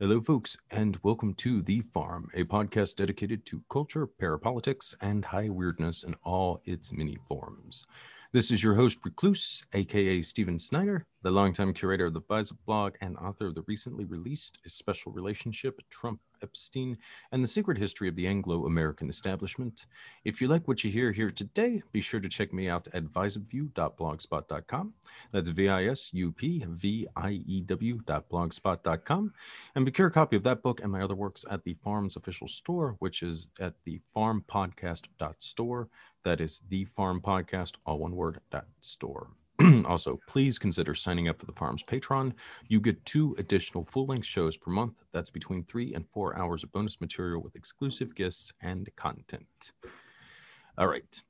[0.00, 5.48] Hello, folks, and welcome to The Farm, a podcast dedicated to culture, parapolitics, and high
[5.48, 7.84] weirdness in all its many forms.
[8.30, 12.94] This is your host, Recluse, aka Steven Snyder, the longtime curator of the Visup blog
[13.00, 16.98] and author of the recently released A Special Relationship Trump Epstein,
[17.32, 19.86] and the secret history of the Anglo American establishment.
[20.24, 23.04] If you like what you hear here today, be sure to check me out at
[23.04, 24.94] visupview.blogspot.com.
[25.32, 29.32] That's V I S U P V I E W.blogspot.com.
[29.74, 32.48] And procure a copy of that book and my other works at the Farm's official
[32.48, 35.88] store, which is at the farmpodcast.store.
[36.24, 39.28] That is the Farm Podcast, all one word, dot store.
[39.86, 42.32] also, please consider signing up for the farm's Patreon.
[42.68, 44.94] You get two additional full length shows per month.
[45.12, 49.72] That's between three and four hours of bonus material with exclusive gifts and content.
[50.76, 51.22] All right.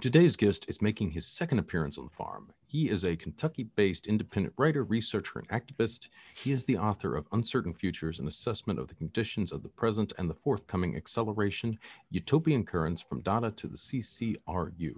[0.00, 2.52] Today's guest is making his second appearance on the farm.
[2.66, 6.08] He is a Kentucky based independent writer, researcher, and activist.
[6.36, 10.12] He is the author of Uncertain Futures An Assessment of the Conditions of the Present
[10.18, 11.78] and the Forthcoming Acceleration
[12.10, 14.96] Utopian Currents from Data to the CCRU.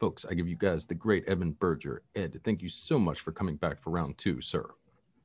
[0.00, 2.02] Folks, I give you guys the great Edmund Berger.
[2.16, 4.64] Ed, thank you so much for coming back for round two, sir.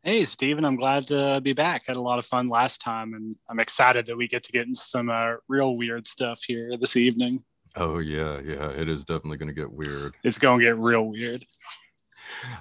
[0.03, 1.87] Hey, Stephen, I'm glad to be back.
[1.87, 4.67] Had a lot of fun last time, and I'm excited that we get to get
[4.67, 7.41] into some uh, real weird stuff here this evening.
[7.77, 10.15] Oh, yeah, yeah, it is definitely going to get weird.
[10.25, 11.43] It's going to get real weird.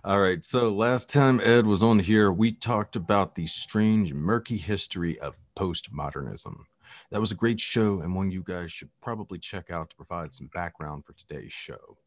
[0.04, 0.42] All right.
[0.44, 5.36] So last time Ed was on here, we talked about the strange, murky history of
[5.58, 6.54] postmodernism.
[7.10, 10.32] That was a great show, and one you guys should probably check out to provide
[10.32, 11.98] some background for today's show.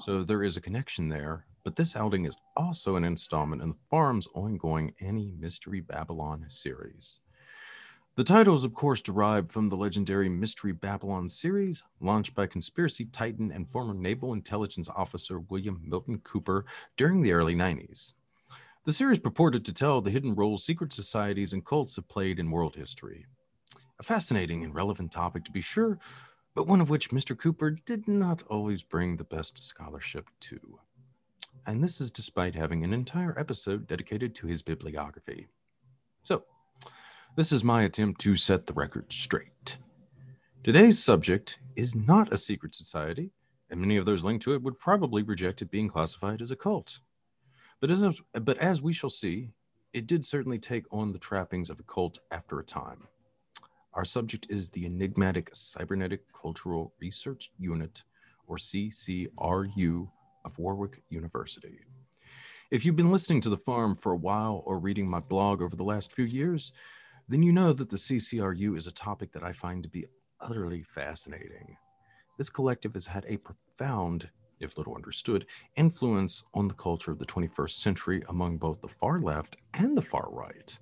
[0.00, 3.78] So there is a connection there, but this outing is also an installment in the
[3.90, 7.20] farm's ongoing Anti-Mystery Babylon series.
[8.14, 13.04] The title is, of course, derived from the legendary Mystery Babylon series, launched by conspiracy
[13.06, 16.64] titan and former naval intelligence officer William Milton Cooper
[16.96, 18.14] during the early 90s.
[18.84, 22.50] The series purported to tell the hidden roles secret societies and cults have played in
[22.50, 23.26] world history.
[23.98, 25.98] A fascinating and relevant topic, to be sure,
[26.56, 27.38] but one of which Mr.
[27.38, 30.80] Cooper did not always bring the best scholarship to.
[31.66, 35.48] And this is despite having an entire episode dedicated to his bibliography.
[36.22, 36.44] So,
[37.36, 39.76] this is my attempt to set the record straight.
[40.62, 43.32] Today's subject is not a secret society,
[43.68, 46.56] and many of those linked to it would probably reject it being classified as a
[46.56, 47.00] cult.
[47.80, 49.50] But as, but as we shall see,
[49.92, 53.08] it did certainly take on the trappings of a cult after a time.
[53.96, 58.04] Our subject is the enigmatic Cybernetic Cultural Research Unit,
[58.46, 60.10] or CCRU,
[60.44, 61.78] of Warwick University.
[62.70, 65.74] If you've been listening to The Farm for a while or reading my blog over
[65.74, 66.72] the last few years,
[67.26, 70.04] then you know that the CCRU is a topic that I find to be
[70.42, 71.78] utterly fascinating.
[72.36, 74.28] This collective has had a profound,
[74.60, 79.20] if little understood, influence on the culture of the 21st century among both the far
[79.20, 80.78] left and the far right.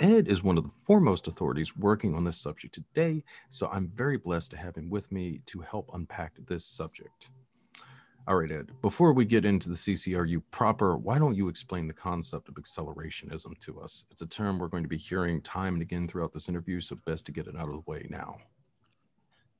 [0.00, 4.16] Ed is one of the foremost authorities working on this subject today, so I'm very
[4.16, 7.28] blessed to have him with me to help unpack this subject.
[8.26, 11.92] All right, Ed, before we get into the CCRU proper, why don't you explain the
[11.92, 14.06] concept of accelerationism to us?
[14.10, 16.96] It's a term we're going to be hearing time and again throughout this interview, so
[17.04, 18.38] best to get it out of the way now.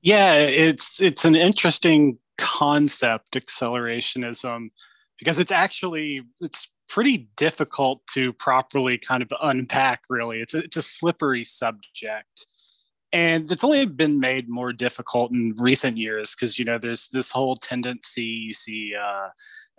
[0.02, 4.70] Yeah, it's it's an interesting concept, accelerationism,
[5.18, 10.40] because it's actually it's pretty difficult to properly kind of unpack really.
[10.40, 12.46] It's a, it's a slippery subject.
[13.12, 17.32] And it's only been made more difficult in recent years because you know there's this
[17.32, 19.28] whole tendency you see uh,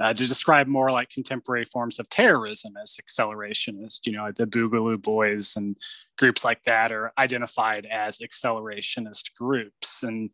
[0.01, 5.01] uh, to describe more like contemporary forms of terrorism as accelerationist you know the boogaloo
[5.01, 5.77] boys and
[6.17, 10.03] groups like that are identified as accelerationist groups.
[10.03, 10.29] And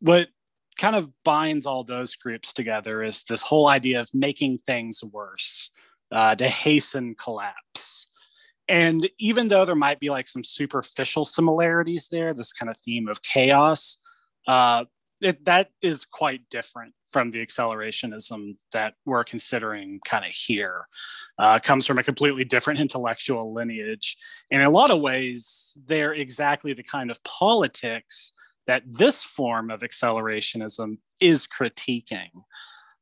[0.00, 0.28] what
[0.78, 5.70] kind of binds all those groups together is this whole idea of making things worse
[6.12, 8.10] uh, to hasten collapse.
[8.68, 13.08] And even though there might be like some superficial similarities there, this kind of theme
[13.08, 13.98] of chaos,
[14.46, 14.84] uh,
[15.20, 20.86] it, that is quite different from the accelerationism that we're considering kind of here.
[21.38, 24.16] Uh, comes from a completely different intellectual lineage.
[24.50, 28.32] And in a lot of ways, they're exactly the kind of politics
[28.66, 32.30] that this form of accelerationism is critiquing.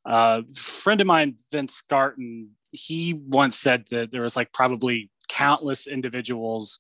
[0.09, 5.11] Uh, a friend of mine, Vince Garton, he once said that there was like probably
[5.29, 6.79] countless individuals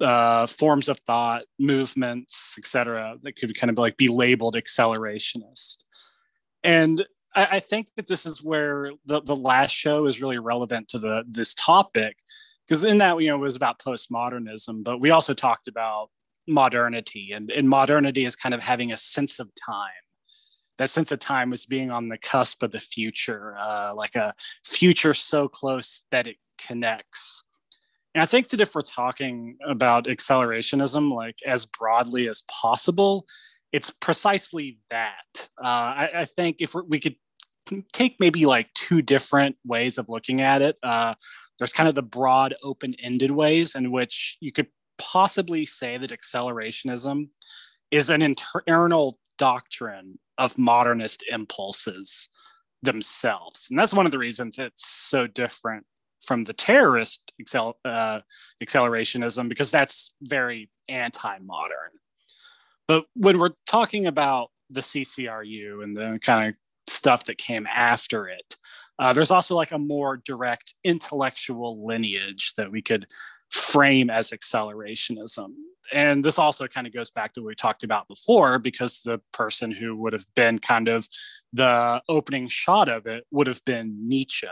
[0.00, 5.84] uh, forms of thought movements etc that could kind of like be labeled accelerationist.
[6.64, 10.88] And I, I, think that this is where the, the last show is really relevant
[10.88, 12.16] to the this topic
[12.66, 16.08] because in that you know it was about postmodernism but we also talked about
[16.48, 19.90] modernity and, and modernity is kind of having a sense of time
[20.82, 24.34] that sense of time was being on the cusp of the future, uh, like a
[24.64, 27.44] future so close that it connects.
[28.16, 33.26] And I think that if we're talking about accelerationism, like as broadly as possible,
[33.72, 35.48] it's precisely that.
[35.56, 35.68] Uh,
[36.02, 37.14] I, I, think if we could
[37.92, 41.14] take maybe like two different ways of looking at it, uh,
[41.60, 44.66] there's kind of the broad, open ended ways in which you could
[44.98, 47.28] possibly say that accelerationism
[47.92, 52.28] is an internal doctrine of modernist impulses
[52.82, 53.68] themselves.
[53.70, 55.86] And that's one of the reasons it's so different
[56.20, 57.32] from the terrorist
[57.84, 58.20] uh,
[58.62, 61.90] accelerationism because that's very anti-modern.
[62.88, 66.56] But when we're talking about the CCRU and the kind of
[66.88, 68.56] stuff that came after it,
[68.98, 73.04] uh, there's also like a more direct intellectual lineage that we could
[73.52, 75.48] frame as accelerationism.
[75.92, 79.20] And this also kind of goes back to what we talked about before, because the
[79.32, 81.06] person who would have been kind of
[81.52, 84.48] the opening shot of it would have been Nietzsche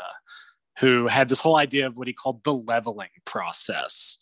[0.79, 4.19] who had this whole idea of what he called the leveling process.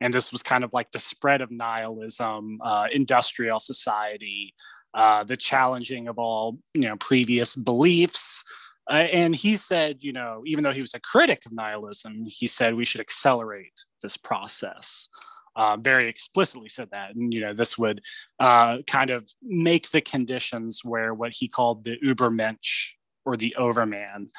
[0.00, 4.54] And this was kind of like the spread of nihilism, uh, industrial society,
[4.94, 8.44] uh, the challenging of all you know previous beliefs.
[8.88, 12.46] Uh, and he said, you know, even though he was a critic of nihilism, he
[12.46, 15.08] said we should accelerate this process.
[15.56, 18.02] Uh, very explicitly said that, and you know, this would
[18.40, 22.90] uh, kind of make the conditions where what he called the Übermensch
[23.24, 24.30] or the Overman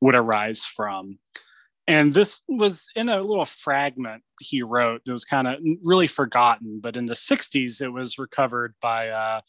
[0.00, 1.18] would arise from.
[1.86, 6.80] And this was in a little fragment he wrote that was kind of really forgotten,
[6.80, 9.42] but in the 60s, it was recovered by a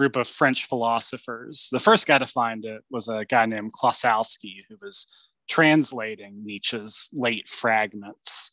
[0.00, 1.68] group of French philosophers.
[1.70, 5.06] The first guy to find it was a guy named Klossowski, who was
[5.46, 8.50] translating Nietzsche's late fragments.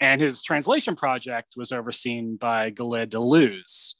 [0.00, 3.96] And his translation project was overseen by Gilles Deleuze,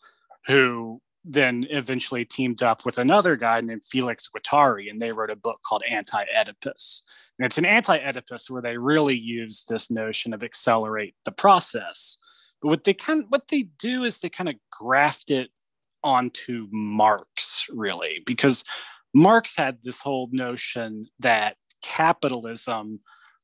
[0.46, 5.36] who then eventually teamed up with another guy named Felix Guattari, and they wrote a
[5.36, 7.02] book called Anti Oedipus.
[7.38, 12.16] And it's an anti Oedipus where they really use this notion of accelerate the process.
[12.62, 15.50] But what they kind of, what they do is they kind of graft it
[16.06, 18.64] onto Marx, really, because
[19.12, 23.00] Marx had this whole notion that capitalism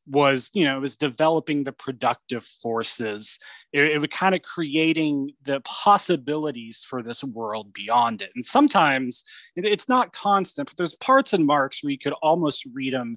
[0.07, 3.39] was you know was developing the productive forces.
[3.73, 8.31] It, it was kind of creating the possibilities for this world beyond it.
[8.35, 9.25] And sometimes
[9.55, 13.17] it's not constant but there's parts in marx where you could almost read him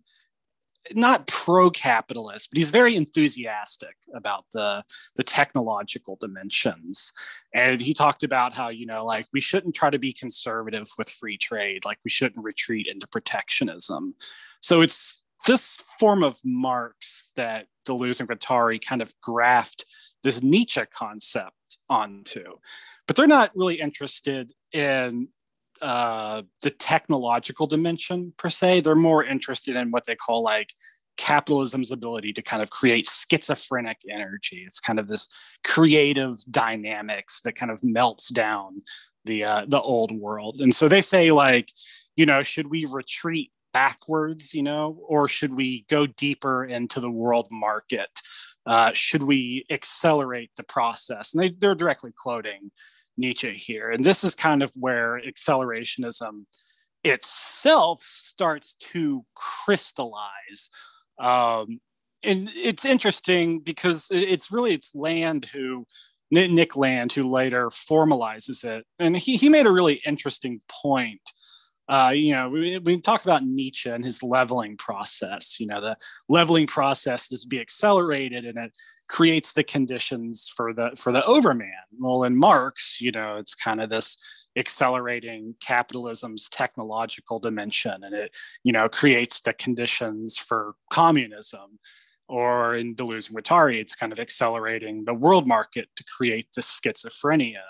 [0.93, 4.83] not pro-capitalist, but he's very enthusiastic about the
[5.15, 7.11] the technological dimensions.
[7.53, 11.09] And he talked about how you know, like we shouldn't try to be conservative with
[11.09, 14.15] free trade, like we shouldn't retreat into protectionism.
[14.61, 19.85] So it's this form of Marx that Deleuze and Guattari kind of graft
[20.23, 22.43] this Nietzsche concept onto.
[23.07, 25.27] But they're not really interested in
[25.81, 28.81] uh, the technological dimension per se.
[28.81, 30.69] They're more interested in what they call like
[31.17, 34.63] capitalism's ability to kind of create schizophrenic energy.
[34.65, 35.29] It's kind of this
[35.63, 38.81] creative dynamics that kind of melts down
[39.25, 40.61] the uh, the old world.
[40.61, 41.69] And so they say like,
[42.15, 47.11] you know, should we retreat backwards, you know, or should we go deeper into the
[47.11, 48.09] world market?
[48.65, 51.33] Uh, should we accelerate the process?
[51.33, 52.71] And they, they're directly quoting
[53.17, 53.91] Nietzsche here.
[53.91, 56.45] And this is kind of where accelerationism
[57.03, 60.69] itself starts to crystallize.
[61.19, 61.79] Um,
[62.23, 65.85] and it's interesting because it's really it's Land who
[66.31, 71.21] Nick Land who later formalizes it, and he he made a really interesting point
[71.87, 75.59] uh, you know, we, we talk about Nietzsche and his leveling process.
[75.59, 75.95] You know, the
[76.29, 78.75] leveling process is to be accelerated, and it
[79.07, 81.71] creates the conditions for the for the overman.
[81.99, 84.17] Well, in Marx, you know, it's kind of this
[84.57, 91.79] accelerating capitalism's technological dimension, and it you know creates the conditions for communism.
[92.27, 96.79] Or in Deleuze and Guattari, it's kind of accelerating the world market to create this
[96.81, 97.61] schizophrenia.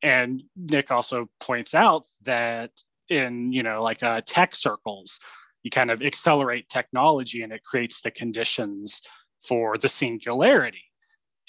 [0.00, 2.70] And Nick also points out that
[3.14, 5.20] in you know like uh, tech circles.
[5.62, 9.00] You kind of accelerate technology and it creates the conditions
[9.40, 10.82] for the singularity.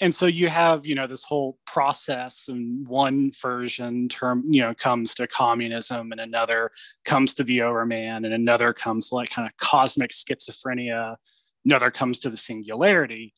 [0.00, 4.74] And so you have you know this whole process and one version term you know
[4.74, 6.70] comes to communism and another
[7.04, 11.16] comes to the overman and another comes like kind of cosmic schizophrenia
[11.64, 13.34] another comes to the singularity.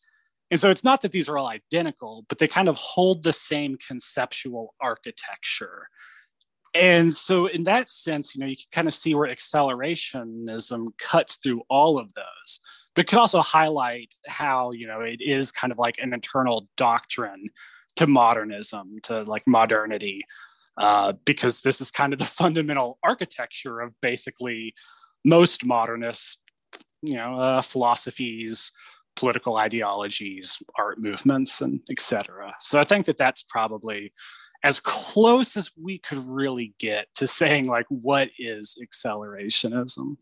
[0.51, 3.33] And so it's not that these are all identical but they kind of hold the
[3.33, 5.89] same conceptual architecture
[6.75, 11.37] and so in that sense you know you can kind of see where accelerationism cuts
[11.37, 12.61] through all of those
[12.95, 17.49] but could also highlight how you know it is kind of like an internal doctrine
[17.97, 20.23] to modernism to like modernity
[20.79, 24.75] uh, because this is kind of the fundamental architecture of basically
[25.25, 26.43] most modernist
[27.03, 28.73] you know uh, philosophies
[29.19, 32.55] political ideologies, art movements, and etc.
[32.61, 34.13] So I think that that's probably
[34.63, 40.17] as close as we could really get to saying like what is accelerationism.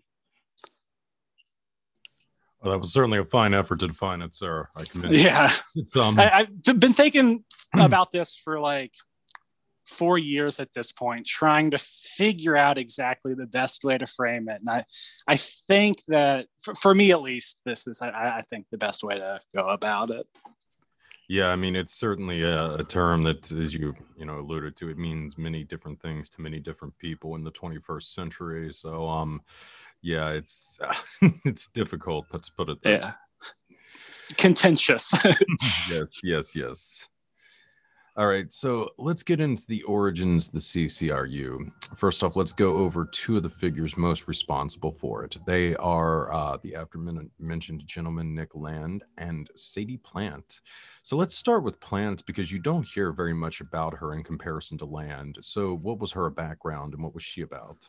[2.62, 4.69] Well, that was certainly a fine effort to define it, sir.
[4.76, 6.19] I commend Yeah, it's, um...
[6.19, 7.45] I, I've been thinking
[7.78, 8.93] about this for like
[9.87, 14.49] four years at this point, trying to figure out exactly the best way to frame
[14.49, 14.61] it.
[14.61, 14.85] And I,
[15.28, 19.05] I think that for, for me at least, this is I, I think the best
[19.05, 20.26] way to go about it.
[21.28, 24.90] Yeah, I mean, it's certainly a, a, term that, as you you know alluded to,
[24.90, 28.73] it means many different things to many different people in the 21st century.
[28.73, 29.42] So, um,
[30.02, 30.95] yeah, it's uh,
[31.45, 32.26] it's difficult.
[32.33, 32.92] Let's put it there.
[32.92, 33.12] Yeah,
[34.37, 35.14] contentious.
[35.90, 37.09] yes, yes, yes.
[38.18, 41.70] All right, so let's get into the origins of the CCRU.
[41.96, 45.37] First off, let's go over two of the figures most responsible for it.
[45.46, 46.99] They are uh, the after
[47.38, 50.62] mentioned gentleman Nick Land and Sadie Plant.
[51.02, 54.78] So let's start with Plant because you don't hear very much about her in comparison
[54.78, 55.37] to Land.
[55.42, 57.87] So, what was her background and what was she about?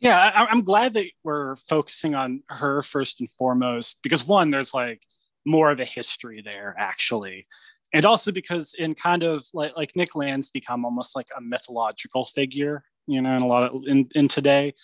[0.00, 4.72] Yeah, I- I'm glad that we're focusing on her first and foremost because one, there's
[4.72, 5.02] like
[5.44, 7.44] more of a history there actually
[7.94, 12.24] and also because in kind of like like Nick Land's become almost like a mythological
[12.24, 14.74] figure, you know, in a lot of in, in today.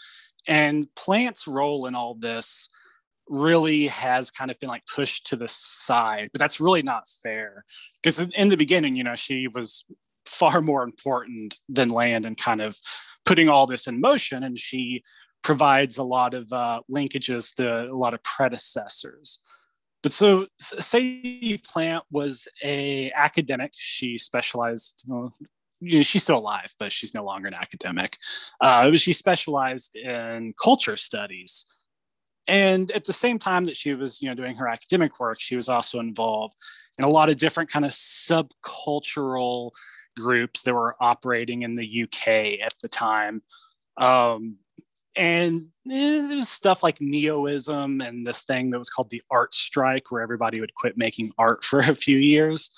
[0.46, 2.68] And Plant's role in all this
[3.28, 7.64] really has kind of been like pushed to the side, but that's really not fair
[8.02, 9.84] because in, in the beginning, you know, she was
[10.26, 12.78] far more important than Land and kind of
[13.25, 15.02] putting all this in motion, and she
[15.42, 19.40] provides a lot of uh, linkages to a lot of predecessors.
[20.04, 23.73] But so Sadie Plant was a academic.
[23.75, 25.30] She specialized, you
[25.82, 28.18] know, she's still alive, but she's no longer an academic.
[28.61, 31.64] Uh, she specialized in culture studies.
[32.46, 35.56] And at the same time that she was, you know, doing her academic work, she
[35.56, 36.54] was also involved
[36.99, 39.70] in a lot of different kind of subcultural
[40.18, 43.42] groups that were operating in the UK at the time.
[43.96, 44.58] Um,
[45.16, 50.11] and eh, there's stuff like neoism and this thing that was called the art strike
[50.11, 52.71] where everybody would quit making art for a few years.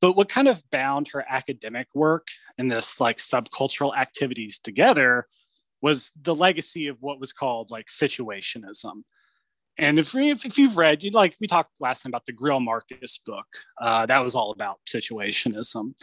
[0.00, 5.26] But what kind of bound her academic work and this like subcultural activities together
[5.80, 9.02] was the legacy of what was called like situationism.
[9.78, 12.62] And if, if, if you've read you like we talked last time about the Greil
[12.62, 13.46] Marcus book.
[13.80, 15.94] Uh, that was all about situationism.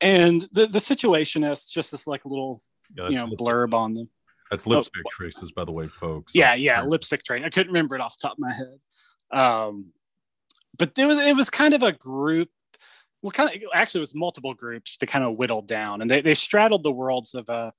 [0.00, 2.60] And the, the situationists just this like little
[2.94, 4.08] yeah, you know blurb on them
[4.50, 6.34] that's oh, lipstick oh, traces, by the way, folks.
[6.34, 7.42] Yeah, yeah, lipstick trace.
[7.44, 8.78] I couldn't remember it off the top of my head.
[9.32, 9.92] Um,
[10.78, 12.48] but there was it was kind of a group.
[13.22, 16.20] Well, kind of actually, it was multiple groups to kind of whittle down, and they
[16.20, 17.70] they straddled the worlds of uh,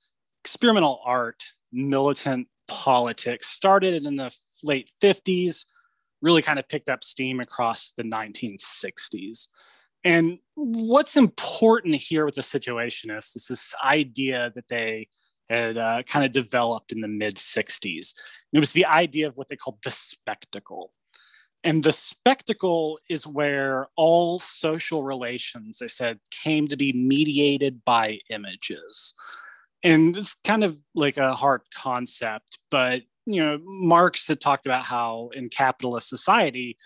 [0.44, 3.48] experimental art, militant politics.
[3.48, 5.66] Started in the late '50s,
[6.22, 9.48] really kind of picked up steam across the 1960s.
[10.04, 15.08] And what's important here with the situationists is this idea that they
[15.50, 18.14] had uh, kind of developed in the mid 60s.
[18.54, 20.92] It was the idea of what they called the spectacle.
[21.64, 28.20] And the spectacle is where all social relations, they said, came to be mediated by
[28.30, 29.16] images.
[29.82, 34.86] And it's kind of like a hard concept, but you know, Marx had talked about
[34.86, 36.78] how in capitalist society,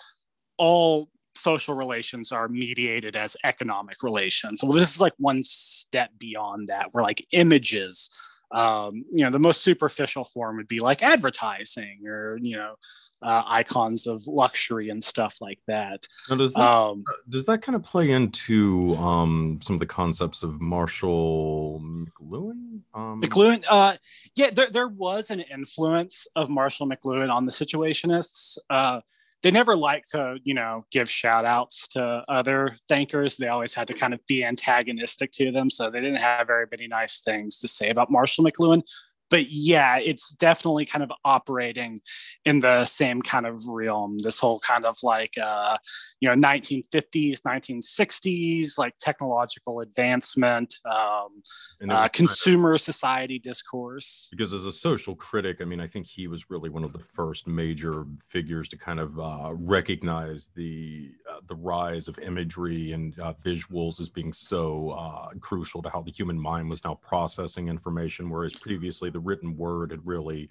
[0.58, 4.64] all social relations are mediated as economic relations.
[4.64, 8.10] Well, this is like one step beyond that, where like images
[8.52, 12.76] um, you know the most superficial form would be like advertising or you know
[13.22, 16.08] uh, icons of luxury and stuff like that.
[16.30, 20.42] Now does, this, um, does that kind of play into um, some of the concepts
[20.44, 22.80] of marshall mcluhan?
[22.94, 23.98] Um, mcluhan uh,
[24.36, 29.02] yeah there, there was an influence of marshall mcluhan on the situationists uh,
[29.42, 33.38] they never like to, you know, give shout outs to other thinkers.
[33.38, 35.70] They always had to kind of be antagonistic to them.
[35.70, 38.84] So they didn't have very many nice things to say about Marshall McLuhan
[39.30, 42.00] but yeah, it's definitely kind of operating
[42.46, 44.18] in the same kind of realm.
[44.20, 45.78] This whole kind of like, uh,
[46.20, 51.42] you know, 1950s, 1960s, like technological advancement, um,
[51.90, 54.28] uh, consumer of, society discourse.
[54.32, 57.00] Because as a social critic, I mean, I think he was really one of the
[57.14, 61.12] first major figures to kind of uh, recognize the
[61.48, 66.12] the rise of imagery and uh, visuals as being so uh, crucial to how the
[66.12, 70.50] human mind was now processing information, whereas previously the written word had really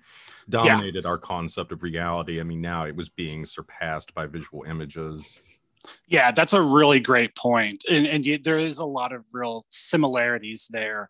[0.48, 1.10] dominated yeah.
[1.10, 2.40] our concept of reality.
[2.40, 5.40] I mean, now it was being surpassed by visual images.
[6.08, 7.84] Yeah, that's a really great point.
[7.90, 11.08] And, and there is a lot of real similarities there.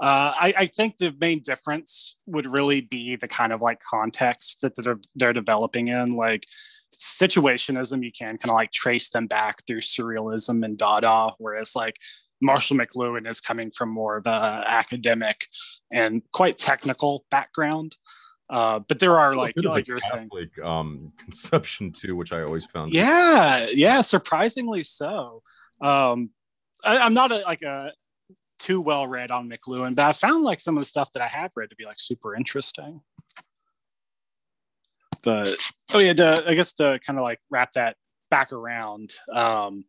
[0.00, 4.62] Uh, I, I, think the main difference would really be the kind of like context
[4.62, 6.16] that they're, they're developing in.
[6.16, 6.44] Like
[6.92, 11.96] situationism, you can kind of like trace them back through surrealism and Dada, whereas like
[12.40, 15.46] Marshall McLuhan is coming from more of a academic
[15.92, 17.96] and quite technical background.
[18.48, 22.66] Uh, but there are like like you're Catholic, saying um, conception too, which I always
[22.66, 22.92] found.
[22.92, 25.42] Yeah, yeah, surprisingly so.
[25.80, 26.30] Um,
[26.84, 27.92] I, am not a, like a
[28.58, 31.28] too well read on McLuhan, but I found like some of the stuff that I
[31.28, 33.00] have read to be like super interesting.
[35.20, 35.54] But
[35.92, 37.96] oh yeah, to, I guess to kind of like wrap that
[38.30, 39.84] back around, um,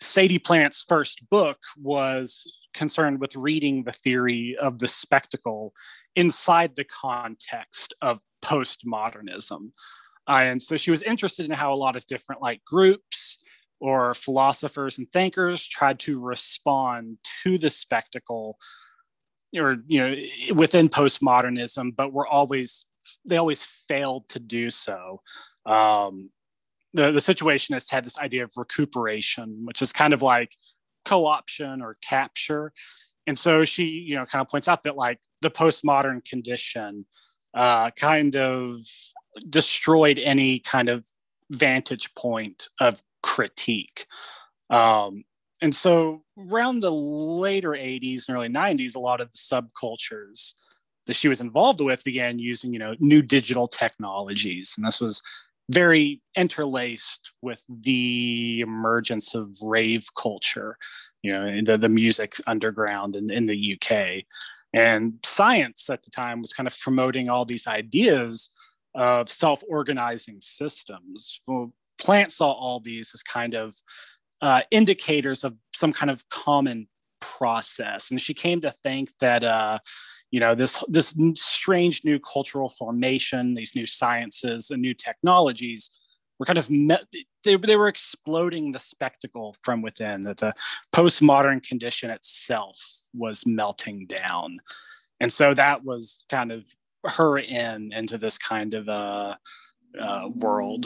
[0.00, 5.72] Sadie Plant's first book was concerned with reading the theory of the spectacle
[6.14, 9.70] inside the context of postmodernism.
[10.28, 13.42] Uh, and so she was interested in how a lot of different like groups
[13.80, 18.58] or philosophers and thinkers tried to respond to the spectacle
[19.56, 20.14] or you know
[20.54, 22.86] within postmodernism but were always
[23.28, 25.20] they always failed to do so
[25.66, 26.30] um,
[26.94, 30.52] the, the situationists had this idea of recuperation which is kind of like
[31.04, 32.72] co-option or capture
[33.26, 37.04] and so she you know kind of points out that like the postmodern condition
[37.56, 38.76] uh, kind of
[39.48, 41.06] destroyed any kind of
[41.50, 44.06] vantage point of critique.
[44.70, 45.24] Um,
[45.62, 50.54] and so around the later 80s and early 90s, a lot of the subcultures
[51.06, 54.74] that she was involved with began using, you know, new digital technologies.
[54.76, 55.22] And this was
[55.70, 60.76] very interlaced with the emergence of rave culture,
[61.22, 64.24] you know, the, the music underground in, in the UK.
[64.72, 68.50] And science at the time was kind of promoting all these ideas
[68.94, 71.42] of self-organizing systems.
[71.46, 73.74] Well, Plant saw all these as kind of
[74.42, 76.88] uh, indicators of some kind of common
[77.20, 79.78] process, and she came to think that uh,
[80.30, 86.00] you know this this strange new cultural formation, these new sciences and new technologies
[86.38, 87.02] were kind of met,
[87.44, 90.52] they, they were exploding the spectacle from within that the
[90.92, 92.78] postmodern condition itself
[93.14, 94.58] was melting down
[95.20, 96.66] and so that was kind of
[97.04, 99.34] her in into this kind of uh,
[100.02, 100.84] uh, world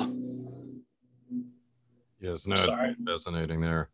[2.20, 2.55] Yes, no,
[3.07, 3.88] fascinating there.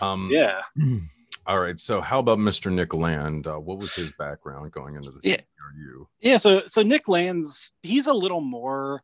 [0.00, 0.60] Um, yeah.
[1.46, 1.78] All right.
[1.78, 2.72] So, how about Mr.
[2.72, 3.46] Nick Land?
[3.46, 5.24] Uh, what was his background going into this?
[5.24, 5.40] Yeah.
[5.76, 6.08] You?
[6.20, 6.36] Yeah.
[6.36, 9.02] So, so Nick Land's he's a little more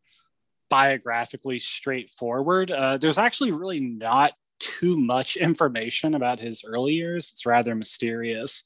[0.69, 2.71] biographically straightforward.
[2.71, 7.31] Uh, there's actually really not too much information about his early years.
[7.33, 8.63] It's rather mysterious.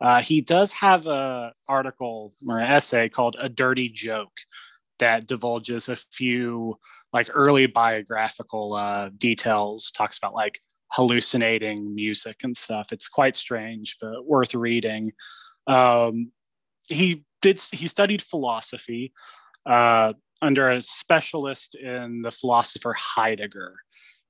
[0.00, 4.36] Uh, he does have a article or an essay called "A Dirty Joke,"
[5.00, 6.78] that divulges a few
[7.12, 10.58] like early biographical uh, details, talks about like
[10.92, 12.92] hallucinating music and stuff.
[12.92, 15.12] It's quite strange, but worth reading.
[15.66, 16.32] Um,
[16.88, 19.12] he did he studied philosophy
[19.66, 23.74] uh, under a specialist in the philosopher Heidegger.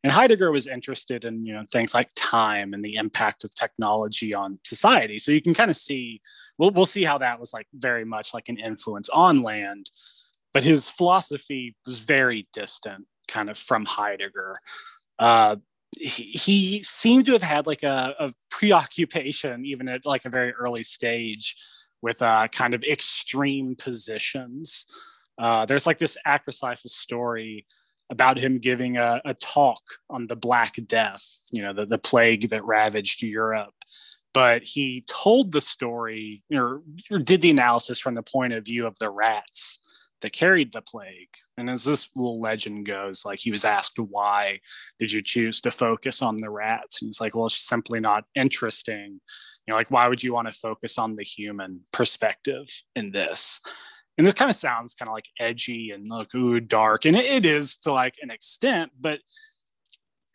[0.05, 4.35] And Heidegger was interested in you know things like time and the impact of technology
[4.35, 5.19] on society.
[5.19, 6.21] So you can kind of see
[6.59, 9.91] we'll we'll see how that was like very much like an influence on Land
[10.53, 14.57] but his philosophy was very distant kind of from Heidegger.
[15.19, 15.57] Uh,
[15.97, 20.83] he, seemed to have had like a, a, preoccupation, even at like a very early
[20.83, 21.57] stage,
[22.03, 24.87] with uh, kind of extreme positions.
[25.39, 27.67] Uh, there's like this Akrasiphus story
[28.11, 32.49] about him giving a, a, talk on the Black Death, you know, the, the plague
[32.51, 33.75] that ravaged Europe.
[34.33, 38.87] But he told the story or, or did the analysis from the point of view
[38.87, 39.81] of the rats
[40.21, 41.29] that carried the plague.
[41.57, 44.61] And as this little legend goes, like he was asked, why
[44.99, 47.01] did you choose to focus on the rats?
[47.01, 49.21] And he's like, well, it's simply not interesting.
[49.67, 53.61] You know, like, why would you want to focus on the human perspective in this?
[54.17, 57.05] And this kind of sounds kind of like edgy and like, ooh, dark.
[57.05, 59.21] And it is to like an extent, but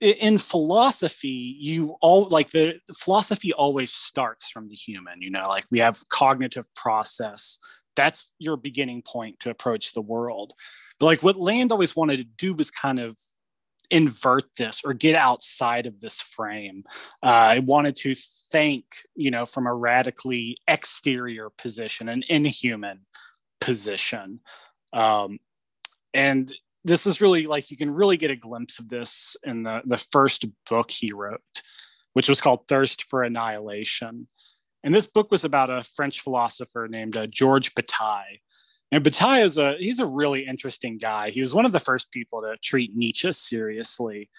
[0.04, 5.44] in philosophy you all like the, the, philosophy always starts from the human you know
[5.48, 7.58] like we have cognitive process
[7.96, 10.54] that's your beginning point to approach the world.
[11.00, 13.18] But like what Land always wanted to do was kind of
[13.92, 16.84] invert this or get outside of this frame.
[17.22, 23.02] Uh, I wanted to think, you know, from a radically exterior position, an inhuman
[23.62, 24.40] position.
[24.94, 25.40] Um,
[26.14, 26.52] and
[26.84, 29.98] this is really like you can really get a glimpse of this in the, the
[29.98, 31.42] first book he wrote,
[32.14, 34.28] which was called Thirst for Annihilation.
[34.84, 38.40] And this book was about a French philosopher named uh, Georges Bataille.
[38.92, 41.32] And Bataille is a he's a really interesting guy.
[41.32, 44.30] He was one of the first people to treat Nietzsche seriously.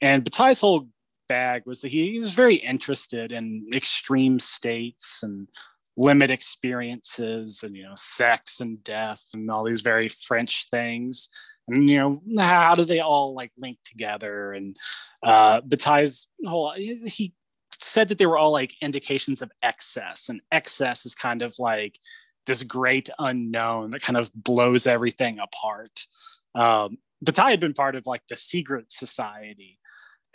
[0.00, 0.88] And Bataille's whole
[1.28, 5.48] bag was that he, he was very interested in extreme states and
[5.96, 11.28] limit experiences and you know sex and death and all these very French things.
[11.68, 14.76] and you know how do they all like link together and
[15.22, 17.34] uh Bataille's whole he
[17.82, 21.98] said that they were all like indications of excess and excess is kind of like
[22.46, 26.06] this great unknown that kind of blows everything apart.
[26.54, 29.78] Um Bataille had been part of like the secret society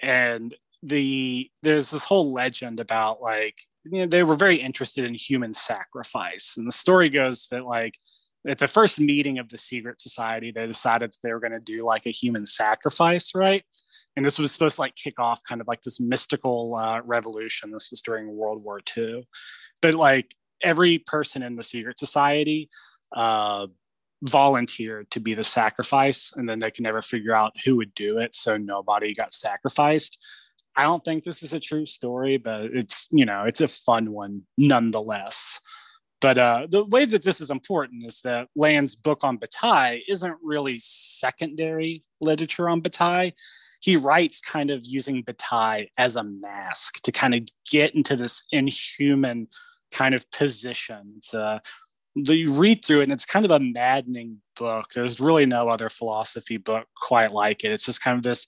[0.02, 5.14] and the there's this whole legend about like you know, they were very interested in
[5.14, 7.96] human sacrifice and the story goes that like
[8.48, 11.60] at the first meeting of the secret society they decided that they were going to
[11.60, 13.64] do like a human sacrifice right
[14.18, 17.72] and this was supposed to like kick off kind of like this mystical uh, revolution
[17.72, 19.26] this was during world war ii
[19.82, 22.70] but like every person in the secret society
[23.16, 23.66] uh,
[24.24, 28.18] volunteered to be the sacrifice and then they could never figure out who would do
[28.18, 30.18] it so nobody got sacrificed
[30.78, 34.12] I don't think this is a true story, but it's you know it's a fun
[34.12, 35.60] one nonetheless.
[36.22, 40.38] But uh, the way that this is important is that Land's book on Bataille isn't
[40.42, 43.32] really secondary literature on Bataille.
[43.88, 48.44] He writes kind of using Bataille as a mask to kind of get into this
[48.52, 49.48] inhuman
[49.94, 51.14] kind of position.
[51.16, 51.34] It's,
[52.14, 54.88] you read through it and it's kind of a maddening book.
[54.94, 57.72] There's really no other philosophy book quite like it.
[57.72, 58.48] It's just kind of this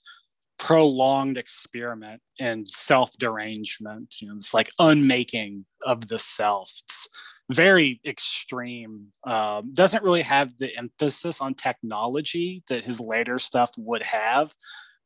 [0.58, 4.16] prolonged experiment in self derangement.
[4.20, 6.70] You know, it's like unmaking of the self.
[6.84, 7.08] It's
[7.50, 9.06] very extreme.
[9.26, 14.52] Um, doesn't really have the emphasis on technology that his later stuff would have.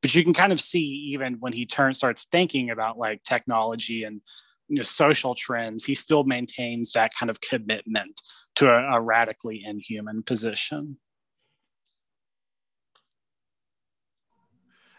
[0.04, 4.04] But you can kind of see even when he turns starts thinking about like technology
[4.04, 4.20] and
[4.68, 8.20] you know, social trends, he still maintains that kind of commitment
[8.56, 10.98] to a, a radically inhuman position.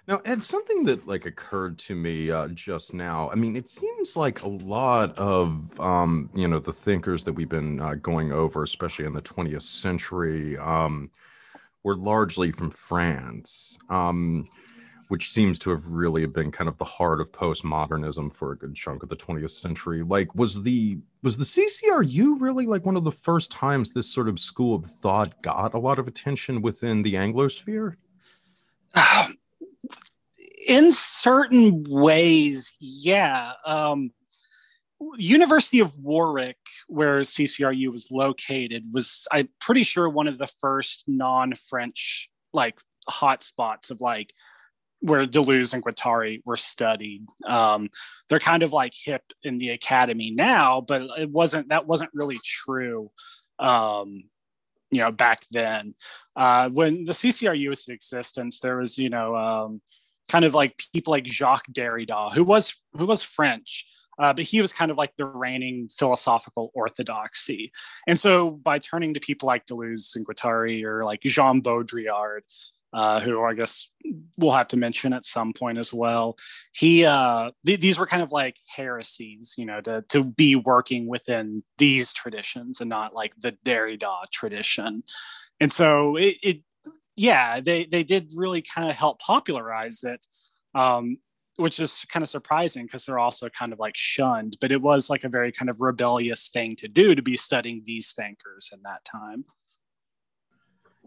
[0.08, 3.30] Now, Ed, something that like occurred to me uh, just now.
[3.30, 7.48] I mean, it seems like a lot of um, you know the thinkers that we've
[7.48, 11.12] been uh, going over, especially in the 20th century, um,
[11.84, 14.48] were largely from France, um,
[15.10, 18.76] which seems to have really been kind of the heart of postmodernism for a good
[18.76, 20.04] chunk of the 20th century.
[20.04, 24.30] Like, was the was the CCRU really like one of the first times this sort
[24.30, 27.96] of school of thought got a lot of attention within the Anglosphere?
[30.68, 33.54] in certain ways, yeah.
[33.66, 34.12] Um,
[35.18, 41.04] University of Warwick, where CCRU was located, was I'm pretty sure one of the first
[41.08, 44.32] non-French like hotspots of like
[45.02, 47.28] where Deleuze and Guattari were studied.
[47.48, 47.90] Um,
[48.30, 52.40] they're kind of like hip in the academy now, but it wasn't that wasn't really
[52.44, 53.12] true.
[53.60, 54.24] Um,
[54.92, 55.96] you know, back then,
[56.36, 59.82] uh, when the CCRU was in existence, there was you know um,
[60.30, 63.86] kind of like people like Jacques Derrida, who was who was French,
[64.20, 67.72] uh, but he was kind of like the reigning philosophical orthodoxy.
[68.08, 72.42] And so by turning to people like Deleuze and Guattari or like Jean Baudrillard,
[72.96, 73.92] uh, who I guess
[74.38, 76.38] we'll have to mention at some point as well.
[76.74, 81.06] He uh, th- these were kind of like heresies, you know, to to be working
[81.06, 85.04] within these traditions and not like the Derrida tradition.
[85.60, 86.62] And so it, it
[87.18, 90.26] yeah, they they did really kind of help popularize it,
[90.74, 91.18] um,
[91.58, 94.56] which is kind of surprising because they're also kind of like shunned.
[94.62, 97.82] But it was like a very kind of rebellious thing to do to be studying
[97.84, 99.44] these thinkers in that time.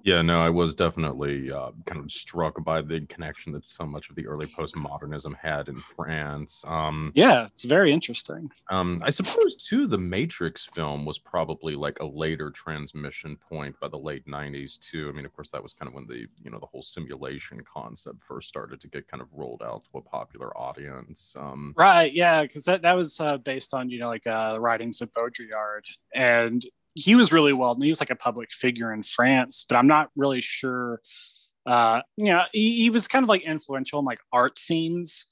[0.05, 4.11] Yeah, no, I was definitely uh, kind of struck by the connection that so much
[4.11, 6.65] of the early postmodernism had in France.
[6.67, 8.51] Um, yeah, it's very interesting.
[8.71, 13.89] Um, I suppose too, the Matrix film was probably like a later transmission point by
[13.89, 15.09] the late '90s too.
[15.09, 17.63] I mean, of course, that was kind of when the you know the whole simulation
[17.65, 21.35] concept first started to get kind of rolled out to a popular audience.
[21.39, 22.13] Um, right?
[22.13, 25.13] Yeah, because that that was uh, based on you know like uh, the writings of
[25.13, 25.85] Baudrillard,
[26.15, 26.65] and
[26.99, 27.83] he was really well known.
[27.83, 31.01] He was like a public figure in France, but I'm not really sure.
[31.67, 35.27] Uh, you know, he, he was kind of like influential in like art scenes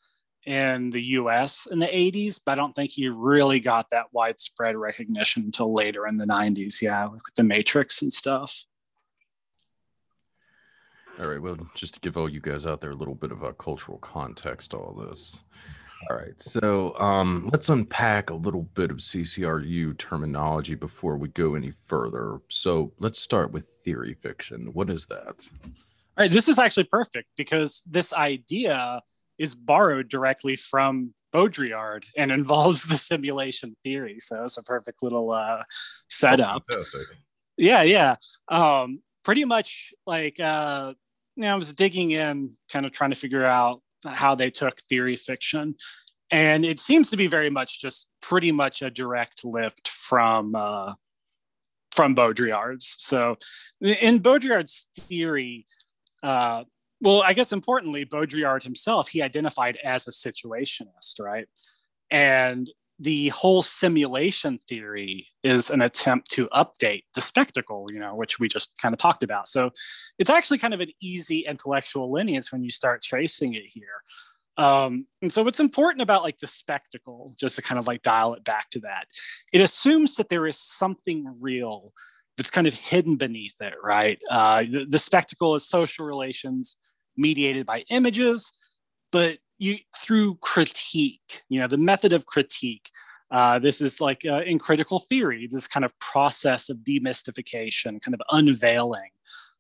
[0.47, 4.77] in the US in the 80s, but I don't think he really got that widespread
[4.77, 6.81] recognition until later in the 90s.
[6.81, 8.65] Yeah, with the Matrix and stuff.
[11.19, 11.41] All right.
[11.41, 13.99] Well, just to give all you guys out there a little bit of a cultural
[13.99, 15.41] context, all this.
[16.09, 16.41] All right.
[16.41, 22.41] So um, let's unpack a little bit of CCRU terminology before we go any further.
[22.49, 24.73] So let's start with theory fiction.
[24.73, 25.49] What is that?
[25.65, 25.71] All
[26.19, 26.31] right.
[26.31, 29.01] This is actually perfect because this idea
[29.39, 34.17] is borrowed directly from Baudrillard and involves the simulation theory.
[34.21, 35.63] So it's a perfect little uh,
[36.09, 36.63] setup.
[36.73, 36.85] Oh,
[37.57, 37.83] yeah.
[37.83, 38.17] Yeah.
[38.49, 40.95] Um, pretty much like, uh,
[41.37, 44.81] you know, I was digging in, kind of trying to figure out how they took
[44.89, 45.75] theory fiction.
[46.31, 50.95] And it seems to be very much just pretty much a direct lift from uh,
[51.93, 52.97] from Baudrillard's.
[52.99, 53.37] So
[53.81, 55.67] in Baudrillard's theory,
[56.23, 56.65] uh,
[57.01, 61.47] well, I guess importantly, Baudrillard himself, he identified as a situationist, right?
[62.11, 68.41] And the whole simulation theory is an attempt to update the spectacle, you know, which
[68.41, 69.49] we just kind of talked about.
[69.49, 69.71] So
[70.19, 74.03] it's actually kind of an easy intellectual lineage when you start tracing it here.
[74.59, 78.33] Um, and so what's important about like the spectacle, just to kind of like dial
[78.33, 79.05] it back to that,
[79.53, 81.93] it assumes that there is something real
[82.39, 84.21] that's kind of hidden beneath it, right?
[84.31, 86.77] Uh, the, the spectacle is social relations
[87.17, 88.53] mediated by images,
[89.13, 92.91] but you through critique, you know, the method of critique.
[93.31, 98.15] Uh, this is like uh, in critical theory, this kind of process of demystification, kind
[98.15, 99.11] of unveiling.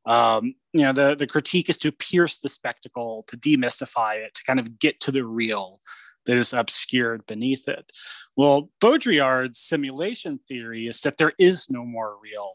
[0.04, 4.44] Um, you know, the, the critique is to pierce the spectacle, to demystify it, to
[4.44, 5.80] kind of get to the real
[6.26, 7.90] that is obscured beneath it.
[8.36, 12.52] Well, Baudrillard's simulation theory is that there is no more real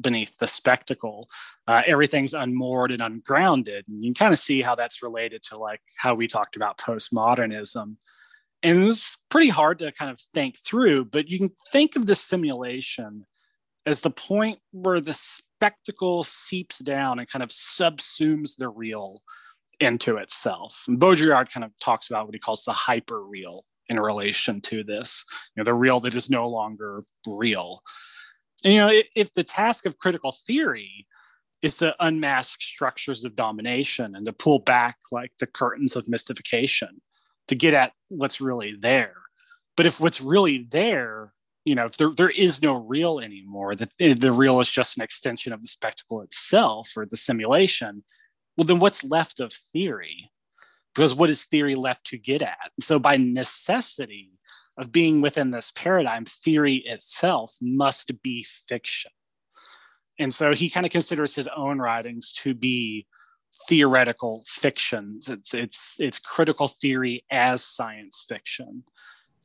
[0.00, 1.28] beneath the spectacle.
[1.66, 3.84] Uh, everything's unmoored and ungrounded.
[3.88, 6.78] And you can kind of see how that's related to like how we talked about
[6.78, 7.96] postmodernism.
[8.62, 12.14] And it's pretty hard to kind of think through, but you can think of the
[12.14, 13.26] simulation
[13.86, 19.22] as the point where the spectacle seeps down and kind of subsumes the real
[19.80, 20.84] into itself.
[20.86, 24.84] And Baudrillard kind of talks about what he calls the hyper real in relation to
[24.84, 25.24] this,
[25.56, 27.82] you know, the real that is no longer real.
[28.64, 31.06] And, you know, if the task of critical theory
[31.62, 37.00] is to unmask structures of domination and to pull back like the curtains of mystification
[37.48, 39.14] to get at what's really there.
[39.76, 41.32] But if what's really there,
[41.64, 45.04] you know, if there, there is no real anymore, that the real is just an
[45.04, 48.02] extension of the spectacle itself or the simulation,
[48.56, 50.30] well, then what's left of theory?
[50.94, 52.70] Because what is theory left to get at?
[52.80, 54.30] So by necessity,
[54.78, 59.12] of being within this paradigm, theory itself must be fiction.
[60.18, 63.06] And so he kind of considers his own writings to be
[63.68, 65.28] theoretical fictions.
[65.28, 68.84] It's it's it's critical theory as science fiction.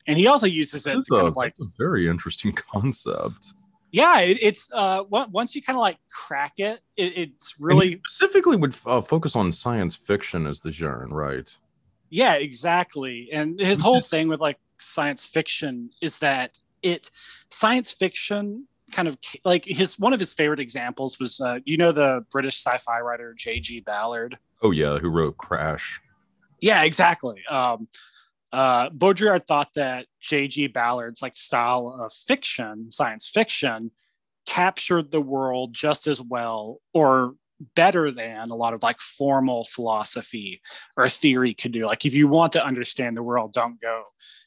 [0.06, 3.54] And he also uses it that's, kind a, of like a very interesting concept.
[3.90, 8.56] Yeah, it, it's uh, once you kind of like crack it, it it's really specifically
[8.56, 11.56] would uh, focus on science fiction as the genre, right?
[12.10, 13.28] Yeah, exactly.
[13.32, 17.10] And his whole thing with like science fiction is that it
[17.50, 21.92] science fiction kind of like his one of his favorite examples was uh, you know
[21.92, 23.80] the British sci-fi writer J.G.
[23.80, 24.38] Ballard.
[24.62, 26.00] Oh yeah, who wrote Crash.
[26.60, 27.42] Yeah, exactly.
[27.48, 27.88] Um,
[28.52, 30.68] uh, Baudrillard thought that J.G.
[30.68, 33.90] Ballard's like style of fiction, science fiction,
[34.46, 37.34] captured the world just as well, or
[37.74, 40.60] better than a lot of like formal philosophy
[40.96, 41.84] or theory could do.
[41.84, 44.04] Like if you want to understand the world, don't go,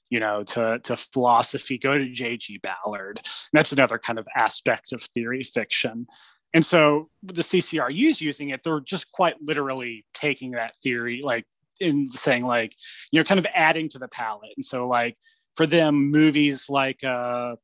[0.09, 2.59] you know, to, to philosophy, go to J.G.
[2.59, 3.17] Ballard.
[3.17, 6.07] And that's another kind of aspect of theory fiction.
[6.53, 11.45] And so the CCRU's using it, they're just quite literally taking that theory, like
[11.79, 12.73] in saying like,
[13.11, 14.51] you know, kind of adding to the palette.
[14.55, 15.17] And so like
[15.55, 17.55] for them, movies like uh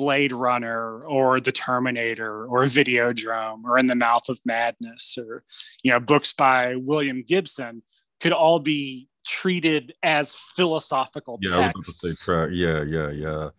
[0.00, 5.44] Blade Runner or The Terminator or Videodrome or In the Mouth of Madness or
[5.82, 7.82] you know books by William Gibson
[8.18, 12.26] could all be treated as philosophical yeah, texts.
[12.26, 13.50] yeah, yeah, yeah.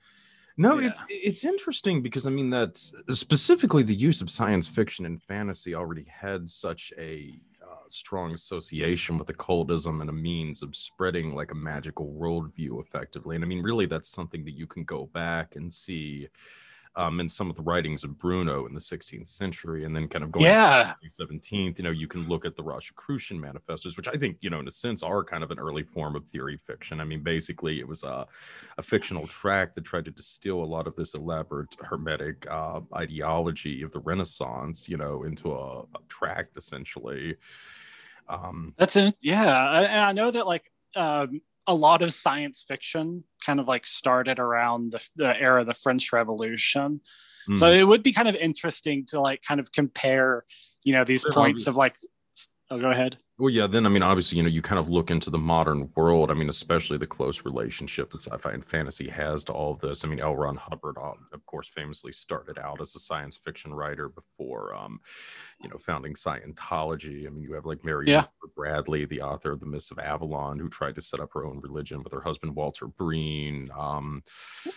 [0.58, 0.88] No, yeah.
[0.88, 5.76] it's it's interesting because I mean that's specifically the use of science fiction and fantasy
[5.76, 7.40] already had such a
[7.94, 13.36] strong association with occultism and a means of spreading like a magical worldview effectively.
[13.36, 16.30] And I mean, really, that's something that you can go back and see
[16.96, 20.24] um, in some of the writings of Bruno in the 16th century, and then kind
[20.24, 20.94] of going yeah.
[21.02, 24.38] to the 17th, you know, you can look at the Rosicrucian manifestos, which I think,
[24.42, 27.00] you know, in a sense are kind of an early form of theory fiction.
[27.00, 28.28] I mean, basically, it was a,
[28.78, 33.84] a fictional tract that tried to distill a lot of this elaborate hermetic uh, ideology
[33.84, 37.38] of the Renaissance, you know, into a, a tract essentially.
[38.32, 39.16] Um, That's it.
[39.22, 40.64] Yeah, I, I know that like
[40.96, 45.68] um, a lot of science fiction kind of like started around the, the era of
[45.68, 47.02] the French Revolution.
[47.50, 47.58] Mm.
[47.58, 50.46] So it would be kind of interesting to like kind of compare,
[50.86, 51.96] you know, these points of like.
[52.70, 53.18] Oh, go ahead.
[53.42, 53.66] Well, yeah.
[53.66, 56.30] Then, I mean, obviously, you know, you kind of look into the modern world.
[56.30, 60.06] I mean, especially the close relationship that sci-fi and fantasy has to all of this.
[60.06, 60.36] I mean, L.
[60.36, 65.00] Ron Hubbard, uh, of course, famously started out as a science fiction writer before, um,
[65.60, 67.26] you know, founding Scientology.
[67.26, 68.26] I mean, you have like Mary yeah.
[68.56, 71.62] Bradley, the author of The Mists of Avalon, who tried to set up her own
[71.62, 73.72] religion with her husband Walter Breen.
[73.76, 74.22] Um,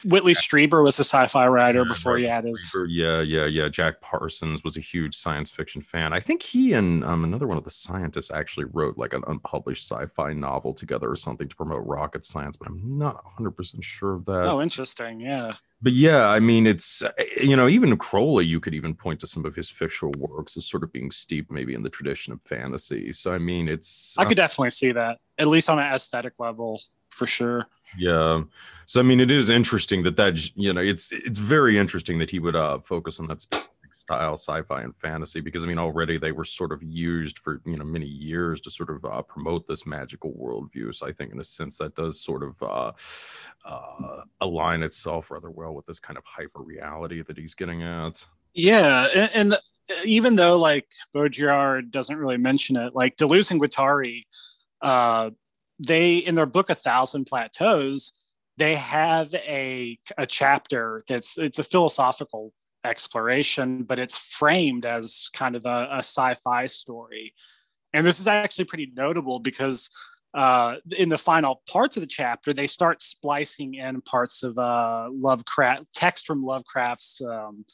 [0.07, 2.74] Whitley Strieber was a sci-fi writer yeah, before he had his.
[2.88, 3.68] Yeah, yeah, yeah.
[3.68, 6.14] Jack Parsons was a huge science fiction fan.
[6.14, 9.24] I think he and um, another one of the scientists actually actually wrote like an
[9.26, 14.14] unpublished sci-fi novel together or something to promote rocket science, but I'm not 100% sure
[14.14, 14.44] of that.
[14.44, 15.18] Oh, interesting.
[15.18, 15.54] Yeah.
[15.82, 17.02] But yeah, I mean, it's
[17.42, 20.66] you know, even Crowley, you could even point to some of his fictional works as
[20.66, 23.12] sort of being steeped maybe in the tradition of fantasy.
[23.12, 26.38] So I mean, it's I could uh, definitely see that at least on an aesthetic
[26.38, 27.66] level for sure.
[27.98, 28.44] Yeah.
[28.86, 32.30] So I mean, it is interesting that that you know, it's it's very interesting that
[32.30, 36.18] he would uh focus on that specific style sci-fi and fantasy because I mean already
[36.18, 39.66] they were sort of used for you know many years to sort of uh, promote
[39.66, 40.94] this magical worldview.
[40.94, 42.92] So I think in a sense that does sort of uh,
[43.64, 48.24] uh, align itself rather well with this kind of hyper reality that he's getting at.
[48.54, 49.54] Yeah, and, and
[50.04, 54.22] even though like Baudrillard doesn't really mention it, like Deleuze and Guattari,
[54.83, 55.30] uh,
[55.85, 61.64] they in their book A Thousand Plateaus, they have a a chapter that's it's a
[61.64, 62.52] philosophical
[62.84, 67.34] exploration, but it's framed as kind of a, a sci-fi story.
[67.92, 69.88] And this is actually pretty notable because
[70.34, 75.08] uh, in the final parts of the chapter, they start splicing in parts of uh,
[75.12, 77.64] Lovecraft text from Lovecraft's um,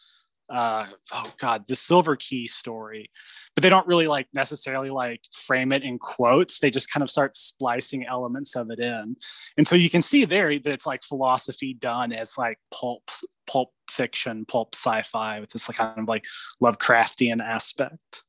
[0.50, 3.08] uh, oh god, the Silver Key story,
[3.54, 6.58] but they don't really like necessarily like frame it in quotes.
[6.58, 9.16] They just kind of start splicing elements of it in,
[9.56, 13.08] and so you can see there that it's like philosophy done as like pulp
[13.46, 16.24] pulp fiction, pulp sci-fi with this like kind of like
[16.62, 18.24] Lovecraftian aspect.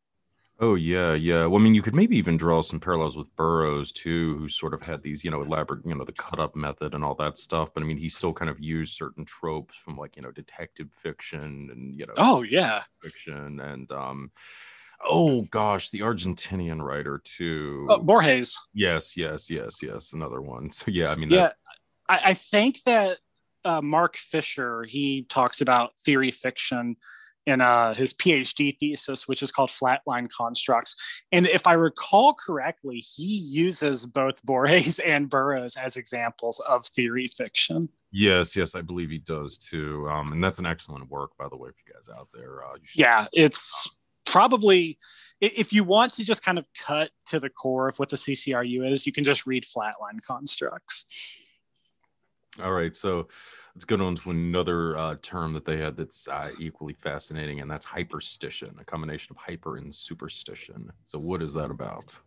[0.62, 1.47] Oh yeah, yeah.
[1.47, 4.76] Well, I mean, you could maybe even draw some parallels with Burroughs too, who sort
[4.76, 7.39] of had these, you know, elaborate, you know, the cut up method and all that
[7.39, 7.74] stuff.
[7.74, 10.91] But I mean, he still kind of used certain tropes from like, you know, detective
[10.91, 14.30] fiction and you know, oh yeah, fiction and um,
[15.04, 18.60] oh gosh, the Argentinian writer too, oh, Borges.
[18.71, 20.13] Yes, yes, yes, yes.
[20.13, 20.69] Another one.
[20.69, 21.54] So yeah, I mean, yeah,
[22.08, 23.17] I, I think that
[23.65, 26.95] uh, Mark Fisher he talks about theory fiction
[27.47, 30.95] in uh, his PhD thesis, which is called Flatline Constructs.
[31.32, 37.28] And if I recall correctly, he uses both Borges and Burroughs as examples of theory
[37.28, 37.89] fiction.
[38.12, 40.08] Yes, yes, I believe he does too.
[40.10, 42.63] Um, and that's an excellent work, by the way, for you guys out there.
[42.63, 43.95] Uh, yeah, it's
[44.26, 44.97] probably
[45.41, 48.89] if you want to just kind of cut to the core of what the CCRU
[48.89, 51.08] is, you can just read Flatline Constructs.
[52.59, 53.29] All right, so
[53.73, 57.71] let's go on to another uh, term that they had that's uh, equally fascinating, and
[57.71, 60.91] that's hyperstition, a combination of hyper and superstition.
[61.05, 62.19] So, what is that about?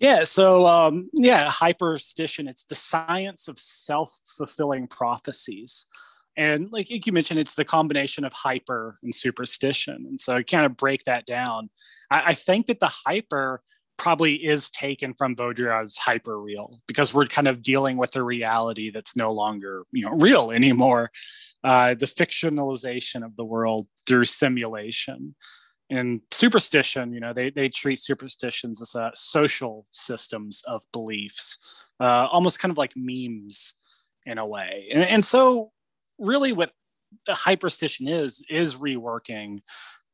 [0.00, 2.46] Yeah, so um, yeah, hyperstition.
[2.46, 5.86] It's the science of self-fulfilling prophecies,
[6.36, 10.04] and like you mentioned, it's the combination of hyper and superstition.
[10.06, 11.70] And so, I kind of break that down.
[12.10, 13.62] I, I think that the hyper
[13.96, 18.90] probably is taken from Baudrillard's hyper real because we're kind of dealing with a reality
[18.90, 21.10] that's no longer you know real anymore.
[21.62, 25.34] Uh, the fictionalization of the world through simulation
[25.90, 27.12] and superstition.
[27.12, 31.58] You know, they they treat superstitions as uh, social systems of beliefs,
[32.00, 33.74] uh, almost kind of like memes
[34.26, 34.88] in a way.
[34.92, 35.70] And, and so,
[36.18, 36.72] really, what
[37.28, 39.60] hyperstition is is reworking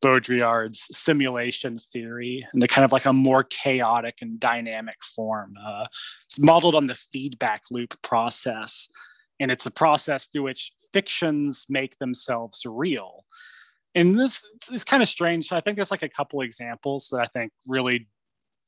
[0.03, 5.55] Baudrillard's simulation theory into kind of like a more chaotic and dynamic form.
[5.63, 5.85] Uh,
[6.25, 8.89] it's modeled on the feedback loop process,
[9.39, 13.25] and it's a process through which fictions make themselves real.
[13.95, 15.47] And this is kind of strange.
[15.47, 18.09] So I think there's like a couple examples that I think really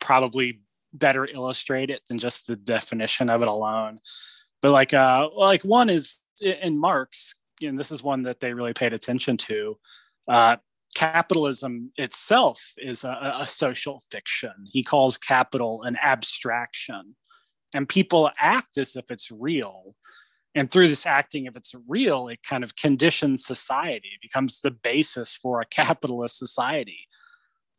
[0.00, 0.60] probably
[0.92, 4.00] better illustrate it than just the definition of it alone.
[4.60, 8.72] But like, uh, like one is in Marx, and this is one that they really
[8.72, 9.78] paid attention to.
[10.28, 10.56] Uh,
[10.94, 14.52] capitalism itself is a, a, social fiction.
[14.70, 17.16] He calls capital an abstraction.
[17.74, 19.94] And people act as if it's real.
[20.54, 24.70] And through this acting, if it's real, it kind of conditions society, it becomes the
[24.70, 27.08] basis for a capitalist society.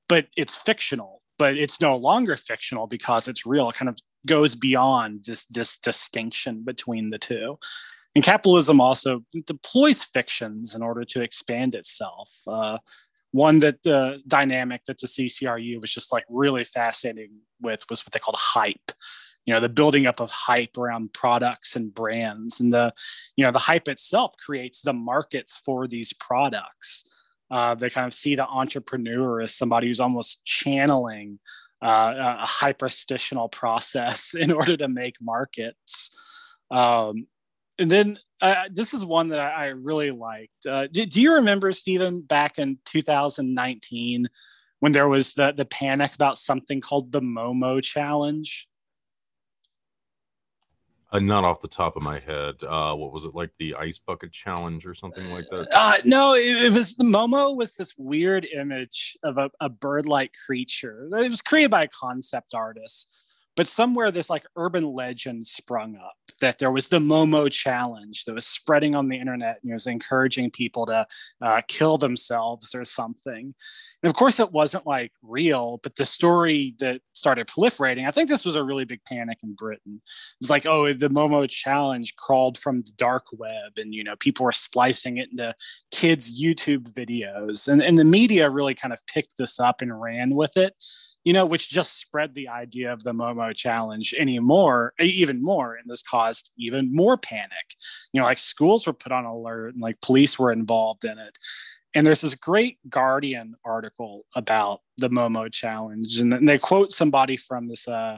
[0.10, 3.70] But it's fictional, but it's no longer fictional because it's real.
[3.70, 7.60] It kind of goes beyond this, this distinction between the two.
[8.16, 12.30] And capitalism also deploys fictions in order to expand itself.
[12.48, 12.78] Uh,
[13.32, 18.14] one that uh, dynamic that the CCRU was just like really fascinating with was what
[18.14, 18.92] they called hype.
[19.46, 22.94] You know, the building up of hype around products and brands, and the,
[23.36, 27.04] you know, the hype itself creates the markets for these products.
[27.52, 31.40] Uh, they kind of see the entrepreneur as somebody who's almost channeling
[31.82, 36.16] uh, a hyperstitional process in order to make markets.
[36.72, 37.28] Um,
[37.80, 40.66] and then uh, this is one that I, I really liked.
[40.68, 44.28] Uh, do, do, you remember, Stephen, back in 2019
[44.80, 48.68] when there was the, the panic about something called the Momo Challenge?
[51.14, 52.56] Uh, not off the top of my head.
[52.68, 55.68] Uh, what was it like the ice bucket challenge or something like that?
[55.72, 60.34] Uh, no, it, it, was the Momo was this weird image of a, a bird-like
[60.46, 61.08] creature.
[61.14, 66.14] It was created by a concept artist, but somewhere this like urban legend sprung up
[66.44, 69.88] that there was the Momo challenge that was spreading on the internet and it was
[69.88, 71.06] encouraging people to
[71.42, 73.54] uh, kill themselves or something.
[74.04, 78.28] And of course, it wasn't like real, but the story that started proliferating, I think
[78.28, 80.02] this was a really big panic in Britain.
[80.42, 84.46] It's like, oh, the Momo challenge crawled from the dark web, and you know, people
[84.46, 85.56] were splicing it into
[85.92, 87.70] kids' YouTube videos.
[87.70, 90.76] And, and the media really kind of picked this up and ran with it,
[91.24, 95.76] you know, which just spread the idea of the Momo challenge anymore, even more.
[95.76, 97.76] And this caused even more panic.
[98.12, 101.38] You know, like schools were put on alert and like police were involved in it.
[101.96, 106.18] And there's this great Guardian article about the Momo challenge.
[106.18, 108.18] And they quote somebody from this uh,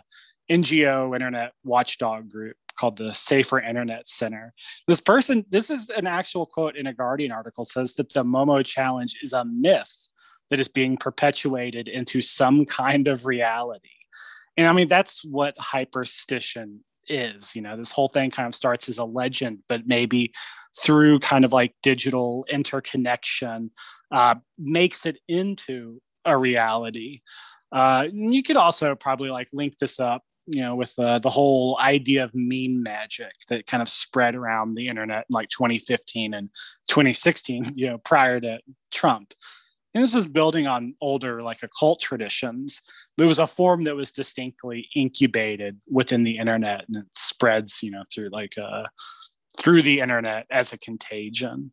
[0.50, 4.52] NGO internet watchdog group called the Safer Internet Center.
[4.88, 8.66] This person, this is an actual quote in a Guardian article, says that the Momo
[8.66, 10.10] challenge is a myth
[10.50, 13.90] that is being perpetuated into some kind of reality.
[14.58, 17.56] And I mean, that's what hyperstition is.
[17.56, 20.34] You know, this whole thing kind of starts as a legend, but maybe
[20.78, 23.72] through kind of like digital interconnection
[24.12, 27.22] uh, makes it into a reality.
[27.72, 31.78] Uh, you could also probably like link this up, you know, with uh, the whole
[31.82, 36.50] idea of meme magic that kind of spread around the internet in like 2015 and
[36.90, 38.60] 2016, you know, prior to
[38.92, 39.34] Trump.
[39.96, 42.82] And this is building on older like occult traditions.
[43.18, 47.82] But it was a form that was distinctly incubated within the internet and it spreads,
[47.82, 48.84] you know, through like uh,
[49.58, 51.72] through the internet as a contagion.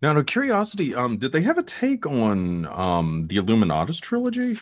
[0.00, 4.60] Now, out of curiosity, um, did they have a take on um, the Illuminatus trilogy?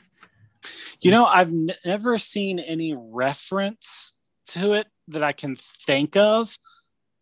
[1.02, 4.14] You know, I've n- never seen any reference
[4.46, 6.56] to it that I can think of,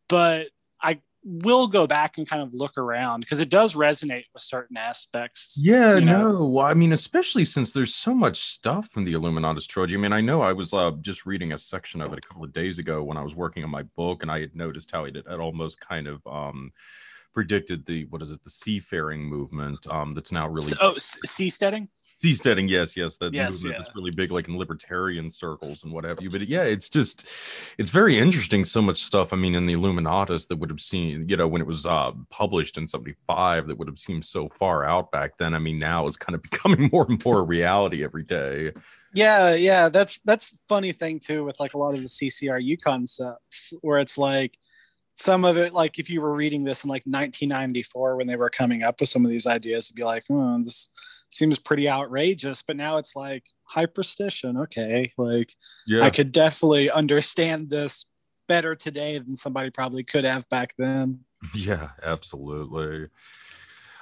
[0.08, 0.48] but
[0.80, 4.76] I will go back and kind of look around because it does resonate with certain
[4.76, 5.60] aspects.
[5.62, 6.32] Yeah, you know?
[6.32, 9.94] no, I mean, especially since there's so much stuff from the Illuminatus trilogy.
[9.94, 12.44] I mean, I know I was uh, just reading a section of it a couple
[12.44, 15.04] of days ago when I was working on my book, and I had noticed how
[15.04, 16.72] it had almost kind of um,
[17.32, 21.88] predicted the what is it, the seafaring movement um, that's now really oh seasteading.
[22.16, 23.88] Seasteading, yes, yes, that yes, movement yeah.
[23.88, 26.30] is really big, like in libertarian circles and what have you.
[26.30, 27.28] But yeah, it's just,
[27.78, 28.64] it's very interesting.
[28.64, 29.32] So much stuff.
[29.32, 32.12] I mean, in the Illuminatus that would have seen, you know, when it was uh,
[32.30, 35.54] published in '75, that would have seemed so far out back then.
[35.54, 38.72] I mean, now is kind of becoming more and more a reality every day.
[39.14, 43.74] Yeah, yeah, that's that's funny thing too with like a lot of the CCRU concepts,
[43.82, 44.56] where it's like
[45.14, 48.48] some of it, like if you were reading this in like 1994 when they were
[48.48, 50.88] coming up with some of these ideas, to be like, oh, this
[51.34, 55.54] seems pretty outrageous but now it's like hyperstition okay like
[55.88, 56.02] yeah.
[56.02, 58.06] i could definitely understand this
[58.52, 61.20] better today than somebody probably could have back then.
[61.56, 63.08] Yeah absolutely.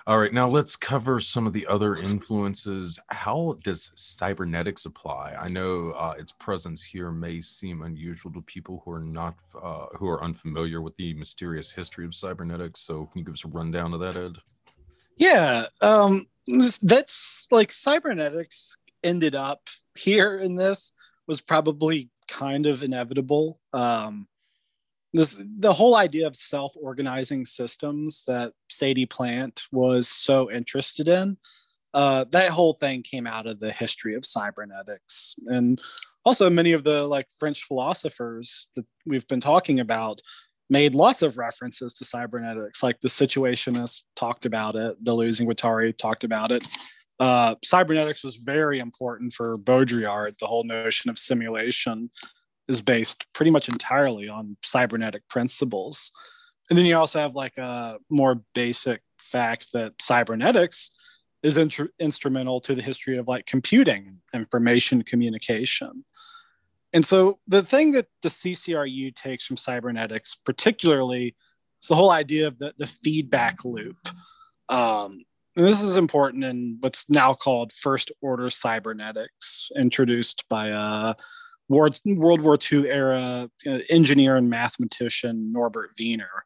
[0.06, 2.98] All right now let's cover some of the other influences.
[3.08, 5.36] How does cybernetics apply?
[5.40, 9.86] I know uh, its presence here may seem unusual to people who are not uh,
[9.96, 13.48] who are unfamiliar with the mysterious history of cybernetics so can you give us a
[13.48, 14.32] rundown of that ed
[15.20, 16.26] yeah um
[16.82, 20.92] that's like cybernetics ended up here in this
[21.26, 23.60] was probably kind of inevitable.
[23.72, 24.26] Um,
[25.12, 31.36] this the whole idea of self-organizing systems that Sadie Plant was so interested in.
[31.92, 35.80] Uh, that whole thing came out of the history of cybernetics, and
[36.24, 40.20] also many of the like French philosophers that we've been talking about
[40.70, 45.96] made lots of references to cybernetics, like the Situationists talked about it, Deleuze and Guattari
[45.96, 46.66] talked about it.
[47.18, 50.38] Uh, cybernetics was very important for Baudrillard.
[50.38, 52.08] The whole notion of simulation
[52.68, 56.12] is based pretty much entirely on cybernetic principles.
[56.70, 60.92] And then you also have like a more basic fact that cybernetics
[61.42, 61.58] is
[61.98, 66.04] instrumental to the history of like computing, information communication.
[66.92, 71.36] And so the thing that the CCRU takes from cybernetics, particularly,
[71.82, 73.96] is the whole idea of the, the feedback loop.
[74.68, 75.24] Um,
[75.56, 81.14] this is important in what's now called first order cybernetics, introduced by uh,
[81.68, 83.48] World, World War II era
[83.88, 86.44] engineer and mathematician Norbert Wiener.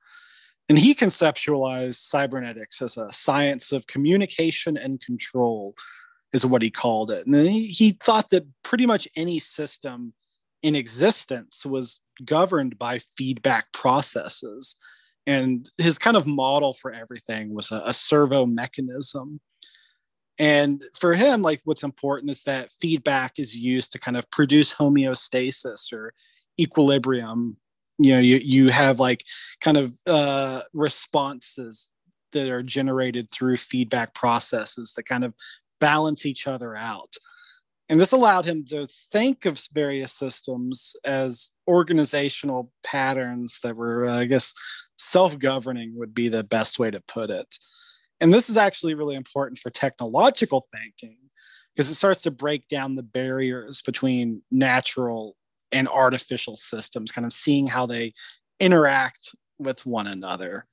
[0.69, 5.75] And he conceptualized cybernetics as a science of communication and control,
[6.33, 7.27] is what he called it.
[7.27, 10.15] And he, he thought that pretty much any system
[10.65, 14.77] in existence was governed by feedback processes.
[15.27, 19.41] And his kind of model for everything was a, a servo mechanism.
[20.39, 24.75] And for him, like what's important is that feedback is used to kind of produce
[24.75, 26.15] homeostasis or
[26.59, 27.59] equilibrium.
[27.99, 29.23] You know, you, you have like
[29.61, 31.91] kind of uh, responses
[32.33, 35.35] that are generated through feedback processes that kind of
[35.79, 37.15] balance each other out.
[37.89, 44.21] And this allowed him to think of various systems as organizational patterns that were, uh,
[44.21, 44.55] I guess,
[44.99, 47.55] self governing would be the best way to put it.
[48.21, 51.19] And this is actually really important for technological thinking
[51.75, 55.37] because it starts to break down the barriers between natural
[55.73, 58.13] and artificial systems, kind of seeing how they
[58.61, 60.67] interact with one another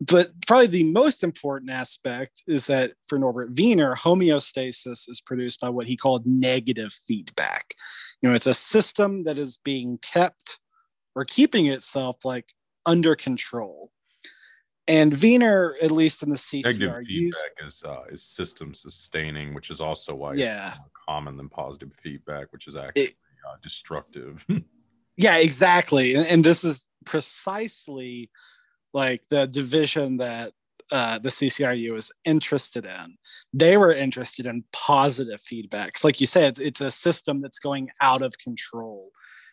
[0.00, 5.68] but probably the most important aspect is that for Norbert Wiener, homeostasis is produced by
[5.68, 7.74] what he called negative feedback.
[8.20, 10.58] You know, it's a system that is being kept
[11.14, 12.52] or keeping itself like
[12.86, 13.90] under control.
[14.86, 19.70] And Wiener, at least in the CCR, negative feedback is uh, is system sustaining, which
[19.70, 20.68] is also why yeah.
[20.68, 23.14] it's more common than positive feedback, which is actually it,
[23.48, 24.44] uh, destructive.
[25.16, 26.14] yeah, exactly.
[26.14, 28.30] And, and this is precisely
[28.94, 30.52] like the division that
[30.90, 33.16] uh, the CCRU is interested in.
[33.52, 36.04] They were interested in positive feedbacks.
[36.04, 39.10] Like you said, it's, it's a system that's going out of control.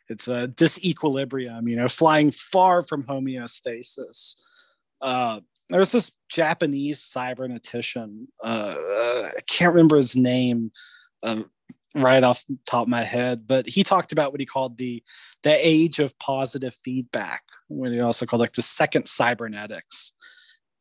[0.07, 4.35] It's a disequilibrium, you know, flying far from homeostasis.
[5.01, 5.39] Uh,
[5.69, 8.27] this Japanese cybernetician.
[8.43, 10.71] Uh, I can't remember his name
[11.23, 11.43] uh,
[11.95, 15.03] right off the top of my head, but he talked about what he called the
[15.43, 20.13] the age of positive feedback, what he also called like the second cybernetics.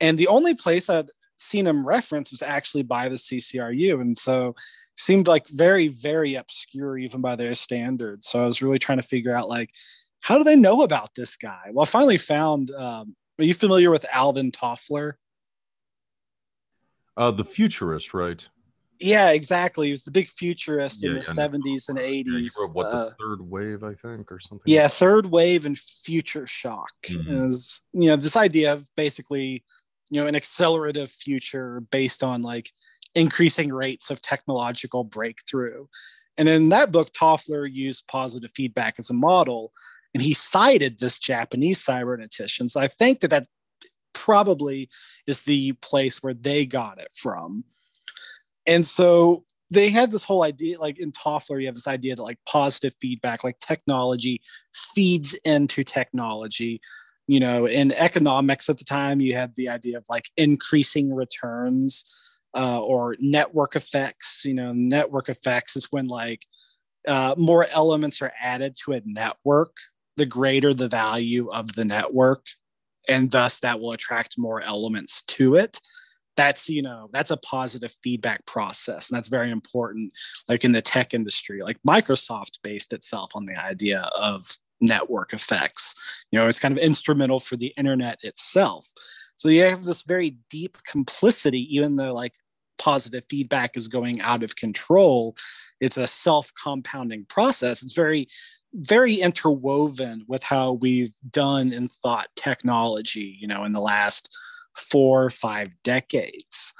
[0.00, 4.00] And the only place I'd seen him reference was actually by the CCRU.
[4.00, 4.54] And so
[4.96, 8.28] seemed like very, very obscure even by their standards.
[8.28, 9.70] So I was really trying to figure out like,
[10.22, 11.70] how do they know about this guy?
[11.72, 15.14] Well, I finally found, um, are you familiar with Alvin Toffler?
[17.16, 18.46] Uh, the futurist, right?
[19.00, 19.86] Yeah, exactly.
[19.86, 22.54] He was the big futurist yeah, in the seventies and eighties.
[22.60, 24.62] Yeah, what uh, the third wave, I think, or something.
[24.66, 27.46] Yeah, third wave and future shock mm-hmm.
[27.46, 29.64] is you know this idea of basically
[30.10, 32.70] you know an accelerative future based on like
[33.14, 35.86] increasing rates of technological breakthrough.
[36.36, 39.72] And in that book, Toffler used positive feedback as a model,
[40.12, 42.70] and he cited this Japanese cybernetician.
[42.70, 43.46] So I think that that
[44.12, 44.90] probably
[45.26, 47.64] is the place where they got it from
[48.70, 52.22] and so they had this whole idea like in toffler you have this idea that
[52.22, 54.40] like positive feedback like technology
[54.72, 56.80] feeds into technology
[57.26, 62.04] you know in economics at the time you had the idea of like increasing returns
[62.56, 66.46] uh, or network effects you know network effects is when like
[67.08, 69.74] uh, more elements are added to a network
[70.16, 72.44] the greater the value of the network
[73.08, 75.78] and thus that will attract more elements to it
[76.40, 80.10] that's you know that's a positive feedback process and that's very important
[80.48, 84.42] like in the tech industry like microsoft based itself on the idea of
[84.80, 85.94] network effects.
[86.30, 88.88] You know it's kind of instrumental for the internet itself.
[89.36, 92.34] So you have this very deep complicity even though like
[92.78, 95.36] positive feedback is going out of control
[95.80, 97.82] it's a self compounding process.
[97.82, 98.28] It's very
[98.74, 104.34] very interwoven with how we've done and thought technology you know in the last
[104.80, 106.74] four or five decades.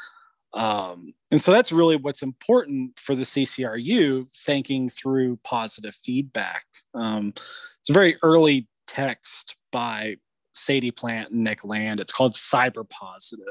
[0.53, 6.65] Um, and so that's really what's important for the CCRU, thinking through positive feedback.
[6.95, 10.17] Um, it's a very early text by
[10.53, 12.01] Sadie Plant and Nick Land.
[12.01, 13.45] It's called Cyber Positive.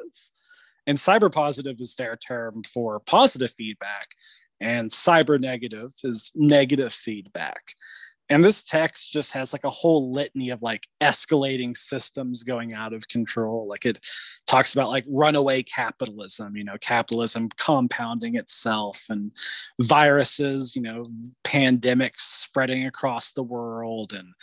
[0.88, 4.08] And cyber positive is their term for positive feedback,
[4.60, 7.76] and cyber negative is negative feedback
[8.30, 12.94] and this text just has like a whole litany of like escalating systems going out
[12.94, 13.68] of control.
[13.68, 14.00] Like it
[14.46, 19.32] talks about like runaway capitalism you know capitalism compounding itself and
[19.82, 21.04] viruses you know
[21.44, 24.34] pandemics spreading across the world and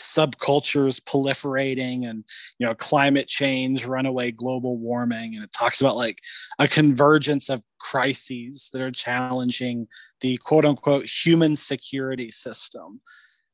[0.00, 2.24] subcultures proliferating and
[2.58, 5.34] you know climate change runaway global warming.
[5.34, 6.20] And it talks about like
[6.58, 9.86] a convergence of crises that are challenging
[10.20, 13.00] the quote unquote human security system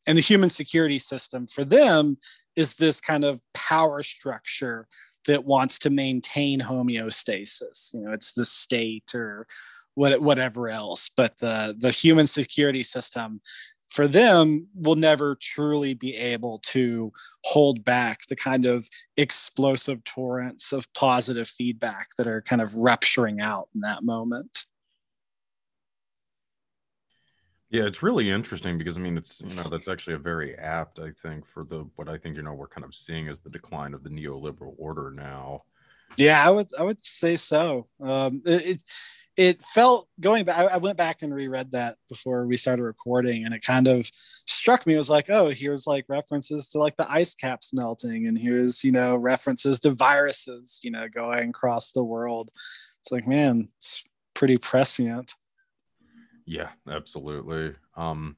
[0.07, 2.18] and the human security system for them
[2.57, 4.86] is this kind of power structure
[5.26, 7.92] that wants to maintain homeostasis.
[7.94, 9.46] You know, it's the state or
[9.94, 11.11] what, whatever else.
[11.14, 13.40] But the, the human security system
[13.88, 17.12] for them will never truly be able to
[17.44, 23.40] hold back the kind of explosive torrents of positive feedback that are kind of rupturing
[23.40, 24.64] out in that moment.
[27.70, 30.98] Yeah, it's really interesting because I mean, it's you know that's actually a very apt,
[30.98, 33.50] I think, for the what I think you know we're kind of seeing as the
[33.50, 35.62] decline of the neoliberal order now.
[36.16, 37.86] Yeah, I would I would say so.
[38.00, 38.82] Um, it
[39.36, 40.70] it felt going back.
[40.70, 44.04] I went back and reread that before we started recording, and it kind of
[44.46, 44.94] struck me.
[44.94, 48.82] It was like, oh, here's like references to like the ice caps melting, and here's
[48.82, 52.50] you know references to viruses, you know, going across the world.
[52.98, 54.04] It's like, man, it's
[54.34, 55.32] pretty prescient.
[56.47, 57.74] Yeah, absolutely.
[57.97, 58.36] Um,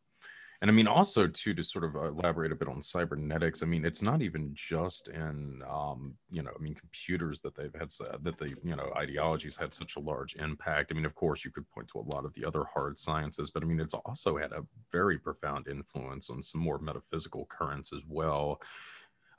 [0.61, 3.63] and I mean, also too, to sort of elaborate a bit on cybernetics.
[3.63, 7.75] I mean, it's not even just in, um, you know, I mean, computers that they've
[7.75, 7.91] had
[8.23, 10.93] that the you know ideologies had such a large impact.
[10.93, 13.51] I mean, of course, you could point to a lot of the other hard sciences,
[13.51, 17.93] but I mean, it's also had a very profound influence on some more metaphysical currents
[17.93, 18.61] as well.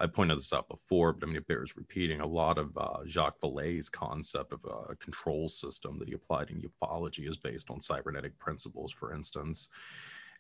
[0.03, 2.19] I pointed this out before, but I mean, it bears repeating.
[2.19, 6.61] A lot of uh, Jacques Vallée's concept of a control system that he applied in
[6.61, 9.69] ufology is based on cybernetic principles, for instance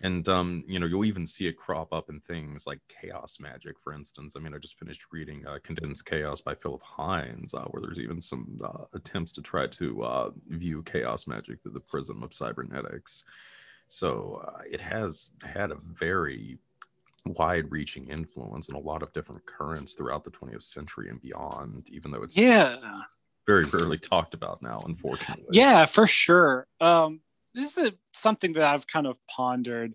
[0.01, 3.79] and um, you know you'll even see it crop up in things like chaos magic
[3.79, 7.63] for instance i mean i just finished reading uh, condensed chaos by philip hines uh,
[7.71, 11.79] where there's even some uh, attempts to try to uh, view chaos magic through the
[11.79, 13.25] prism of cybernetics
[13.87, 16.57] so uh, it has had a very
[17.25, 21.87] wide reaching influence in a lot of different currents throughout the 20th century and beyond
[21.91, 22.75] even though it's yeah
[23.47, 27.21] very rarely talked about now unfortunately yeah for sure um
[27.53, 29.93] this is a, something that I've kind of pondered,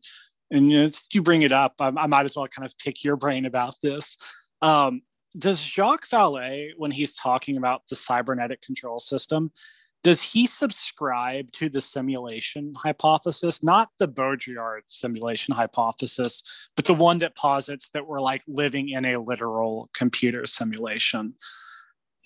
[0.51, 1.75] and you, know, you bring it up.
[1.81, 4.17] I, I, might as well kind of pick your brain about this.
[4.63, 5.03] Um,
[5.37, 9.53] does Jacques Vallée, when he's talking about the cybernetic control system,
[10.09, 16.43] does he subscribe to the simulation hypothesis, not the Baudrillard simulation hypothesis,
[16.77, 21.35] but the one that posits that we're like living in a literal computer simulation?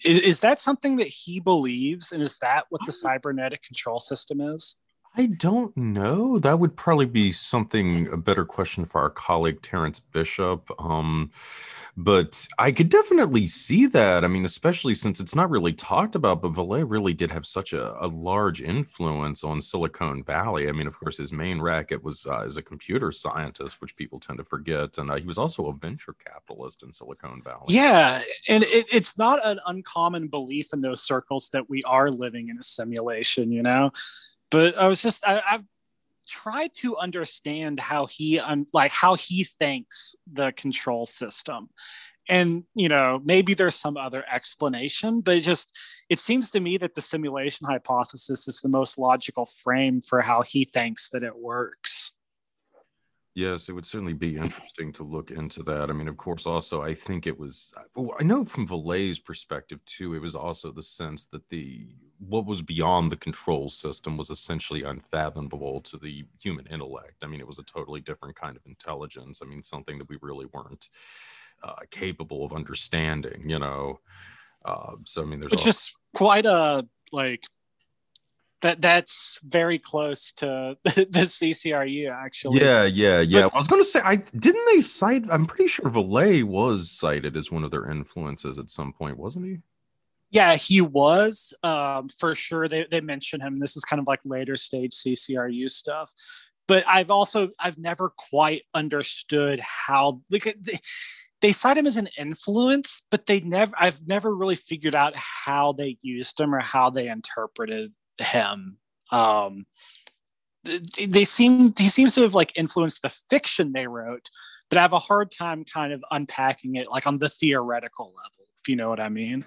[0.05, 2.13] Is, is that something that he believes?
[2.13, 4.77] And is that what the cybernetic control system is?
[5.15, 6.39] I don't know.
[6.39, 10.71] That would probably be something a better question for our colleague Terrence Bishop.
[10.79, 11.31] Um,
[11.99, 14.25] but I could definitely see that.
[14.25, 17.75] I mean, especially since it's not really talked about, but Vallée really did have such
[17.75, 20.71] a, a large influence on Silicon Valley.
[20.71, 24.19] I mean, of course, his main racket was uh, as a computer scientist, which people
[24.19, 27.67] tend to forget, and uh, he was also a venture capitalist in Silicon Valley.
[27.69, 32.49] Yeah, and it, it's not an uncommon belief in those circles that we are living
[32.49, 33.53] in a simulation.
[33.53, 33.93] You know
[34.53, 35.65] but I was just I, I've
[36.29, 41.71] tried to understand how he um, like how he thinks the control system,
[42.29, 45.77] and you know maybe there's some other explanation, but it just
[46.09, 50.43] it seems to me that the simulation hypothesis is the most logical frame for how
[50.43, 52.13] he thinks that it works.
[53.35, 55.89] Yes, it would certainly be interesting to look into that.
[55.89, 57.73] I mean, of course, also, I think it was,
[58.19, 62.63] I know from Vallée's perspective too, it was also the sense that the what was
[62.63, 67.25] beyond the control system was essentially unfathomable to the human intellect.
[67.25, 69.41] I mean, it was a totally different kind of intelligence.
[69.43, 70.89] I mean, something that we really weren't
[71.65, 73.99] uh, capable of understanding, you know.
[74.65, 77.43] Uh, so, I mean, there's which is quite a like
[78.63, 82.61] that that's very close to the CCRU actually.
[82.61, 83.43] Yeah, yeah, yeah.
[83.43, 85.25] But, I was going to say, I didn't they cite?
[85.31, 89.47] I'm pretty sure Vallée was cited as one of their influences at some point, wasn't
[89.47, 89.59] he?
[90.31, 92.69] Yeah, he was um, for sure.
[92.69, 93.55] They they mention him.
[93.57, 96.11] This is kind of like later stage CCRU stuff.
[96.69, 100.79] But I've also I've never quite understood how like they,
[101.43, 105.73] they cite him as an influence, but they never I've never really figured out how
[105.73, 108.79] they used him or how they interpreted him.
[109.11, 109.67] Um,
[110.65, 114.29] they seem he seems to have like influenced the fiction they wrote,
[114.69, 118.49] but I have a hard time kind of unpacking it like on the theoretical level,
[118.59, 119.45] if you know what I mean.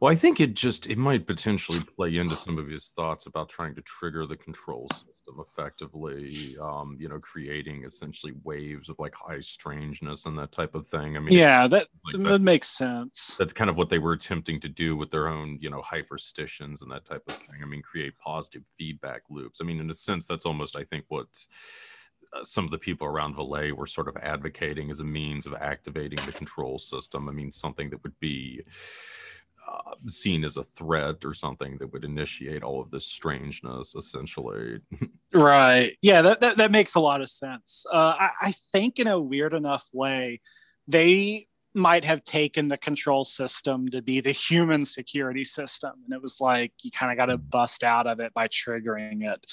[0.00, 3.48] Well, I think it just it might potentially play into some of his thoughts about
[3.48, 6.56] trying to trigger the control system effectively.
[6.60, 11.16] Um, you know, creating essentially waves of like high strangeness and that type of thing.
[11.16, 13.36] I mean, yeah, that like that, that, makes sense.
[13.38, 16.82] That's kind of what they were attempting to do with their own, you know, hyperstitions
[16.82, 17.60] and that type of thing.
[17.62, 19.60] I mean, create positive feedback loops.
[19.60, 21.28] I mean, in a sense, that's almost I think what
[22.34, 25.54] uh, some of the people around Vallée were sort of advocating as a means of
[25.54, 27.28] activating the control system.
[27.28, 28.62] I mean, something that would be
[29.66, 34.80] uh, seen as a threat or something that would initiate all of this strangeness essentially.
[35.32, 35.96] Right.
[36.00, 37.84] Yeah that, that, that, makes a lot of sense.
[37.92, 40.40] Uh, I, I think in a weird enough way
[40.86, 41.46] they
[41.76, 46.40] might have taken the control system to be the human security system and it was
[46.40, 49.44] like you kind of got to bust out of it by triggering it.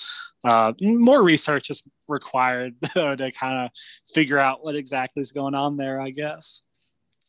[0.45, 3.72] Uh, more research is required though, to kind of
[4.14, 6.64] figure out what exactly is going on there i guess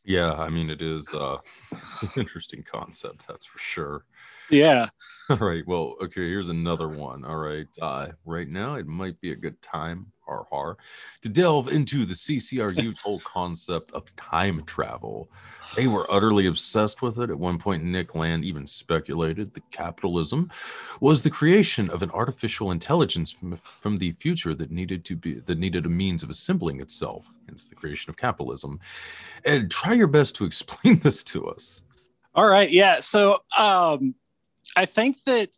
[0.05, 1.39] yeah, I mean it is uh
[1.71, 4.05] it's an interesting concept, that's for sure.
[4.51, 4.87] Yeah.
[5.31, 5.67] All right.
[5.67, 7.25] Well, okay, here's another one.
[7.25, 7.69] All right.
[7.81, 10.77] Uh right now it might be a good time har har,
[11.23, 15.29] to delve into the CCRU's whole concept of time travel.
[15.77, 17.31] They were utterly obsessed with it.
[17.31, 20.51] At one point, Nick Land even speculated that capitalism
[21.01, 25.35] was the creation of an artificial intelligence from, from the future that needed to be
[25.35, 27.27] that needed a means of assembling itself.
[27.47, 28.81] Hence the creation of capitalism.
[29.45, 31.83] And try your best to explain this to us.
[32.35, 32.71] All right.
[32.71, 32.99] Yeah.
[32.99, 34.15] So um,
[34.77, 35.51] I think that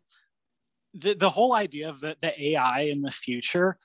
[0.93, 3.77] the, the whole idea of the, the AI in the future,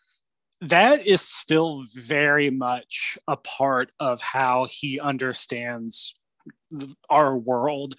[0.60, 6.14] that is still very much a part of how he understands
[7.08, 7.94] our world.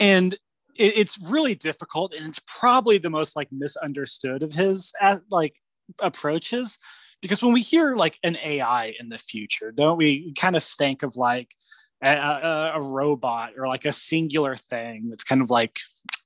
[0.00, 0.34] And
[0.78, 2.12] it, it's really difficult.
[2.14, 4.92] And it's probably the most like misunderstood of his
[5.30, 5.54] like
[6.00, 6.78] approaches
[7.22, 11.02] because when we hear like an AI in the future, don't we kind of think
[11.02, 11.54] of like
[12.02, 15.78] a, a, a, robot or like a singular thing that's kind of like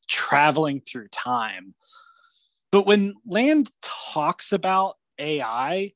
[0.09, 1.75] traveling through time.
[2.73, 5.93] But when Land talks about AI,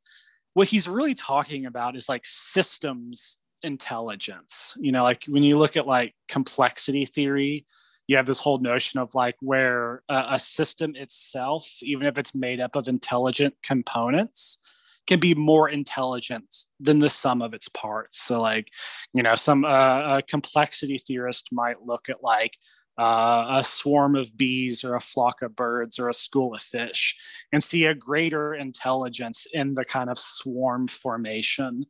[0.53, 4.77] what he's really talking about is like systems intelligence.
[4.81, 7.67] You know, like when you look at like complexity theory,
[8.07, 12.35] you have this whole notion of like where a, a system itself, even if it's
[12.35, 14.59] made up of intelligent components,
[15.07, 18.23] can be more intelligent than the sum of its parts.
[18.23, 18.71] So, like,
[19.13, 22.57] you know, some uh, a complexity theorist might look at like
[22.99, 27.17] uh, a swarm of bees or a flock of birds or a school of fish
[27.53, 31.85] and see a greater intelligence in the kind of swarm formation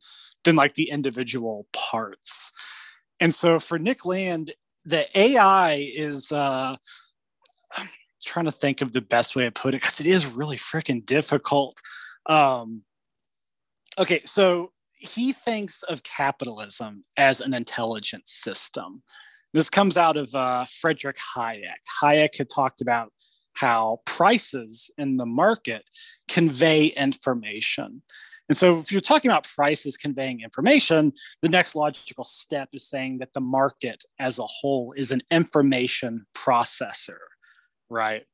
[0.45, 2.53] than like the individual parts.
[3.21, 4.53] And so for Nick Land,
[4.85, 6.77] the AI is uh,
[8.25, 11.05] trying to think of the best way to put it because it is really freaking
[11.05, 11.81] difficult.
[12.27, 12.83] Um,
[13.99, 19.03] okay, so he thinks of capitalism as an intelligent system.
[19.55, 21.63] This comes out of uh, Frederick Hayek.
[22.03, 23.13] Hayek had talked about
[23.53, 25.85] how prices in the market
[26.29, 28.03] convey information.
[28.49, 33.19] And so, if you're talking about prices conveying information, the next logical step is saying
[33.19, 37.21] that the market as a whole is an information processor,
[37.89, 38.25] right?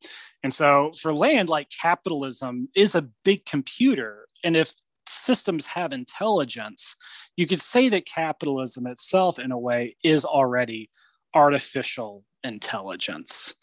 [0.42, 4.26] And so, for Land, like capitalism is a big computer.
[4.42, 4.72] And if
[5.06, 6.96] systems have intelligence,
[7.36, 10.88] you could say that capitalism itself, in a way, is already
[11.34, 13.54] artificial intelligence.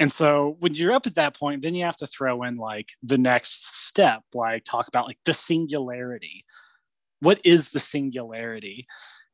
[0.00, 2.90] And so when you're up at that point, then you have to throw in like
[3.02, 6.44] the next step, like talk about like the singularity.
[7.20, 8.86] What is the singularity?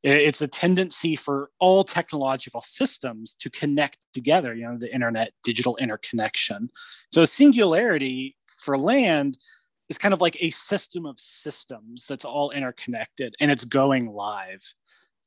[0.02, 5.76] It's a tendency for all technological systems to connect together, you know, the internet, digital
[5.76, 6.68] interconnection.
[7.10, 9.38] So singularity for Land
[9.88, 14.60] is kind of like a system of systems that's all interconnected and it's going live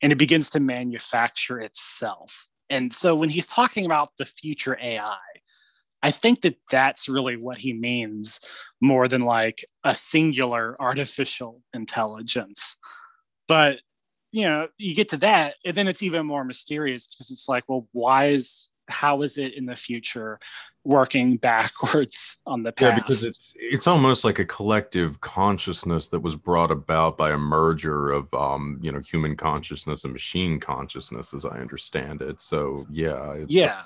[0.02, 2.50] and it begins to manufacture itself.
[2.70, 5.18] And so when he's talking about the future AI,
[6.04, 8.40] I think that that's really what he means
[8.82, 12.78] more than like a singular artificial intelligence.
[13.48, 13.82] But
[14.32, 17.64] you know, you get to that, and then it's even more mysterious because it's like,
[17.68, 20.40] well, why is how is it in the future
[20.88, 22.88] working backwards on the past.
[22.88, 27.38] Yeah, because it's it's almost like a collective consciousness that was brought about by a
[27.38, 32.42] merger of um, you know, human consciousness and machine consciousness, as I understand it.
[32.42, 33.84] So yeah, yeah.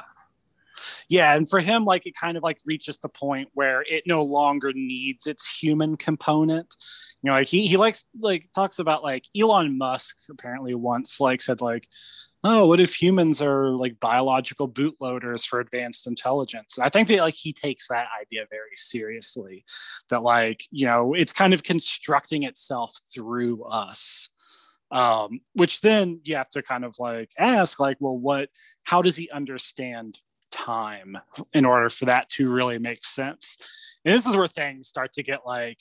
[1.09, 4.23] Yeah, and for him, like it kind of like reaches the point where it no
[4.23, 6.75] longer needs its human component.
[7.21, 11.41] You know, like he he likes like talks about like Elon Musk apparently once like
[11.41, 11.87] said like
[12.43, 16.77] oh, what if humans are like biological bootloaders for advanced intelligence?
[16.77, 19.63] And I think that like he takes that idea very seriously.
[20.09, 24.29] That like you know it's kind of constructing itself through us.
[24.91, 28.49] Um, which then you have to kind of like ask like well what
[28.83, 30.17] how does he understand
[30.51, 31.17] time
[31.53, 33.57] in order for that to really make sense
[34.03, 35.77] and this is where things start to get like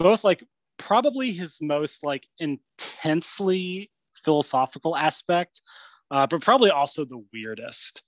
[0.00, 0.42] both like
[0.78, 5.62] probably his most like intensely philosophical aspect
[6.10, 8.02] uh, but probably also the weirdest.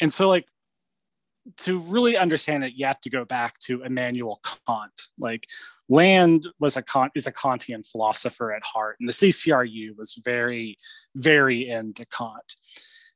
[0.00, 0.46] And so, like,
[1.58, 5.02] to really understand it, you have to go back to Immanuel Kant.
[5.18, 5.46] Like,
[5.88, 10.76] Land was a Kant is a Kantian philosopher at heart, and the CCRU was very,
[11.14, 12.56] very into Kant.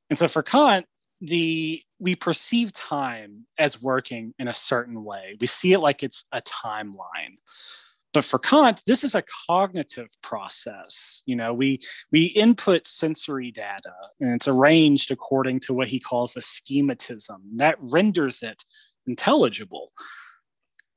[0.08, 0.86] And so, for Kant,
[1.20, 5.36] the we perceive time as working in a certain way.
[5.40, 7.36] We see it like it's a timeline.
[8.12, 11.22] But for Kant, this is a cognitive process.
[11.26, 11.78] You know, we
[12.10, 17.38] we input sensory data and it's arranged according to what he calls a schematism.
[17.56, 18.64] That renders it
[19.06, 19.92] intelligible.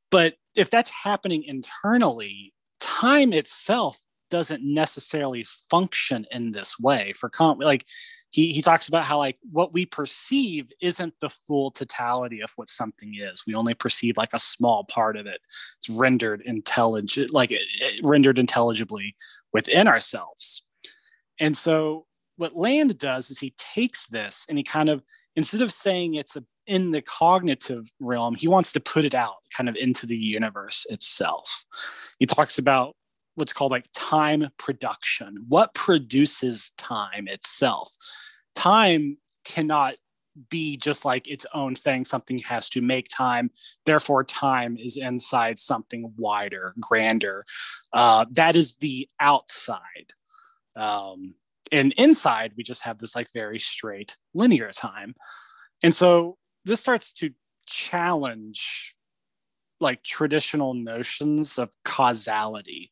[0.09, 3.99] But if that's happening internally, time itself
[4.33, 7.85] doesn't necessarily function in this way for Kant like
[8.31, 12.67] he, he talks about how like what we perceive isn't the full totality of what
[12.67, 13.43] something is.
[13.45, 15.39] We only perceive like a small part of it.
[15.77, 19.15] It's rendered intelligent like it, it rendered intelligibly
[19.53, 20.65] within ourselves.
[21.39, 22.07] And so
[22.37, 25.03] what Land does is he takes this and he kind of
[25.35, 29.35] instead of saying it's a, in the cognitive realm he wants to put it out
[29.55, 31.65] kind of into the universe itself.
[32.17, 32.95] He talks about
[33.35, 35.45] what's called like time production.
[35.47, 37.89] What produces time itself?
[38.55, 39.95] Time cannot
[40.49, 42.05] be just like its own thing.
[42.05, 43.51] Something has to make time.
[43.85, 47.45] Therefore, time is inside something wider, grander.
[47.93, 50.13] Uh, that is the outside.
[50.75, 51.35] Um,
[51.71, 55.15] and inside, we just have this like very straight linear time.
[55.83, 57.31] And so this starts to
[57.65, 58.95] challenge
[59.83, 62.89] like traditional notions of causality.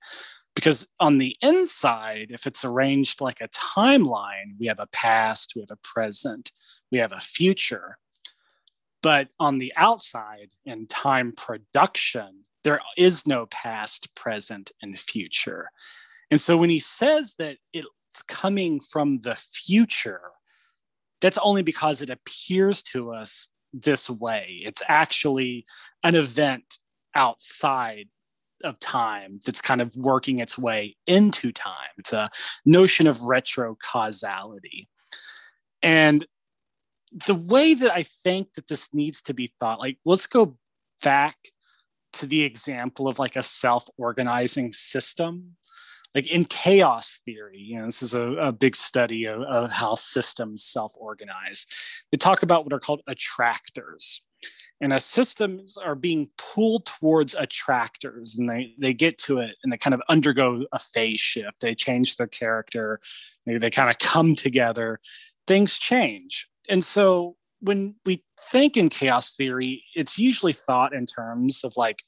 [0.53, 5.61] Because on the inside if it's arranged like a timeline we have a past we
[5.61, 6.51] have a present
[6.91, 7.97] we have a future.
[9.01, 15.71] But on the outside in time production there is no past present and future.
[16.29, 20.21] And so when he says that it's coming from the future
[21.21, 24.61] that's only because it appears to us this way.
[24.63, 25.65] It's actually
[26.03, 26.77] an event
[27.15, 28.07] outside
[28.63, 31.89] of time that's kind of working its way into time.
[31.97, 32.29] It's a
[32.65, 34.87] notion of retro causality.
[35.81, 36.25] And
[37.25, 40.57] the way that I think that this needs to be thought, like, let's go
[41.03, 41.35] back
[42.13, 45.55] to the example of like a self organizing system.
[46.13, 49.95] Like in chaos theory, you know, this is a, a big study of, of how
[49.95, 51.65] systems self organize.
[52.11, 54.23] They talk about what are called attractors
[54.81, 59.71] and as systems are being pulled towards attractors and they, they get to it and
[59.71, 62.99] they kind of undergo a phase shift they change their character
[63.45, 64.99] maybe they kind of come together
[65.47, 71.63] things change and so when we think in chaos theory it's usually thought in terms
[71.63, 72.03] of like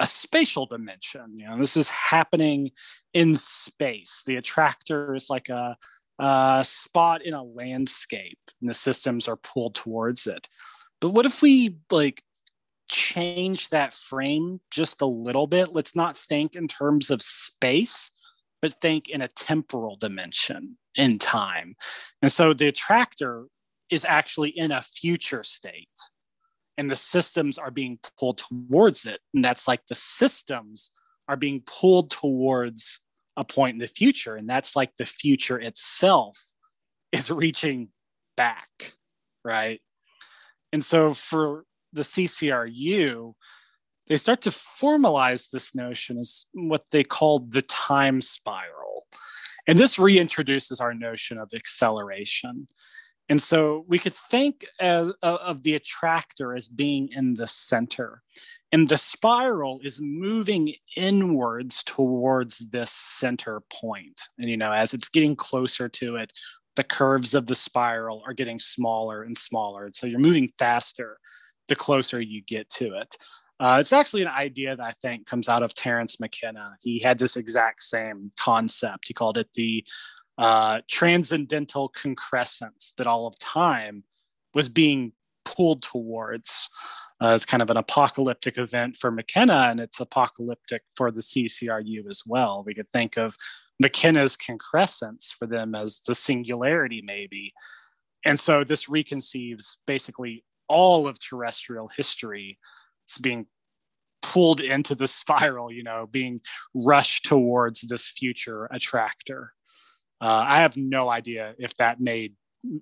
[0.00, 2.70] a spatial dimension you know this is happening
[3.12, 5.76] in space the attractor is like a,
[6.18, 10.48] a spot in a landscape and the systems are pulled towards it
[11.00, 12.22] but what if we like
[12.88, 15.72] change that frame just a little bit?
[15.72, 18.10] Let's not think in terms of space,
[18.62, 21.76] but think in a temporal dimension in time.
[22.22, 23.46] And so the attractor
[23.90, 25.98] is actually in a future state
[26.76, 29.20] and the systems are being pulled towards it.
[29.32, 30.90] And that's like the systems
[31.28, 33.00] are being pulled towards
[33.36, 34.36] a point in the future.
[34.36, 36.38] And that's like the future itself
[37.12, 37.88] is reaching
[38.36, 38.68] back,
[39.44, 39.80] right?
[40.72, 43.34] And so for the CCRU,
[44.08, 49.06] they start to formalize this notion as what they call the time spiral.
[49.66, 52.66] And this reintroduces our notion of acceleration.
[53.28, 55.12] And so we could think of,
[55.62, 58.22] the attractor as being in the center.
[58.72, 64.20] And the spiral is moving inwards towards this center point.
[64.38, 66.32] And, you know, as it's getting closer to it,
[66.76, 69.84] the curves of the spiral are getting smaller and smaller.
[69.84, 71.18] And so you're moving faster
[71.68, 73.16] the closer you get to it.
[73.60, 76.74] Uh, it's actually an idea that I think comes out of Terence McKenna.
[76.82, 79.06] He had this exact same concept.
[79.06, 79.84] He called it the
[80.38, 84.04] uh, transcendental concrescence that all of time
[84.54, 85.12] was being
[85.44, 86.68] pulled towards.
[87.20, 92.08] Uh, it's kind of an apocalyptic event for McKenna, and it's apocalyptic for the CCRU
[92.08, 92.62] as well.
[92.66, 93.36] We could think of
[93.80, 97.52] McKenna's concrescence for them as the singularity, maybe.
[98.24, 102.58] And so this reconceives basically all of terrestrial history
[103.08, 103.46] as being
[104.22, 106.40] pulled into the spiral, you know, being
[106.74, 109.52] rushed towards this future attractor.
[110.24, 112.32] Uh, I have no idea if that made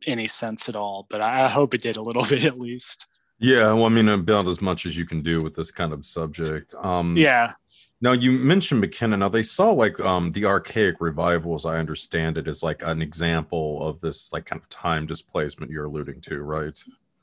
[0.07, 3.07] any sense at all, but I hope it did a little bit at least.
[3.40, 6.07] Yeah, well, I mean, about as much as you can do with this kind of
[6.07, 6.72] subject.
[6.80, 7.51] Um, yeah.
[8.01, 9.16] Now you mentioned McKenna.
[9.16, 13.03] Now they saw like um, the archaic revival, as I understand it, is like an
[13.03, 16.80] example of this like kind of time displacement you're alluding to, right?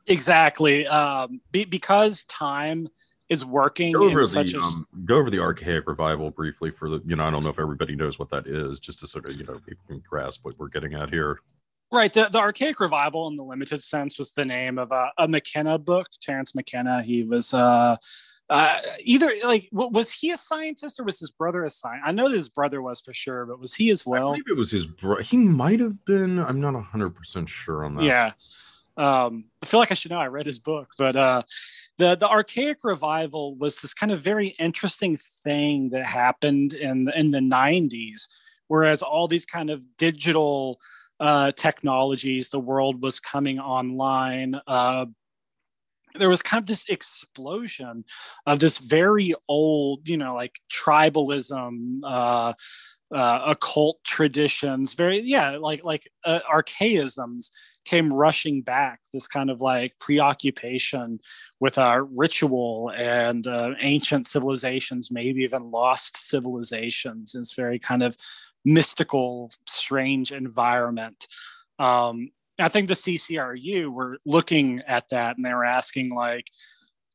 [0.08, 0.86] Exactly.
[0.88, 2.90] Um, be, because time
[3.30, 4.62] is working go over, the, a...
[4.62, 7.60] um, go over the archaic revival briefly for the you know I don't know if
[7.60, 10.58] everybody knows what that is, just to sort of you know people can grasp what
[10.58, 11.40] we're getting at here.
[11.92, 12.14] Right.
[12.14, 15.80] The, the archaic revival, in the limited sense, was the name of a, a McKenna
[15.80, 16.08] book.
[16.22, 17.02] Terence McKenna.
[17.04, 17.54] He was.
[17.54, 17.96] Uh,
[18.52, 22.08] uh, either like was he a scientist or was his brother a scientist?
[22.08, 24.30] I know his brother was for sure, but was he as well?
[24.30, 25.22] I believe it was his brother.
[25.22, 26.40] He might have been.
[26.40, 28.04] I'm not hundred percent sure on that.
[28.04, 28.32] Yeah,
[28.98, 30.20] um, I feel like I should know.
[30.20, 31.44] I read his book, but uh,
[32.00, 37.30] the the archaic revival was this kind of very interesting thing that happened in in
[37.30, 38.28] the 90s
[38.68, 40.80] whereas all these kind of digital
[41.20, 45.06] uh, technologies the world was coming online uh,
[46.16, 48.04] there was kind of this explosion
[48.48, 52.54] of this very old you know like tribalism uh,
[53.14, 57.52] uh, occult traditions very yeah like like uh, archaisms
[57.90, 61.20] came rushing back this kind of like preoccupation
[61.60, 67.34] with our ritual and uh, ancient civilizations maybe even lost civilizations.
[67.34, 68.16] In this very kind of
[68.64, 71.28] mystical strange environment.
[71.80, 72.30] Um,
[72.62, 76.48] i think the ccru were looking at that and they were asking like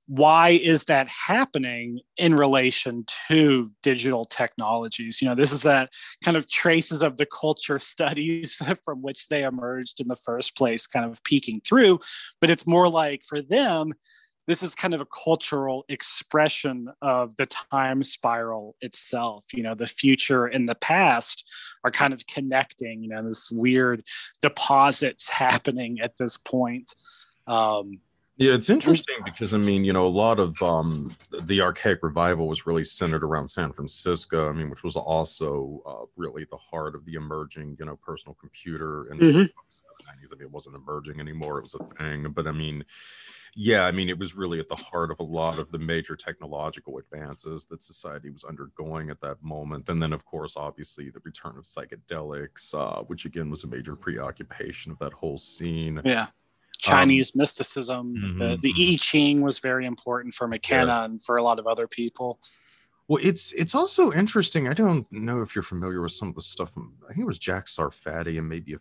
[0.06, 5.22] why is that happening in relation to digital technologies?
[5.22, 5.90] You know this is that
[6.22, 10.86] kind of traces of the culture studies from which they emerged in the first place
[10.86, 11.98] kind of peeking through.
[12.40, 13.94] But it's more like for them
[14.46, 19.46] this is kind of a cultural expression of the time spiral itself.
[19.54, 21.50] You know the future and the past
[21.82, 24.02] are kind of connecting you know this weird
[24.42, 26.92] deposits happening at this point.
[27.46, 28.00] Um,
[28.36, 32.48] yeah, it's interesting because I mean, you know, a lot of um, the archaic revival
[32.48, 34.48] was really centered around San Francisco.
[34.48, 38.34] I mean, which was also uh, really the heart of the emerging, you know, personal
[38.34, 39.06] computer.
[39.06, 39.38] And mm-hmm.
[39.38, 42.32] I mean, it wasn't emerging anymore; it was a thing.
[42.32, 42.84] But I mean,
[43.54, 46.16] yeah, I mean, it was really at the heart of a lot of the major
[46.16, 49.88] technological advances that society was undergoing at that moment.
[49.88, 53.94] And then, of course, obviously, the return of psychedelics, uh, which again was a major
[53.94, 56.02] preoccupation of that whole scene.
[56.04, 56.26] Yeah.
[56.84, 58.14] Chinese um, mysticism.
[58.16, 58.94] Mm-hmm, the, the mm-hmm.
[58.94, 61.04] I Ching was very important for McKenna yeah.
[61.04, 62.38] and for a lot of other people.
[63.08, 64.68] Well, it's it's also interesting.
[64.68, 66.72] I don't know if you're familiar with some of the stuff.
[66.76, 68.78] I think it was Jack Sarfatti and maybe a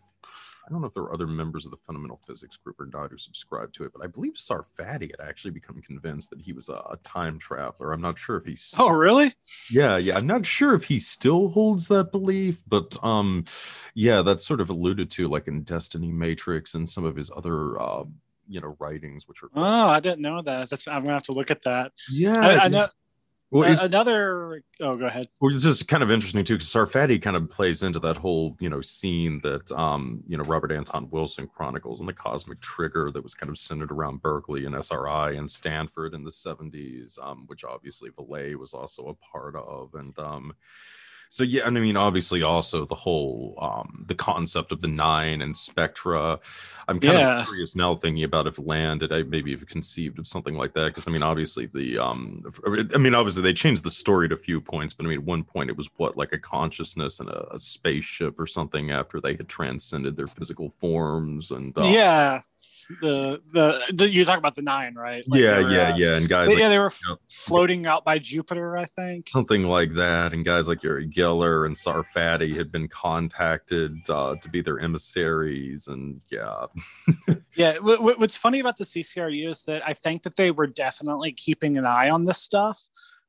[0.66, 3.10] I don't know if there were other members of the fundamental physics group or not
[3.10, 6.68] who subscribed to it, but I believe Sarfatti had actually become convinced that he was
[6.68, 7.92] a, a time traveler.
[7.92, 8.74] I'm not sure if he's.
[8.78, 9.32] Oh, really?
[9.70, 10.16] Yeah, yeah.
[10.16, 13.44] I'm not sure if he still holds that belief, but um,
[13.94, 17.80] yeah, that's sort of alluded to like in Destiny Matrix and some of his other.
[17.80, 18.04] Uh,
[18.46, 21.32] you know writings which are oh i didn't know that That's, i'm gonna have to
[21.32, 22.88] look at that yeah I, I know
[23.54, 24.62] well, uh, another.
[24.80, 25.28] Oh, go ahead.
[25.40, 28.56] Well, it's just kind of interesting too, because Sarfatti kind of plays into that whole,
[28.60, 33.10] you know, scene that, um, you know, Robert Anton Wilson chronicles and the Cosmic Trigger
[33.12, 37.44] that was kind of centered around Berkeley and SRI and Stanford in the '70s, um,
[37.46, 40.52] which obviously Vallée was also a part of, and um,
[41.34, 45.42] so yeah, and I mean, obviously, also the whole um, the concept of the nine
[45.42, 46.38] and spectra.
[46.86, 47.40] I'm kind yeah.
[47.40, 50.74] of curious now thinking about if Land had I maybe have conceived of something like
[50.74, 52.44] that because I mean, obviously the um,
[52.94, 55.24] I mean, obviously they changed the story at a few points, but I mean, at
[55.24, 59.20] one point it was what like a consciousness and a, a spaceship or something after
[59.20, 62.40] they had transcended their physical forms and uh, yeah
[63.00, 65.24] the, the the you talk about the nine, right?
[65.26, 66.16] Like yeah, were, yeah, uh, yeah.
[66.16, 69.64] And guys, like, yeah, they were you know, floating out by Jupiter, I think, something
[69.64, 70.32] like that.
[70.32, 75.88] And guys like Uri Geller and Sarfatti had been contacted uh, to be their emissaries,
[75.88, 76.66] and yeah,
[77.56, 77.74] yeah.
[77.74, 81.78] W- what's funny about the CCRU is that I think that they were definitely keeping
[81.78, 82.78] an eye on this stuff,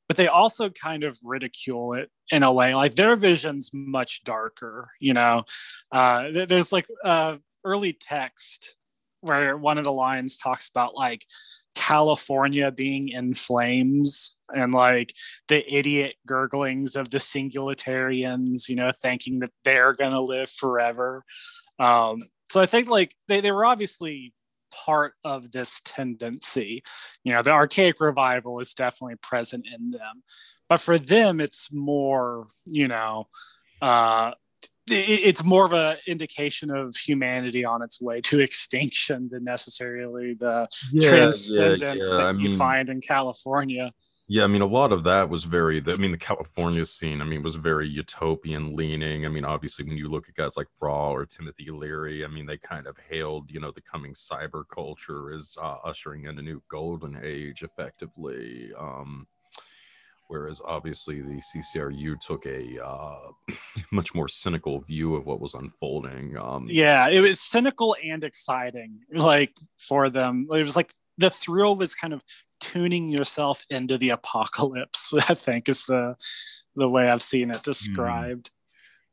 [0.07, 2.73] but they also kind of ridicule it in a way.
[2.73, 5.43] Like their vision's much darker, you know.
[5.91, 8.75] Uh, there's like uh, early text
[9.25, 11.25] where one of the lines talks about like
[11.75, 15.11] California being in flames and like
[15.47, 21.23] the idiot gurglings of the singularitarians, you know, thinking that they're gonna live forever.
[21.79, 22.19] Um,
[22.49, 24.33] so I think like they, they were obviously
[24.85, 26.83] part of this tendency.
[27.23, 30.23] You know, the archaic revival is definitely present in them.
[30.69, 33.27] But for them, it's more, you know,
[33.81, 34.31] uh,
[34.87, 40.67] it's more of an indication of humanity on its way to extinction than necessarily the
[40.91, 42.17] yeah, transcendence yeah, yeah.
[42.17, 43.91] that I mean, you find in California.
[44.27, 45.83] Yeah, I mean, a lot of that was very.
[45.85, 49.23] I mean, the California scene, I mean, was very utopian leaning.
[49.23, 52.47] I mean, obviously, when you look at guys like Bra or Timothy Leary, I mean,
[52.47, 56.41] they kind of hailed, you know, the coming cyber culture as uh, ushering in a
[56.41, 58.71] new golden age, effectively.
[58.79, 59.27] Um,
[60.27, 63.31] whereas obviously the CCRU took a uh,
[63.91, 66.37] much more cynical view of what was unfolding.
[66.37, 70.47] Um, yeah, it was cynical and exciting, like for them.
[70.51, 72.23] It was like the thrill was kind of
[72.59, 75.13] tuning yourself into the apocalypse.
[75.29, 76.15] I think is the
[76.75, 78.47] the way I've seen it described.
[78.47, 78.51] Mm.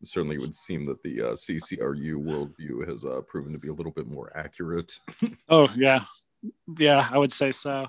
[0.04, 3.72] Certainly, it would seem that the uh, CCRU worldview has uh, proven to be a
[3.72, 4.92] little bit more accurate.
[5.48, 6.02] oh yeah,
[6.78, 7.86] yeah, I would say so.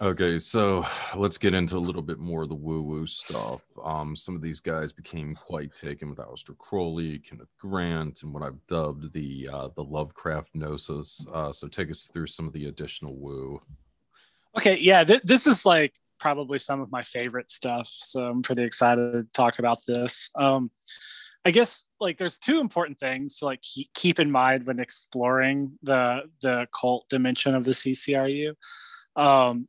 [0.00, 0.84] Okay, so
[1.16, 3.62] let's get into a little bit more of the woo-woo stuff.
[3.82, 8.42] Um, some of these guys became quite taken with Aleister Crowley, Kenneth Grant, and what
[8.42, 11.24] I've dubbed the uh, the Lovecraft gnosis.
[11.32, 13.60] Uh, so take us through some of the additional woo.
[14.56, 18.64] Okay, yeah, th- this is like probably some of my favorite stuff, so I'm pretty
[18.64, 20.30] excited to talk about this.
[20.34, 20.70] Um,
[21.44, 23.62] I guess like there's two important things to like
[23.94, 28.52] keep in mind when exploring the the cult dimension of the CCRU.
[29.16, 29.66] Um,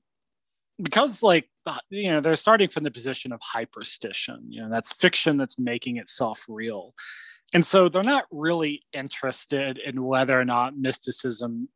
[0.81, 1.49] because like
[1.89, 5.97] you know they're starting from the position of hyperstition you know that's fiction that's making
[5.97, 6.93] itself real.
[7.51, 11.67] And so they're not really interested in whether or not mysticism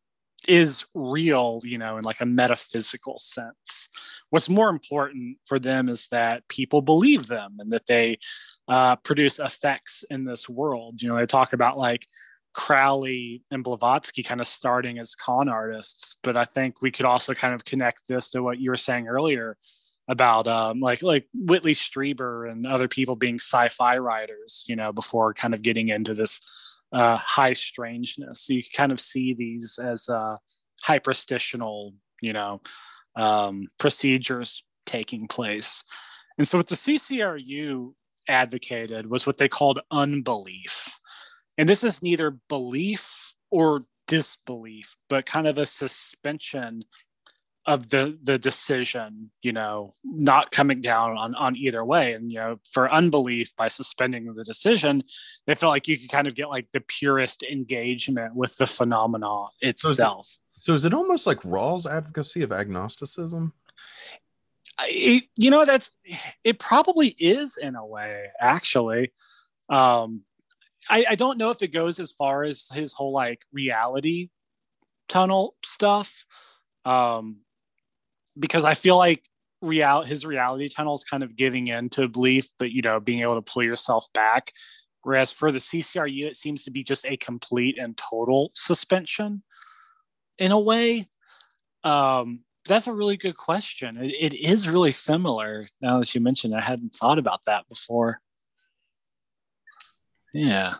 [0.47, 3.89] is real you know in like a metaphysical sense.
[4.29, 8.17] What's more important for them is that people believe them and that they
[8.67, 11.01] uh, produce effects in this world.
[11.01, 12.07] You know they talk about like
[12.53, 17.33] Crowley and Blavatsky kind of starting as con artists, but I think we could also
[17.33, 19.57] kind of connect this to what you were saying earlier
[20.07, 25.33] about um, like like Whitley Strieber and other people being sci-fi writers, you know, before
[25.33, 26.41] kind of getting into this
[26.91, 28.41] uh, high strangeness.
[28.41, 30.37] So you kind of see these as uh,
[30.85, 32.61] hyperstitional, you know,
[33.15, 35.83] um, procedures taking place.
[36.37, 37.93] And so what the CCRU
[38.27, 40.99] advocated was what they called unbelief
[41.57, 46.83] and this is neither belief or disbelief, but kind of a suspension
[47.65, 52.13] of the the decision you know not coming down on on either way.
[52.13, 55.03] And you know for unbelief by suspending the decision
[55.47, 59.45] they felt like you could kind of get like the purest engagement with the phenomena
[59.61, 63.53] itself so is it, so is it almost like rawls advocacy of agnosticism?
[64.81, 65.97] It, you know that's
[66.43, 69.13] it probably is in a way actually.
[69.69, 70.23] Um
[70.89, 74.29] I, I don't know if it goes as far as his whole like reality
[75.07, 76.25] tunnel stuff
[76.85, 77.37] um
[78.39, 79.23] because i feel like
[79.63, 83.21] real his reality tunnel is kind of giving in to belief but you know being
[83.21, 84.51] able to pull yourself back.
[85.03, 89.43] Whereas for the ccru it seems to be just a complete and total suspension
[90.37, 91.07] in a way.
[91.83, 93.97] Um that's a really good question.
[93.97, 97.67] It, it is really similar now that you mentioned it, i hadn't thought about that
[97.69, 98.21] before
[100.33, 100.75] yeah.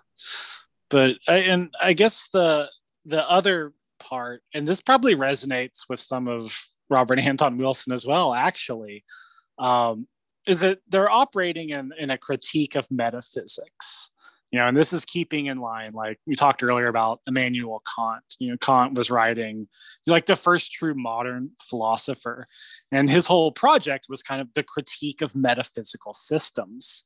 [0.89, 2.69] But I, and i guess the
[3.05, 6.55] the other part and this probably resonates with some of
[6.89, 9.03] robert anton wilson as well actually
[9.59, 10.07] um,
[10.47, 14.09] is that they're operating in, in a critique of metaphysics.
[14.51, 18.23] You know and this is keeping in line like we talked earlier about immanuel kant.
[18.37, 19.63] You know kant was writing
[20.05, 22.45] like the first true modern philosopher.
[22.91, 27.03] And his whole project was kind of the critique of metaphysical systems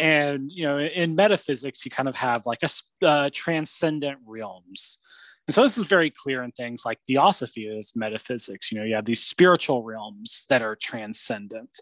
[0.00, 4.98] and you know in metaphysics you kind of have like a uh, transcendent realms.
[5.46, 8.72] And so this is very clear in things like theosophy is metaphysics.
[8.72, 11.78] You know you have these spiritual realms that are transcendent.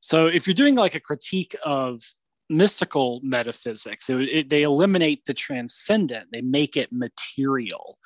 [0.00, 2.00] So if you're doing like a critique of
[2.48, 6.28] mystical metaphysics it, it, they eliminate the transcendent.
[6.32, 7.98] They make it material.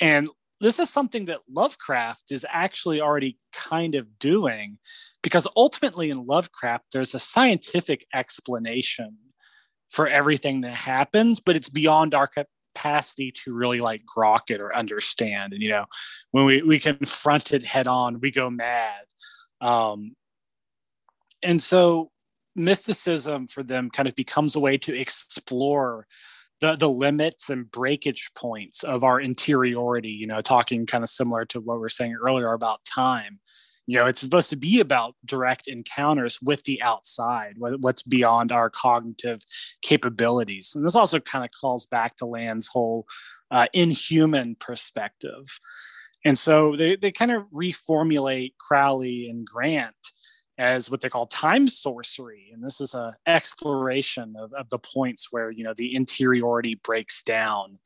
[0.00, 0.28] And
[0.60, 4.78] this is something that Lovecraft is actually already kind of doing
[5.22, 9.16] because ultimately in Lovecraft, there's a scientific explanation
[9.90, 14.76] for everything that happens, but it's beyond our capacity to really like grok it or
[14.76, 15.52] understand.
[15.52, 15.84] And, you know,
[16.30, 19.04] when we, we confront it head on, we go mad.
[19.60, 20.14] Um,
[21.42, 22.10] and so
[22.56, 26.06] mysticism for them kind of becomes a way to explore
[26.64, 31.44] the the limits and breakage points of our interiority you know talking kind of similar
[31.44, 33.38] to what we are saying earlier about time.
[33.86, 38.70] You know it's supposed to be about direct encounters with the outside what's beyond our
[38.70, 39.40] cognitive
[39.82, 40.72] capabilities.
[40.74, 43.06] And this also kind of calls back to land's whole
[43.50, 45.44] uh, inhuman perspective.
[46.24, 49.94] And so they, they kind of reformulate crowley and grant
[50.58, 52.50] as what they call time sorcery.
[52.52, 57.22] And this is a exploration of, of the points where you know the interiority breaks
[57.22, 57.78] down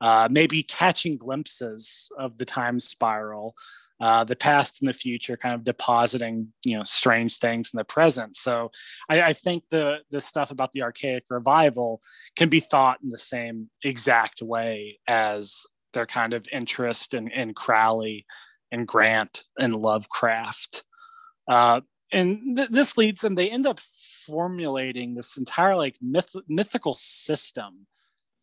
[0.00, 3.54] uh, maybe catching glimpses of the time spiral
[4.00, 7.84] uh, the past and the future kind of depositing you know strange things in the
[7.84, 8.36] present.
[8.36, 8.70] So
[9.08, 12.00] I, I, think the the stuff about the archaic revival
[12.36, 17.54] can be thought in the same exact way as their kind of interest in, in
[17.54, 18.24] crowley
[18.70, 20.84] and grant and lovecraft.
[21.48, 21.80] Uh,
[22.12, 27.86] and th- this leads and they end up formulating this entire like myth- mythical system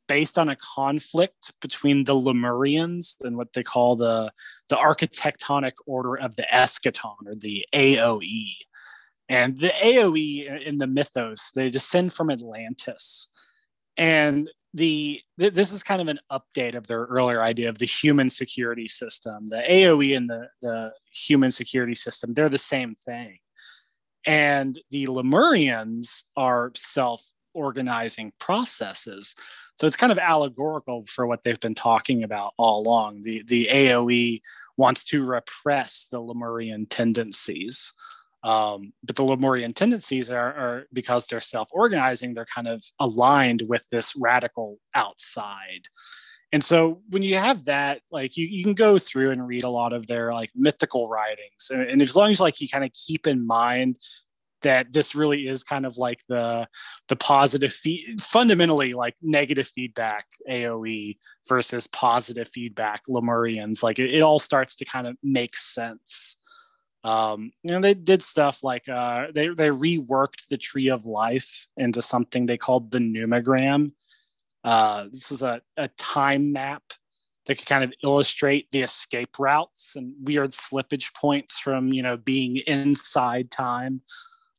[0.07, 4.31] based on a conflict between the Lemurians and what they call the
[4.69, 8.55] the architectonic order of the eschaton or the AOE.
[9.27, 13.29] And the AOE in the mythos, they descend from Atlantis.
[13.97, 18.29] And the this is kind of an update of their earlier idea of the human
[18.29, 19.47] security system.
[19.47, 23.39] The AOE and the, the human security system, they're the same thing.
[24.26, 27.23] And the Lemurians are self
[27.53, 29.35] organizing processes.
[29.76, 33.22] So it's kind of allegorical for what they've been talking about all along.
[33.22, 34.41] The the AOE
[34.77, 37.93] wants to repress the Lemurian tendencies.
[38.43, 43.89] Um, but the Lemurian tendencies are, are because they're self-organizing, they're kind of aligned with
[43.89, 45.88] this radical outside.
[46.56, 49.69] And so when you have that, like you, you can go through and read a
[49.69, 51.69] lot of their like mythical writings.
[51.69, 53.98] And, and as long as like you kind of keep in mind
[54.61, 56.65] that this really is kind of like the
[57.10, 61.18] the positive feed fundamentally like negative feedback aoe
[61.49, 66.38] versus positive feedback lemurians like it, it all starts to kind of make sense
[67.03, 71.68] um, you know they did stuff like uh, they, they reworked the tree of life
[71.77, 73.91] into something they called the numogram
[74.65, 76.83] uh, this is a, a time map
[77.45, 82.17] that could kind of illustrate the escape routes and weird slippage points from you know
[82.17, 84.01] being inside time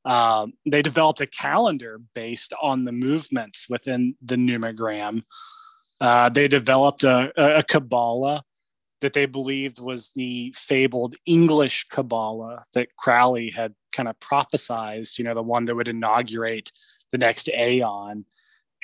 [0.06, 5.24] um, they developed a calendar based on the movements within the numogram.
[6.00, 8.44] Uh, they developed a, a, Kabbalah
[9.00, 15.24] that they believed was the fabled English Kabbalah that Crowley had kind of prophesized, you
[15.24, 16.70] know, the one that would inaugurate
[17.10, 18.24] the next aeon.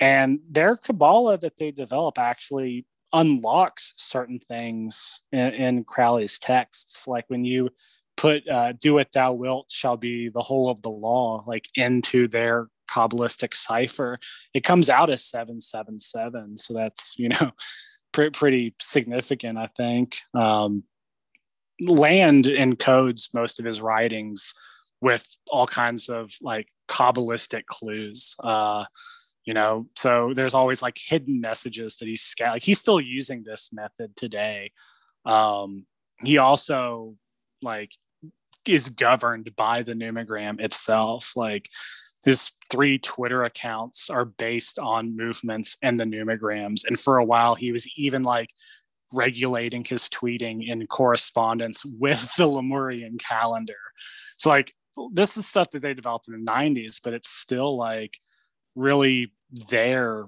[0.00, 7.06] And their Kabbalah that they develop actually unlocks certain things in, in Crowley's texts.
[7.06, 7.70] Like when you
[8.16, 12.28] put uh, "Do what thou wilt shall be the whole of the law" like into
[12.28, 14.18] their kabbalistic cipher.
[14.54, 17.52] It comes out as seven seven seven, so that's you know
[18.12, 20.16] pre- pretty significant, I think.
[20.34, 20.84] Um,
[21.80, 24.54] Land encodes most of his writings
[25.00, 28.36] with all kinds of like kabbalistic clues.
[28.42, 28.84] Uh,
[29.44, 33.70] you know, so there's always like hidden messages that he's like he's still using this
[33.72, 34.72] method today.
[35.24, 35.86] Um,
[36.24, 37.16] he also
[37.60, 37.92] like
[38.66, 41.32] is governed by the numogram itself.
[41.34, 41.68] Like
[42.24, 46.86] his three Twitter accounts are based on movements and the numograms.
[46.86, 48.50] And for a while, he was even like
[49.12, 53.74] regulating his tweeting in correspondence with the Lemurian calendar.
[54.36, 54.72] So, like,
[55.12, 58.18] this is stuff that they developed in the 90s, but it's still like
[58.74, 59.32] really
[59.70, 60.26] there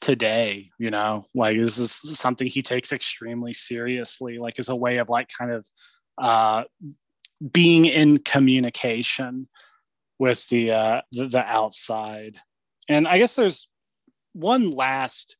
[0.00, 4.98] today you know like this is something he takes extremely seriously like as a way
[4.98, 5.66] of like kind of
[6.18, 6.64] uh
[7.52, 9.48] being in communication
[10.18, 12.38] with the, uh, the, the outside.
[12.88, 13.68] And I guess there's
[14.32, 15.36] one last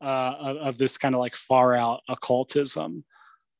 [0.00, 3.04] uh, of, of this kind of like far out occultism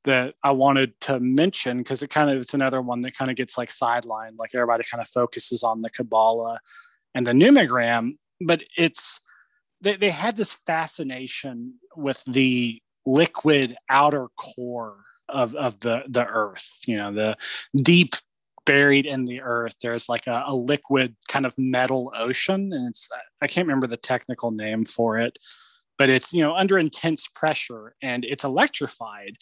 [0.04, 3.36] that I wanted to mention because it kind of it's another one that kind of
[3.36, 6.60] gets like sidelined, like everybody kind of focuses on the Kabbalah
[7.14, 9.20] and the numogram, but it's
[9.80, 14.96] they, they had this fascination with the liquid outer core
[15.28, 17.36] of of the the earth you know the
[17.82, 18.14] deep
[18.64, 19.76] buried in the earth.
[19.80, 23.08] There's like a, a, liquid kind of metal ocean and it's
[23.40, 25.38] i can't remember the technical name for it
[25.98, 29.36] but it's you know under intense pressure and it's electrified.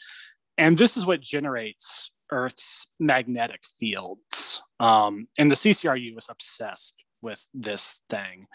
[0.56, 4.62] And this is what generates earth's magnetic fields.
[4.80, 8.46] Um, and the ccru was obsessed with this thing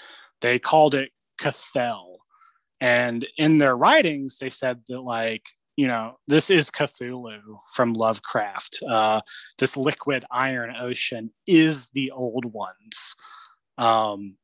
[0.42, 2.18] they called it Cthelll.
[2.82, 5.50] and in their writings they said that like
[5.80, 7.40] you know, this is Cthulhu
[7.74, 8.84] from Lovecraft.
[8.86, 9.22] Uh,
[9.58, 13.16] this liquid iron ocean is the old ones.
[13.78, 14.36] Um,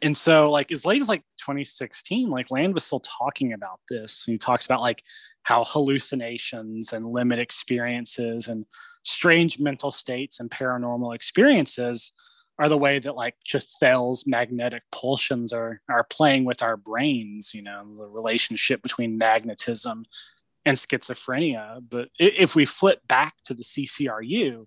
[0.00, 4.24] and so, like, as late as like 2016, like, Land was still talking about this.
[4.24, 5.02] He talks about like
[5.42, 8.64] how hallucinations and limit experiences and
[9.04, 12.14] strange mental states and paranormal experiences
[12.58, 17.54] are the way that like Cthelll's magnetic pulsions are are playing with our brains.
[17.54, 20.04] You know, the relationship between magnetism
[20.64, 21.80] and schizophrenia.
[21.88, 24.66] But if we flip back to the CCRU,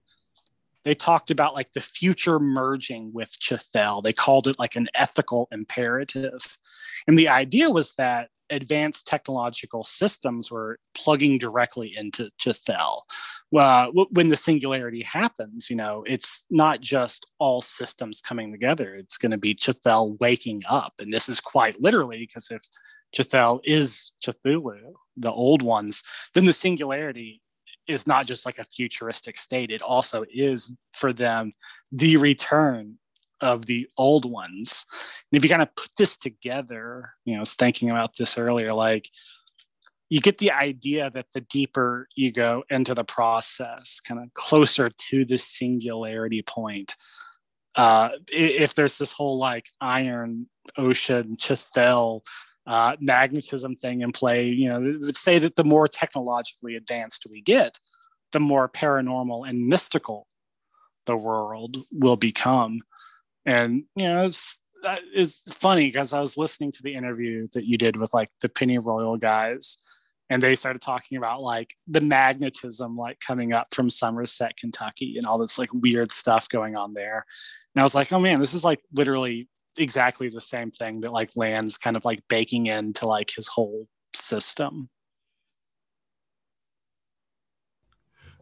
[0.84, 4.04] they talked about like the future merging with Cthelll.
[4.04, 6.58] They called it like an ethical imperative.
[7.08, 13.02] And the idea was that advanced technological systems were plugging directly into Cthelll.
[13.56, 18.96] Uh, well, when the singularity happens, you know, it's not just all systems coming together.
[18.96, 20.94] It's going to be Cthelll waking up.
[21.00, 22.64] And this is quite literally because if
[23.16, 26.04] Cthelll is Cthulhu, the old ones,
[26.34, 27.42] then the singularity
[27.88, 29.72] is not just like a futuristic state.
[29.72, 31.52] It also is for them
[31.92, 32.98] the return
[33.42, 34.86] of the old ones.
[35.32, 38.38] And if you kind of put this together, you know, I was thinking about this
[38.38, 39.08] earlier, like
[40.10, 44.90] you get the idea that the deeper you go into the process, kind of closer
[44.90, 46.96] to the singularity point,
[47.76, 50.48] uh, if there's this whole like iron
[50.78, 52.22] ocean Cthelll
[52.68, 57.80] uh, magnetism thing in play, you know, say that the more technologically advanced we get,
[58.34, 60.28] the more paranormal and mystical
[61.06, 62.80] the world will become.
[63.46, 64.30] And, you know,
[64.84, 68.14] that uh, is funny because I was listening to the interview that you did with
[68.14, 69.78] like the Penny Royal guys,
[70.30, 75.26] and they started talking about like the magnetism like coming up from Somerset, Kentucky, and
[75.26, 77.26] all this like weird stuff going on there.
[77.76, 79.48] And I was like, oh man, this is like literally
[79.78, 83.88] exactly the same thing that like Land's kind of like baking into like his whole
[84.14, 84.90] system.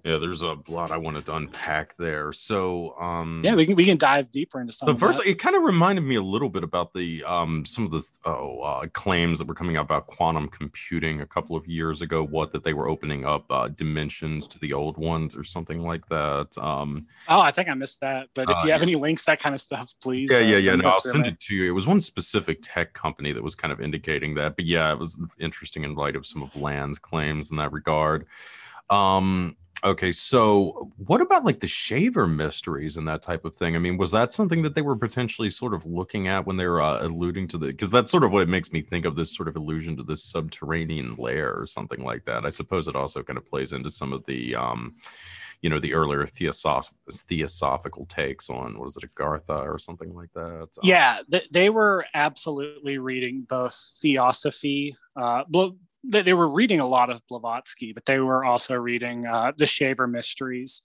[0.04, 2.32] Yeah there's a lot i wanted to unpack there.
[2.32, 5.56] So um yeah we can we can dive deeper into some the first it kind
[5.56, 9.40] of reminded me a little bit about the um some of the oh uh, claims
[9.40, 12.74] that were coming out about quantum computing a couple of years ago what that they
[12.74, 17.06] were opening up uh, dimensions to the old ones or something like that um.
[17.28, 19.56] Oh i think i missed that but if uh, you have any links that kind
[19.56, 21.70] of stuff please yeah uh, yeah yeah no i'll send it to you.
[21.70, 25.00] It was one specific tech company that was kind of indicating that but yeah it
[25.00, 28.26] was interesting in light of some of land's claims in that regard.
[28.90, 33.76] Um Okay, so what about like the shaver mysteries and that type of thing?
[33.78, 36.68] I mean, was that something that they were potentially sort of looking at when they
[36.68, 37.68] were uh, alluding to the?
[37.68, 40.04] Because that's sort of what it makes me think of this sort of allusion to
[40.04, 42.46] this subterranean lair or something like that.
[42.46, 44.96] I suppose it also kind of plays into some of the, um,
[45.62, 50.34] you know, the earlier theosoph- theosophical takes on what is it, Agartha or something like
[50.34, 50.62] that.
[50.62, 54.98] Um, yeah, th- they were absolutely reading both theosophy.
[55.16, 55.46] Uh,
[56.04, 59.66] they, they were reading a lot of Blavatsky, but they were also reading uh, the
[59.66, 60.82] Shaver Mysteries.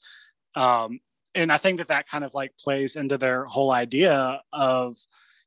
[0.55, 1.01] Um,
[1.35, 4.97] and I think that that kind of like plays into their whole idea of,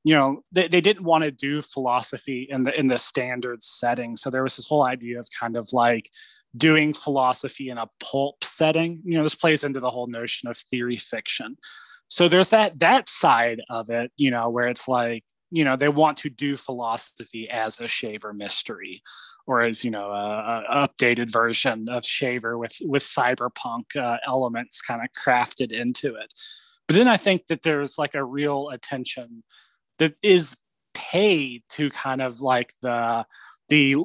[0.04, 4.16] you know, they, they didn't want to do philosophy in the in the standard setting.
[4.16, 6.10] So there was this whole idea of kind of like
[6.56, 9.02] doing philosophy in a pulp setting.
[9.04, 11.58] You know, this plays into the whole notion of theory fiction.
[12.10, 15.90] So there's that that side of it, you know, where it's like, you know, they
[15.90, 19.02] want to do philosophy as a shaver mystery
[19.48, 24.82] or as you know a, a updated version of Shaver with with cyberpunk uh, elements
[24.82, 26.34] kind of crafted into it.
[26.88, 29.44] But then I think that there's like a real attention
[30.00, 30.56] that is
[30.94, 33.26] paid to kind of like the
[33.70, 33.96] the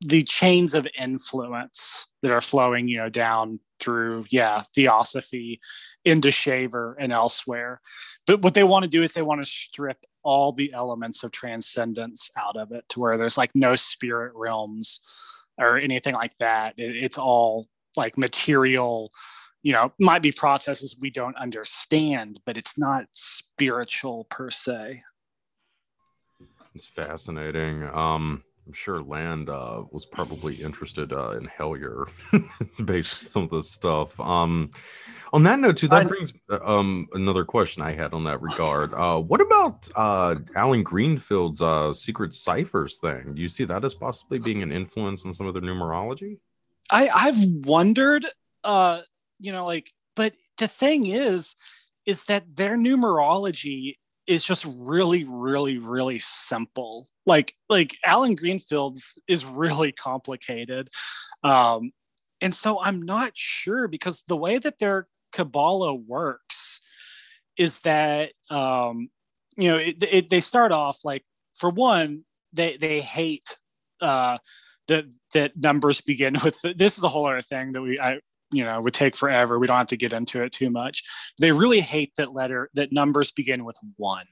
[0.00, 5.60] the chains of influence that are flowing you know down through yeah theosophy
[6.04, 7.80] into shaver and elsewhere
[8.26, 11.30] but what they want to do is they want to strip all the elements of
[11.30, 15.00] transcendence out of it to where there's like no spirit realms
[15.56, 16.74] or anything like that.
[16.76, 17.64] It, it's all
[17.96, 19.10] like material
[19.62, 25.02] you know might be processes we don't understand but it's not spiritual per se.
[26.74, 27.84] It's fascinating.
[27.84, 32.08] Um I'm sure Land uh, was probably interested uh, in Hellier
[32.84, 34.18] based on some of this stuff.
[34.18, 34.72] Um,
[35.32, 38.92] on that note, too, that brings uh, um, another question I had on that regard.
[38.92, 43.34] Uh, what about uh, Allen Greenfield's uh, secret ciphers thing?
[43.34, 46.38] Do you see that as possibly being an influence on some of their numerology?
[46.90, 48.26] I, I've wondered,
[48.64, 51.54] you know, like, but the thing is,
[52.04, 53.94] is that their numerology
[54.26, 57.06] is just really really really simple.
[57.24, 60.88] Like like allen greenfield's is really complicated.
[61.42, 61.92] Um
[62.40, 66.80] and so i'm not sure because the way that their kabbalah works
[67.56, 69.08] is that um
[69.56, 71.24] you know it, it, they start off like
[71.54, 73.58] for one they they hate
[74.00, 74.38] uh
[74.88, 75.04] that
[75.34, 78.20] that numbers begin with this is a whole other thing that we I
[78.52, 79.58] you know would take forever.
[79.58, 81.02] We don't have to get into it too much.
[81.40, 84.26] They really hate that letter that numbers begin with one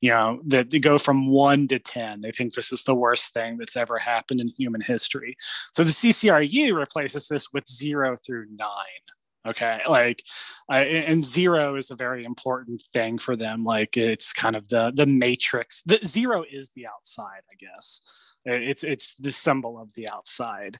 [0.00, 3.32] you know that they go from one to 10 they think this is the worst
[3.32, 5.36] thing that's ever happened in human history.
[5.72, 9.04] So the ccru replaces this with zero through nine
[9.46, 9.80] okay?
[9.88, 10.22] Like
[10.70, 13.62] uh, and zero is a very important thing for them.
[13.62, 15.82] Like it's kind of the the matrix.
[15.82, 18.00] The zero is the outside i guess.
[18.46, 20.76] It's it's the symbol of the outside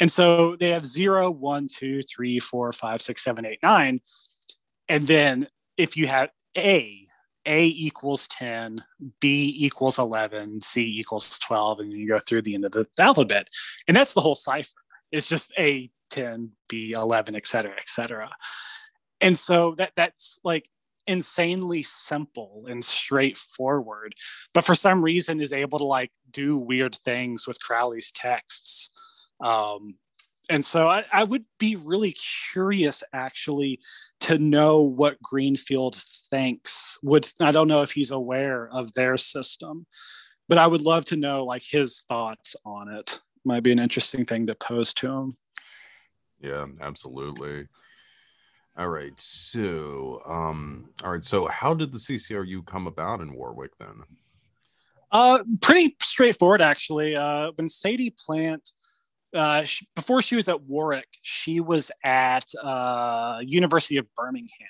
[0.00, 4.00] and so they have zero, one, two, three, four, five, six, seven, eight, nine.
[4.88, 5.46] And then
[5.76, 7.06] if you have A,
[7.46, 8.82] A equals 10,
[9.20, 13.48] B equals 11, C equals 12, and you go through the end of the alphabet.
[13.86, 14.70] And that's the whole cipher.
[15.12, 18.30] It's just A, 10, B, 11, et cetera, et cetera.
[19.20, 20.68] And so that that's like
[21.06, 24.14] insanely simple and straightforward,
[24.52, 28.90] but for some reason is able to like do weird things with Crowley's texts.
[29.40, 29.94] Um,
[30.50, 32.14] and so I, I, would be really
[32.52, 33.80] curious actually
[34.20, 36.98] to know what Greenfield thinks.
[37.02, 39.86] Would I don't know if he's aware of their system,
[40.48, 43.20] but I would love to know like his thoughts on it.
[43.44, 45.36] Might be an interesting thing to pose to him.
[46.40, 47.66] Yeah, absolutely.
[48.76, 49.18] All right.
[49.18, 51.24] So, um, all right.
[51.24, 54.02] So, how did the CCRU come about in Warwick then?
[55.12, 57.14] Uh, pretty straightforward, actually.
[57.14, 58.72] Uh, when Sadie Plant
[59.34, 64.68] uh, she, before she was at Warwick, she was at uh, University of Birmingham,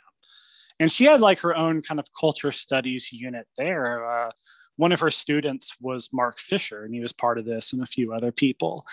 [0.80, 4.08] and she had like her own kind of culture studies unit there.
[4.08, 4.30] Uh,
[4.76, 7.86] one of her students was Mark Fisher, and he was part of this, and a
[7.86, 8.84] few other people.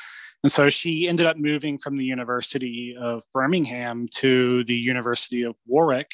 [0.43, 5.55] And so she ended up moving from the University of Birmingham to the University of
[5.65, 6.11] Warwick.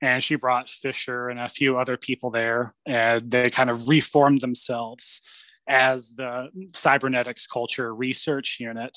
[0.00, 4.40] And she brought Fisher and a few other people there, and they kind of reformed
[4.40, 5.22] themselves
[5.68, 8.96] as the cybernetics culture research unit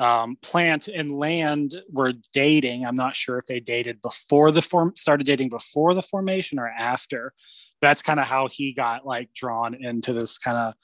[0.00, 2.84] um, plant and land were dating.
[2.84, 6.68] I'm not sure if they dated before the form started dating before the formation or
[6.68, 7.32] after.
[7.80, 10.74] That's kind of how he got like drawn into this kind of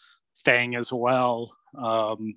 [0.45, 1.55] thing as well.
[1.77, 2.35] Um,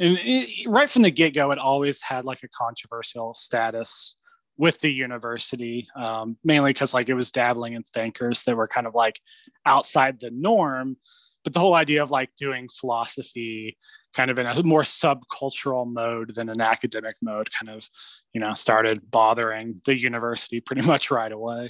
[0.00, 4.16] and it, right from the get go, it always had like a controversial status
[4.56, 8.86] with the university, um, mainly because like it was dabbling in thinkers that were kind
[8.86, 9.18] of like
[9.66, 10.96] outside the norm
[11.44, 13.76] but the whole idea of like doing philosophy
[14.14, 17.88] kind of in a more subcultural mode than an academic mode kind of
[18.32, 21.68] you know started bothering the university pretty much right away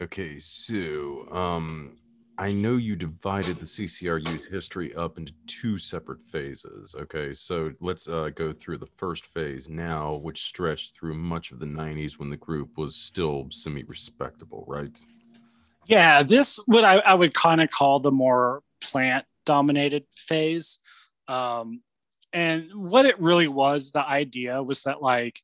[0.00, 1.98] okay so um
[2.40, 6.94] I know you divided the CCRU's history up into two separate phases.
[6.96, 11.58] Okay, so let's uh, go through the first phase now, which stretched through much of
[11.58, 14.96] the 90s when the group was still semi respectable, right?
[15.88, 20.78] Yeah, this what I, I would kind of call the more plant dominated phase.
[21.28, 21.80] Um,
[22.34, 25.40] and what it really was, the idea was that like,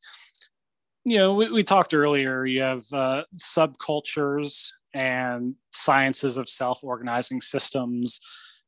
[1.06, 8.20] you know, we, we talked earlier, you have uh, subcultures and sciences of self-organizing systems,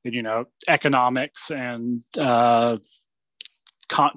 [0.05, 2.79] and, you know, economics and uh,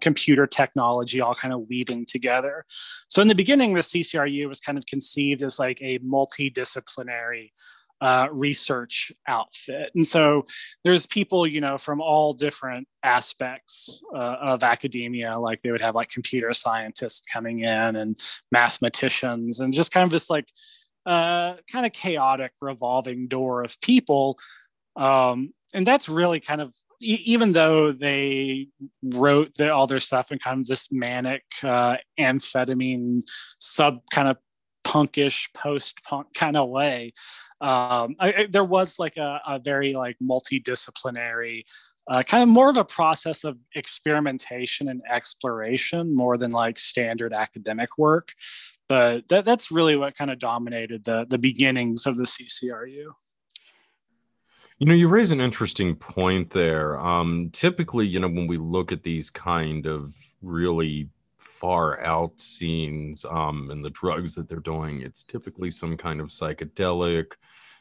[0.01, 2.65] computer technology all kind of weaving together.
[3.09, 7.51] So in the beginning, the CCRU was kind of conceived as like a multidisciplinary
[8.01, 9.91] uh, research outfit.
[9.93, 10.45] And so
[10.83, 15.95] there's people, you know, from all different aspects uh, of academia, like they would have
[15.95, 18.17] like computer scientists coming in and
[18.51, 20.47] mathematicians and just kind of this like
[21.05, 24.37] uh, kind of chaotic revolving door of people.
[24.95, 28.67] Um, and that's really kind of even though they
[29.03, 33.21] wrote the, all their stuff in kind of this manic uh, amphetamine
[33.59, 34.37] sub kind of
[34.83, 37.11] punkish post punk kind of way
[37.61, 41.63] um, I, I, there was like a, a very like multidisciplinary
[42.09, 47.33] uh, kind of more of a process of experimentation and exploration more than like standard
[47.33, 48.33] academic work.
[48.87, 53.11] But that, that's really what kind of dominated the, the beginnings of the ccru
[54.79, 56.97] you know, you raise an interesting point there.
[56.99, 63.25] Um, typically, you know, when we look at these kind of really far out scenes
[63.25, 67.33] um, and the drugs that they're doing, it's typically some kind of psychedelic,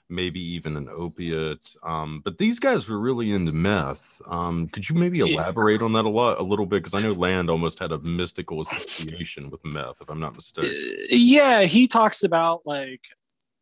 [0.09, 1.77] maybe even an opiate.
[1.85, 4.21] Um, but these guys were really into meth.
[4.27, 6.83] Um, could you maybe elaborate on that a lot, a little bit?
[6.83, 10.71] Because I know Land almost had a mystical association with meth, if I'm not mistaken.
[11.11, 13.07] Yeah, he talks about like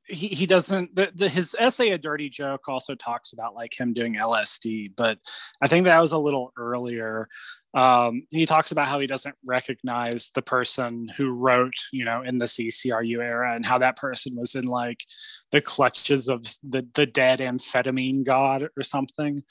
[0.09, 3.93] he, he doesn't the, the, his essay a dirty joke also talks about like him
[3.93, 5.19] doing lsd but
[5.63, 7.29] i think that was a little earlier.
[7.75, 12.39] Um, he talks about how he doesn't recognize the person who wrote you know in
[12.39, 15.05] the ccru era and how that person was in like
[15.53, 19.43] the clutches of the, the dead amphetamine god or something.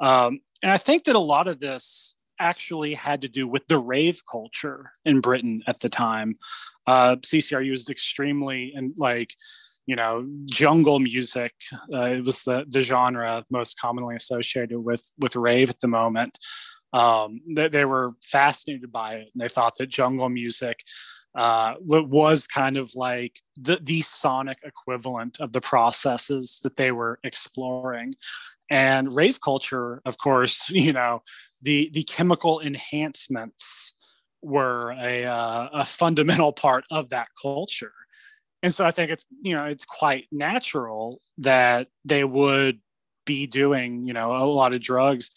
[0.00, 3.78] Um, and i think that a lot of this actually had to do with the
[3.78, 6.36] rave culture in britain at the time.
[6.86, 9.34] Uh, ccru was extremely and like
[9.88, 11.52] you know jungle music
[11.94, 16.38] uh, it was the the genre most commonly associated with with rave at the moment.
[16.94, 20.78] Um, they, they were fascinated by it and they thought that jungle music
[21.36, 27.18] uh, was kind of like the, the sonic equivalent of the processes that they were
[27.24, 28.12] exploring.
[28.70, 31.22] And rave culture of course you know
[31.62, 33.94] the the chemical enhancements
[34.42, 37.92] were a, uh, a fundamental part of that culture
[38.62, 42.80] and so I think it's you know it's quite natural that they would
[43.26, 45.30] be doing you know a lot of drugs.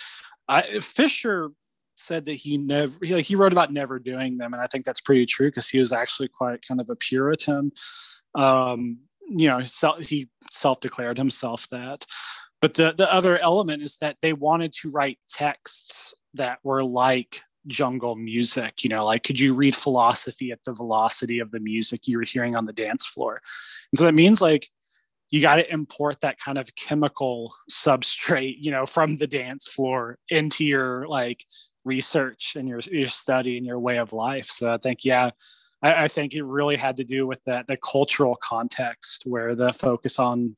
[0.47, 1.51] I, Fisher
[1.97, 5.01] said that he never he, he wrote about never doing them, and I think that's
[5.01, 7.71] pretty true because he was actually quite kind of a Puritan.
[8.35, 12.05] Um, you know, self, he self-declared himself that.
[12.61, 17.41] But the, the other element is that they wanted to write texts that were like
[17.67, 22.07] jungle music you know like could you read philosophy at the velocity of the music
[22.07, 23.41] you were hearing on the dance floor?
[23.91, 24.67] And so that means like
[25.29, 30.17] you got to import that kind of chemical substrate you know from the dance floor
[30.29, 31.43] into your like
[31.85, 34.45] research and your your study and your way of life.
[34.45, 35.31] So i think yeah
[35.81, 39.73] I, I think it really had to do with that the cultural context where the
[39.73, 40.55] focus on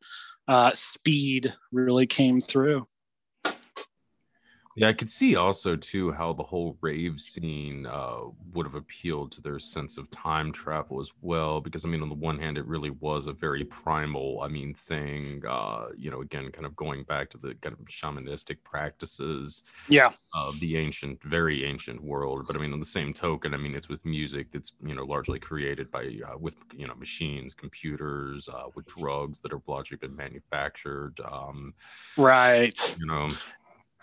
[0.47, 2.85] uh, speed really came through
[4.75, 8.21] Yeah, I could see also too how the whole rave scene uh,
[8.53, 11.61] would have appealed to their sense of time travel as well.
[11.61, 14.73] Because I mean, on the one hand, it really was a very primal, I mean,
[14.73, 15.43] thing.
[15.47, 20.11] Uh, you know, again, kind of going back to the kind of shamanistic practices, yeah,
[20.33, 22.45] of the ancient, very ancient world.
[22.47, 25.03] But I mean, on the same token, I mean, it's with music that's you know
[25.03, 29.97] largely created by uh, with you know machines, computers, uh, with drugs that are largely
[29.97, 31.19] been manufactured.
[31.19, 31.75] Um,
[32.17, 32.97] right.
[32.99, 33.29] You know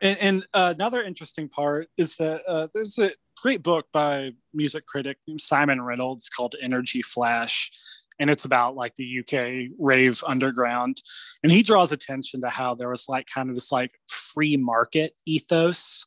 [0.00, 3.12] and, and uh, another interesting part is that uh, there's a
[3.42, 7.70] great book by music critic Simon Reynolds called Energy Flash.
[8.18, 10.98] And it's about like the UK rave underground.
[11.42, 15.14] And he draws attention to how there was like kind of this like free market
[15.24, 16.04] ethos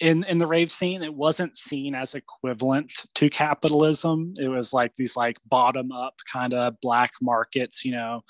[0.00, 4.32] in in the rave scene it wasn't seen as equivalent to capitalism.
[4.38, 8.22] It was like these like bottom up kind of black markets you know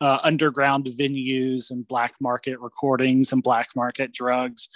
[0.00, 4.68] uh, underground venues and black market recordings and black market drugs.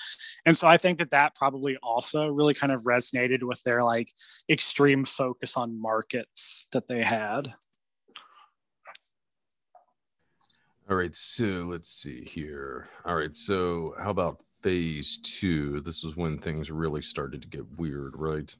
[0.45, 4.09] And so i think that that probably also really kind of resonated with their like
[4.49, 7.55] extreme focus on markets that they had.
[10.91, 12.89] All right so let's see here.
[13.07, 17.79] All right so how about phase two, this is when things really started to get
[17.79, 18.55] weird, right?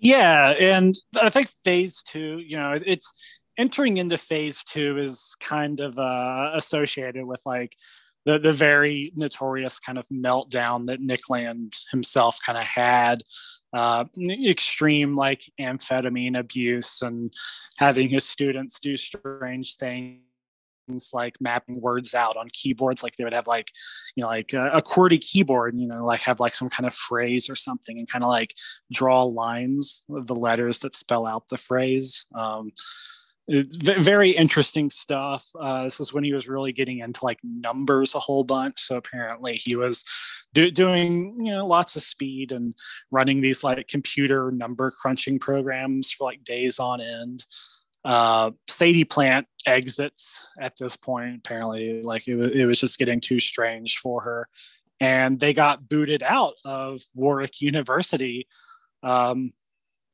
[0.00, 5.80] Yeah, and I think phase two, you know, it's entering into phase two is kind
[5.80, 7.72] of uh, associated with like
[8.24, 13.22] the the very notorious kind of meltdown that Nick Land himself kind of had,
[13.72, 14.04] uh,
[14.46, 17.32] extreme like amphetamine abuse and
[17.78, 20.20] having his students do strange things
[21.12, 23.70] like mapping words out on keyboards like they would have like
[24.16, 26.94] you know like a, a QWERTY keyboard you know like have like some kind of
[26.94, 28.52] phrase or something and kind of like
[28.92, 32.26] draw lines of the letters that spell out the phrase.
[32.34, 32.72] Um,
[33.46, 35.44] very interesting stuff.
[35.60, 38.80] Uh, this is when he was really getting into like numbers a whole bunch.
[38.80, 40.02] So apparently he was
[40.54, 42.74] do, doing you know lots of speed and
[43.10, 47.44] running these like computer number crunching programs for like days on end
[48.04, 51.38] uh, Sadie Plant exits at this point.
[51.38, 54.48] Apparently, like it was, it was just getting too strange for her,
[55.00, 58.46] and they got booted out of Warwick University,
[59.02, 59.52] um,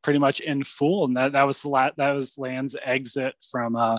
[0.03, 1.05] pretty much in full.
[1.05, 3.99] And that that was the la- that was Land's exit from uh,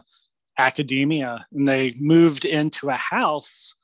[0.57, 3.76] academia, and they moved into a house.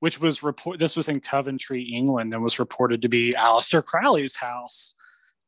[0.00, 0.78] Which was report.
[0.78, 4.94] This was in Coventry, England, and was reported to be Aleister Crowley's house.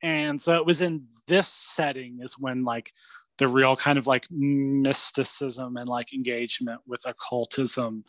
[0.03, 2.91] And so it was in this setting is when like
[3.41, 8.05] the real kind of like mysticism and like engagement with occultism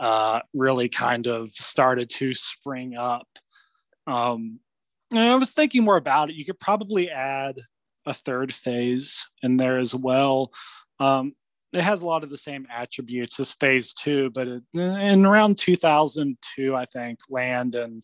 [0.00, 3.28] uh, really kind of started to spring up.
[4.08, 4.58] Um,
[5.12, 6.34] and I was thinking more about it.
[6.34, 7.60] You could probably add
[8.06, 10.50] a third phase in there as well.
[10.98, 11.34] Um,
[11.72, 15.58] it has a lot of the same attributes as phase two, but it, in around
[15.58, 18.02] 2002, I think, Land and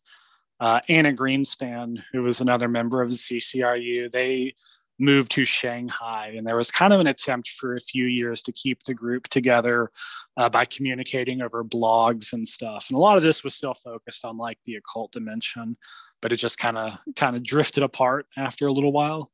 [0.60, 4.54] uh, Anna Greenspan, who was another member of the CCRU, they
[4.98, 6.34] moved to Shanghai.
[6.36, 9.28] And there was kind of an attempt for a few years to keep the group
[9.28, 9.90] together
[10.36, 12.86] uh, by communicating over blogs and stuff.
[12.90, 15.76] And a lot of this was still focused on like the occult dimension,
[16.20, 19.30] but it just kind of kind of drifted apart after a little while.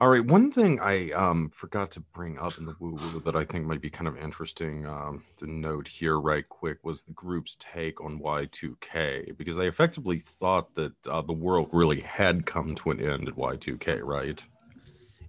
[0.00, 0.24] All right.
[0.24, 3.66] One thing I um, forgot to bring up in the woo woo that I think
[3.66, 8.00] might be kind of interesting um, to note here, right quick, was the group's take
[8.00, 13.00] on Y2K, because they effectively thought that uh, the world really had come to an
[13.00, 14.42] end at Y2K, right?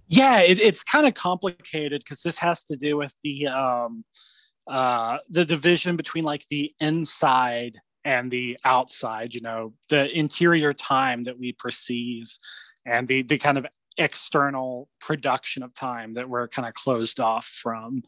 [0.08, 4.06] Yeah, it, it's kind of complicated because this has to do with the um,
[4.68, 7.76] uh, the division between like the inside
[8.06, 9.34] and the outside.
[9.34, 12.24] You know, the interior time that we perceive
[12.86, 13.66] and the the kind of
[13.98, 18.02] external production of time that we're kind of closed off from.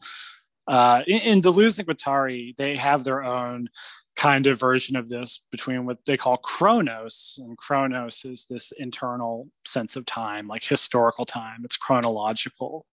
[0.67, 3.69] Uh, in, in Deleuze and Guattari, they have their own
[4.15, 9.47] kind of version of this between what they call chronos and chronos is this internal
[9.65, 11.61] sense of time like historical time.
[11.63, 12.85] It's chronological.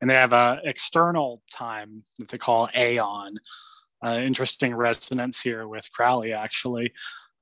[0.00, 3.38] And they have a external time that they call aeon.
[4.02, 6.92] Uh, interesting resonance here with crowley actually.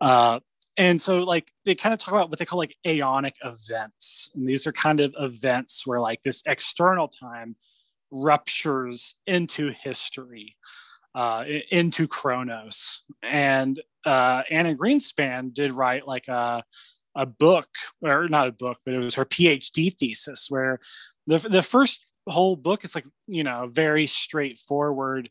[0.00, 0.38] Uh,
[0.78, 4.30] and so like they kind of talk about what they call like aeonic events.
[4.34, 7.56] And these are kind of events where like this external time
[8.10, 10.56] ruptures into history
[11.14, 16.62] uh, into chronos and uh, anna greenspan did write like a,
[17.16, 17.68] a book
[18.02, 20.78] or not a book but it was her phd thesis where
[21.26, 25.28] the, the first whole book is like you know very straightforward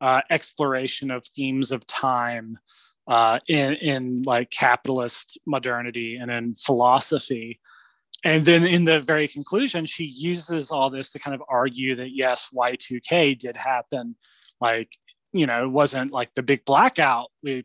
[0.00, 2.58] uh, exploration of themes of time
[3.08, 7.60] uh, in in like capitalist modernity and in philosophy.
[8.24, 12.16] And then in the very conclusion, she uses all this to kind of argue that
[12.16, 14.16] yes, Y2K did happen
[14.60, 14.88] like
[15.32, 17.64] you know, it wasn't like the big blackout we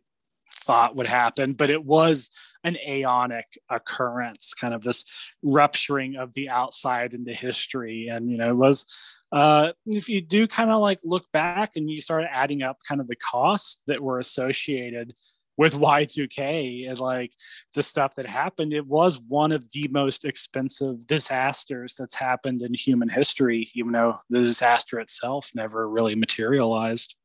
[0.53, 2.29] thought would happen, but it was
[2.63, 5.05] an aeonic occurrence, kind of this
[5.41, 8.07] rupturing of the outside into history.
[8.11, 8.85] And, you know, it was,
[9.31, 12.99] uh, if you do kind of like look back and you start adding up kind
[12.99, 15.13] of the costs that were associated
[15.57, 17.31] with Y2K and like
[17.73, 22.73] the stuff that happened, it was one of the most expensive disasters that's happened in
[22.73, 27.15] human history, even though the disaster itself never really materialized.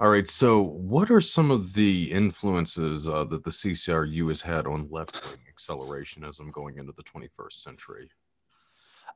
[0.00, 0.26] All right.
[0.28, 5.24] So, what are some of the influences uh, that the CCRU has had on left
[5.24, 8.10] wing accelerationism going into the 21st century?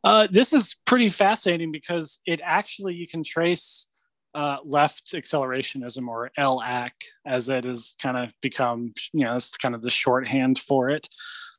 [0.04, 3.88] Uh, this is pretty fascinating because it actually, you can trace
[4.34, 6.94] uh, left accelerationism or LAC
[7.26, 11.08] as it has kind of become, you know, it's kind of the shorthand for it.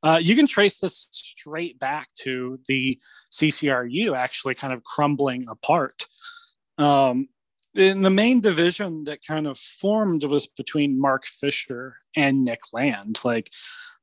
[0.01, 2.97] Uh, you can trace this straight back to the
[3.31, 6.05] CCRU actually kind of crumbling apart.
[6.77, 7.27] Um,
[7.75, 13.19] in the main division that kind of formed was between Mark Fisher and Nick Land.
[13.23, 13.49] Like,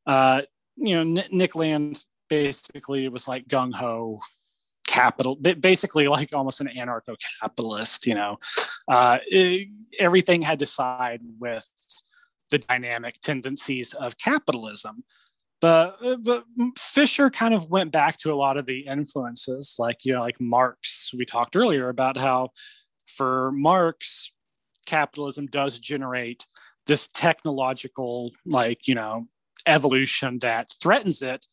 [0.07, 0.43] uh,
[0.77, 4.19] you know, Nick Land basically it was like gung ho
[4.87, 8.07] capital, basically like almost an anarcho capitalist.
[8.07, 8.39] You know,
[8.89, 11.69] uh, it, everything had to side with
[12.51, 15.05] the dynamic tendencies of capitalism.
[15.61, 16.45] But, but
[16.79, 20.41] Fisher kind of went back to a lot of the influences, like you know, like
[20.41, 21.13] Marx.
[21.17, 22.51] We talked earlier about how
[23.07, 24.33] for Marx,
[24.87, 26.47] capitalism does generate
[26.87, 29.27] this technological, like, you know,
[29.67, 31.47] evolution that threatens it,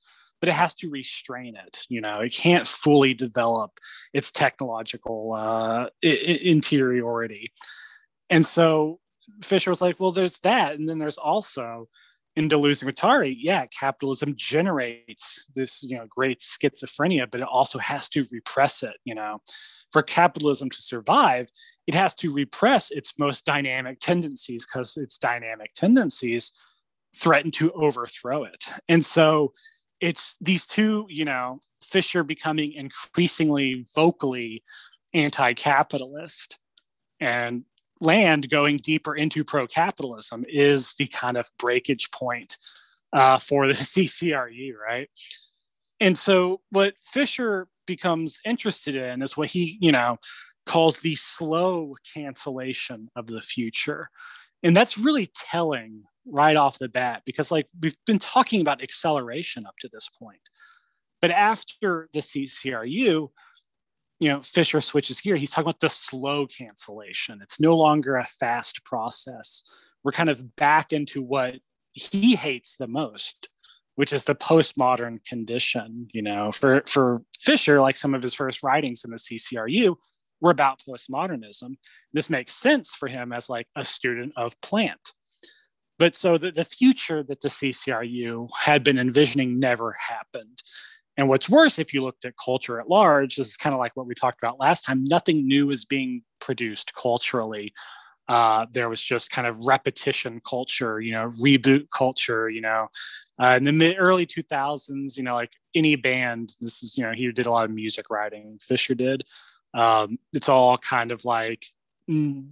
[0.43, 1.85] but it has to restrain it.
[1.87, 3.71] You know, it can't fully develop
[4.11, 7.53] its technological uh, interiority.
[8.29, 8.99] And so
[9.41, 10.75] Fisher was like, well, there's that.
[10.75, 11.87] And then there's also
[12.35, 17.79] in Deleuze and Guattari, yeah, capitalism generates this, you know, great schizophrenia, but it also
[17.79, 19.39] has to repress it, you know
[19.93, 21.47] for capitalism to survive,
[21.85, 26.51] it has to repress its most dynamic tendencies because its dynamic tendencies
[27.15, 28.65] threaten to overthrow it.
[28.89, 29.53] And so
[30.03, 34.61] it's these two, you know, Fisher becoming increasingly vocally
[35.13, 36.59] anti capitalist
[37.21, 37.63] and
[38.01, 42.57] Land going deeper into pro capitalism is the kind of breakage point
[43.13, 45.09] uh, for the CCRU, right?
[46.01, 50.17] And so what Fisher becomes interested in is what he, you know,
[50.65, 54.09] calls the slow cancellation of the future.
[54.63, 59.65] And that's really telling right off the bat because like we've been talking about acceleration
[59.65, 60.39] up to this point.
[61.21, 63.29] But after the CCRU,
[64.19, 65.35] you know, Fisher switches gear.
[65.35, 67.39] He's talking about the slow cancellation.
[67.41, 69.63] It's no longer a fast process.
[70.03, 71.55] We're kind of back into what
[71.93, 73.49] he hates the most,
[73.95, 76.07] which is the postmodern condition.
[76.13, 79.95] You know, for for Fisher, like some of his first writings in the CCRU,
[80.41, 81.75] were about postmodernism.
[82.11, 84.99] This makes sense for him as like a student of Plant.
[85.99, 90.61] But so the, the future that the CCRU had been envisioning never happened.
[91.17, 93.95] And what's worse, if you looked at culture at large, this is kind of like
[93.95, 95.03] what we talked about last time.
[95.03, 97.73] Nothing new is being produced culturally
[98.29, 102.87] uh, there was just kind of repetition culture, you know, reboot culture, you know.
[103.39, 107.11] Uh, in the mid early 2000s, you know, like any band, this is, you know,
[107.11, 109.23] he did a lot of music writing, Fisher did.
[109.73, 111.65] Um, it's all kind of like
[112.09, 112.47] mm,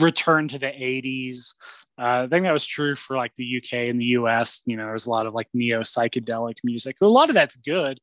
[0.00, 1.54] return to the 80s.
[1.98, 4.62] Uh, I think that was true for like the UK and the US.
[4.66, 6.96] You know, there's a lot of like neo psychedelic music.
[7.00, 7.98] A lot of that's good,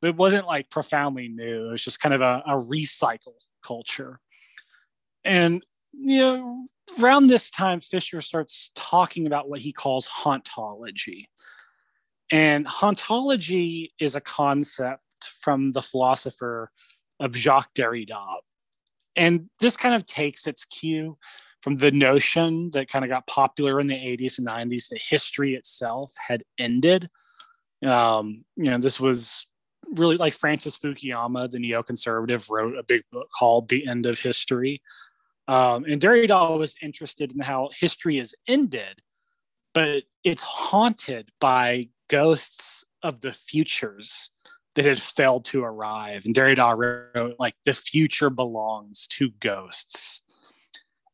[0.00, 1.68] but it wasn't like profoundly new.
[1.68, 4.20] It was just kind of a, a recycle culture.
[5.24, 6.66] And you know,
[7.02, 11.26] around this time, Fisher starts talking about what he calls hauntology.
[12.30, 15.02] And hauntology is a concept
[15.40, 16.70] from the philosopher
[17.20, 18.24] of Jacques Derrida.
[19.16, 21.18] And this kind of takes its cue
[21.62, 25.54] from the notion that kind of got popular in the 80s and 90s that history
[25.54, 27.08] itself had ended.
[27.86, 29.46] Um, you know, this was
[29.94, 34.82] really like Francis Fukuyama, the neoconservative, wrote a big book called The End of History.
[35.48, 39.00] Um, and Derrida was interested in how history is ended,
[39.74, 44.30] but it's haunted by ghosts of the futures
[44.74, 46.24] that had failed to arrive.
[46.24, 50.21] And Derrida wrote, like, the future belongs to ghosts.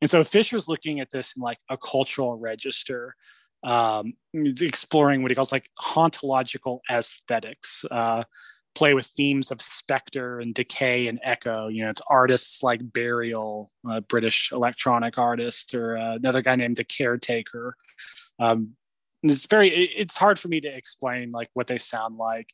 [0.01, 3.15] And so Fisher's looking at this in like a cultural register,
[3.63, 7.85] um, exploring what he calls like hauntological aesthetics.
[7.89, 8.23] Uh,
[8.75, 11.67] play with themes of specter and decay and echo.
[11.67, 16.77] You know, it's artists like Burial, a British electronic artist, or uh, another guy named
[16.77, 17.75] The Caretaker.
[18.39, 18.75] Um,
[19.23, 22.49] it's very it's hard for me to explain like what they sound like.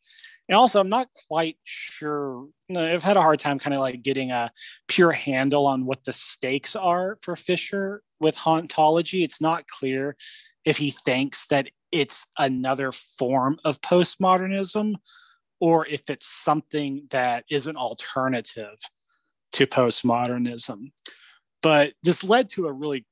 [0.49, 4.31] And also i'm not quite sure i've had a hard time kind of like getting
[4.31, 4.51] a
[4.87, 9.23] pure handle on what the stakes are for fisher with hauntology.
[9.23, 10.15] It's not clear
[10.65, 14.95] if he thinks that it's another form of postmodernism
[15.59, 18.77] or if it's something that is an alternative
[19.53, 20.91] to postmodernism.
[21.61, 23.05] But this led to a really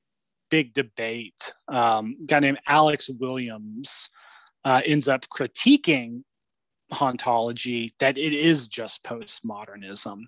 [0.50, 1.52] big debate.
[1.68, 4.10] Um, guy named Alex Williams
[4.64, 6.22] uh, ends up critiquing
[6.92, 10.22] hauntology that it is just postmodernism.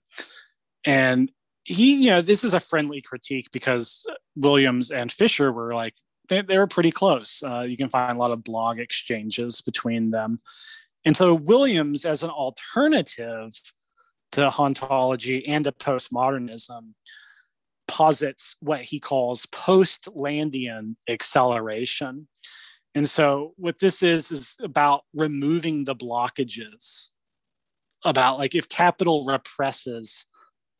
[0.84, 1.30] And
[1.64, 5.94] he, you know, this is a friendly critique because Williams and Fisher were like,
[6.28, 7.43] they, they were pretty close.
[7.43, 10.40] Uh, you can find a lot of blog exchanges between them.
[11.05, 13.52] And so Williams, as an alternative
[14.32, 16.93] to hauntology and to postmodernism,
[17.88, 22.28] posits what he calls post-Landian acceleration.
[22.94, 27.10] And so what this is is about removing the blockages
[28.04, 30.26] about like if capital represses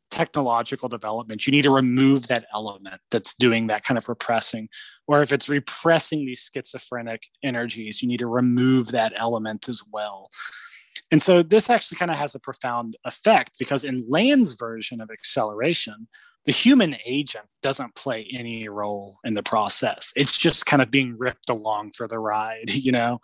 [0.09, 4.69] technological development you need to remove that element that's doing that kind of repressing
[5.07, 10.29] or if it's repressing these schizophrenic energies you need to remove that element as well
[11.11, 15.11] and so this actually kind of has a profound effect because in land's version of
[15.11, 16.07] acceleration
[16.47, 20.13] the human agent doesn't play any role in the process.
[20.15, 23.19] It's just kind of being ripped along for the ride, you know.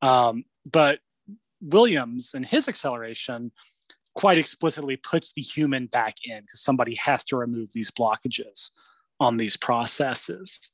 [0.00, 1.00] Um, but
[1.60, 3.50] Williams and his acceleration
[4.14, 8.70] quite explicitly puts the human back in because somebody has to remove these blockages
[9.18, 10.70] on these processes.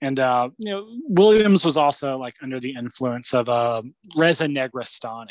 [0.00, 3.82] And uh, you know, Williams was also like under the influence of uh,
[4.16, 5.28] Reza Negarestani,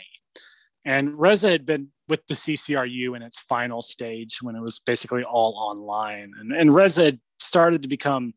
[0.86, 5.24] and Reza had been with the CCRU in its final stage when it was basically
[5.24, 6.32] all online.
[6.40, 8.34] And, and Reza had started to become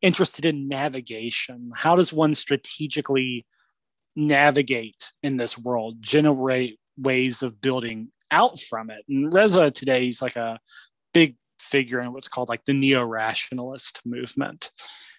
[0.00, 1.70] interested in navigation.
[1.74, 3.44] How does one strategically
[4.16, 9.04] navigate in this world, generate ways of building out from it?
[9.08, 10.58] And Reza today is like a
[11.12, 14.70] big figure in what's called like the neo-rationalist movement.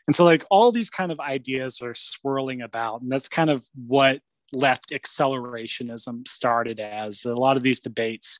[0.07, 3.63] And so like all these kind of ideas are swirling about, and that's kind of
[3.87, 4.21] what
[4.53, 7.25] left accelerationism started as.
[7.25, 8.39] A lot of these debates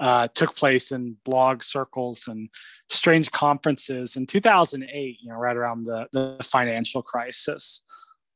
[0.00, 2.48] uh, took place in blog circles and
[2.88, 7.82] strange conferences in 2008, you know, right around the, the financial crisis.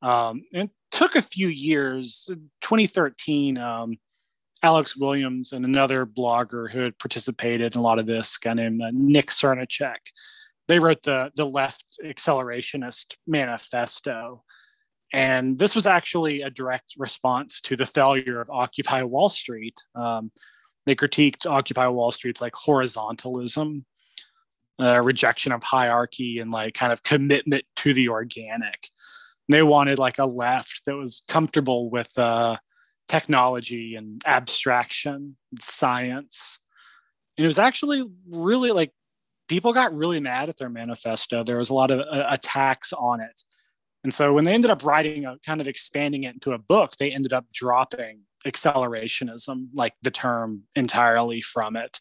[0.02, 2.28] Um, it took a few years.
[2.62, 3.98] 2013, um,
[4.62, 8.82] Alex Williams and another blogger who had participated in a lot of this, guy named
[8.82, 9.96] uh, Nick Srnicek,
[10.68, 14.42] they wrote the, the left accelerationist manifesto.
[15.12, 19.82] And this was actually a direct response to the failure of Occupy Wall Street.
[19.94, 20.30] Um,
[20.86, 23.84] they critiqued Occupy Wall Street's like horizontalism,
[24.80, 28.86] uh, rejection of hierarchy, and like kind of commitment to the organic.
[29.48, 32.56] And they wanted like a left that was comfortable with uh,
[33.08, 36.58] technology and abstraction, and science.
[37.36, 38.92] And it was actually really like
[39.48, 41.42] people got really mad at their manifesto.
[41.42, 43.42] There was a lot of uh, attacks on it
[44.04, 46.92] and so when they ended up writing a kind of expanding it into a book,
[46.98, 52.00] they ended up dropping accelerationism, like the term entirely from it,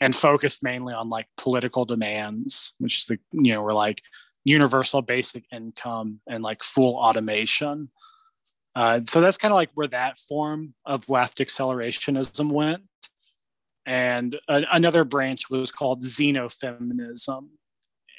[0.00, 4.02] and focused mainly on like political demands, which the you know were like
[4.44, 7.90] universal basic income and like full automation.
[8.74, 12.82] Uh, so that's kind of like where that form of left accelerationism went.
[13.86, 17.48] And a- another branch was called xenofeminism.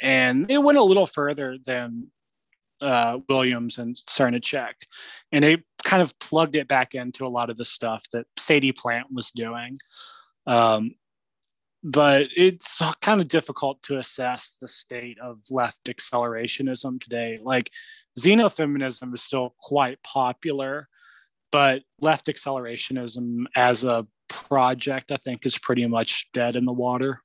[0.01, 2.07] And it went a little further than
[2.81, 4.73] uh, Williams and Srnicek,
[5.31, 8.71] and they kind of plugged it back into a lot of the stuff that Sadie
[8.71, 9.75] Plant was doing.
[10.47, 10.91] Um,
[11.83, 17.39] but it's kind of difficult to assess the state of left accelerationism today.
[17.41, 17.69] Like
[18.19, 20.87] xenofeminism is still quite popular,
[21.51, 27.21] but left accelerationism as a project, I think, is pretty much dead in the water.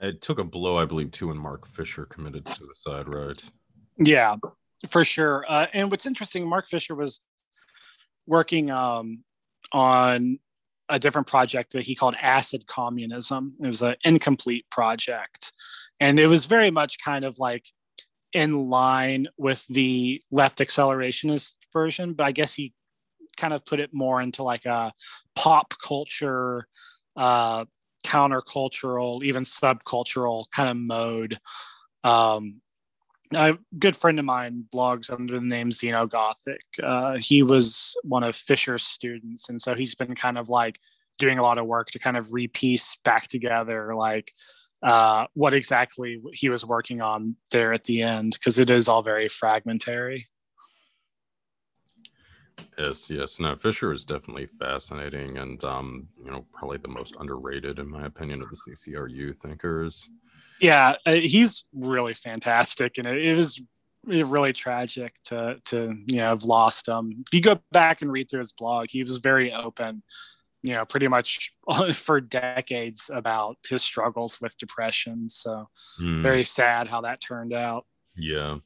[0.00, 3.42] It took a blow, I believe, too, when Mark Fisher committed suicide, right?
[4.02, 4.36] Yeah,
[4.88, 5.44] for sure.
[5.48, 7.20] Uh, and what's interesting, Mark Fisher was
[8.26, 9.24] working um,
[9.72, 10.38] on
[10.88, 13.54] a different project that he called Acid Communism.
[13.60, 15.52] It was an incomplete project.
[16.00, 17.64] And it was very much kind of like
[18.32, 22.72] in line with the left accelerationist version, but I guess he
[23.36, 24.92] kind of put it more into like a
[25.34, 26.66] pop culture,
[27.16, 27.64] uh,
[28.04, 31.38] countercultural, even subcultural kind of mode.
[32.04, 32.60] Um,
[33.34, 36.58] a good friend of mine blogs under the name Xenogothic.
[36.82, 40.78] Uh, he was one of Fisher's students, and so he's been kind of like
[41.18, 44.30] doing a lot of work to kind of repiece back together, like
[44.82, 49.02] uh, what exactly he was working on there at the end, because it is all
[49.02, 50.26] very fragmentary.
[52.78, 53.38] Yes, yes.
[53.38, 58.06] No, Fisher is definitely fascinating and um, you know, probably the most underrated in my
[58.06, 60.08] opinion of the CCRU thinkers.
[60.62, 63.62] Yeah, uh, he's really fantastic and it, it is
[64.06, 67.24] really tragic to to you know have lost him.
[67.26, 70.02] If you go back and read through his blog, he was very open,
[70.62, 71.52] you know, pretty much
[71.92, 75.28] for decades about his struggles with depression.
[75.28, 75.68] So
[76.00, 76.22] mm.
[76.22, 77.84] very sad how that turned out.
[78.16, 78.58] Yeah.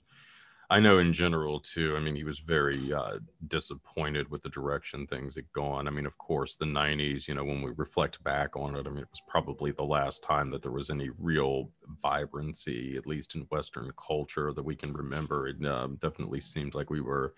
[0.69, 1.97] I know in general too.
[1.97, 5.87] I mean, he was very uh, disappointed with the direction things had gone.
[5.87, 7.29] I mean, of course, the '90s.
[7.29, 10.25] You know, when we reflect back on it, I mean, it was probably the last
[10.25, 11.71] time that there was any real
[12.03, 15.47] vibrancy, at least in Western culture, that we can remember.
[15.47, 17.35] It uh, definitely seemed like we were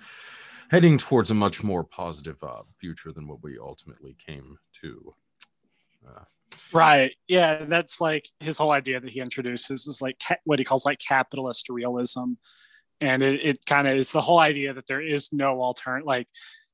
[0.70, 5.14] heading towards a much more positive uh, future than what we ultimately came to.
[6.06, 6.24] Uh,
[6.72, 10.64] right yeah that's like his whole idea that he introduces is like ca- what he
[10.64, 12.32] calls like capitalist realism
[13.00, 16.26] and it, it kind of is the whole idea that there is no alternative like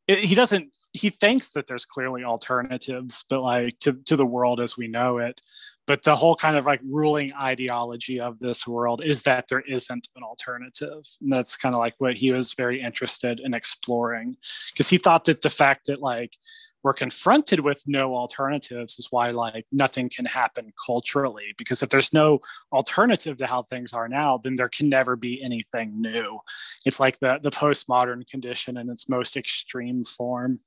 [0.06, 4.60] it, he doesn't he thinks that there's clearly alternatives but like to, to the world
[4.60, 5.40] as we know it.
[5.86, 10.09] But the whole kind of like ruling ideology of this world is that there isn't
[10.16, 11.05] an alternative.
[11.20, 14.36] And that's kind of like what he was very interested in exploring.
[14.72, 16.36] Because he thought that the fact that like
[16.85, 22.12] we're confronted with no alternatives is why like nothing can happen culturally because if there's
[22.12, 22.39] no
[22.73, 26.39] alternative to how things are now then there can never be anything new.
[26.85, 30.61] It's like the the postmodern condition in its most extreme form.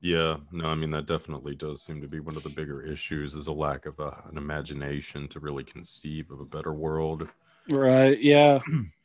[0.00, 3.34] Yeah no i mean that definitely does seem to be one of the bigger issues
[3.34, 7.26] is a lack of a, an imagination to really conceive of a better world.
[7.70, 8.60] Right yeah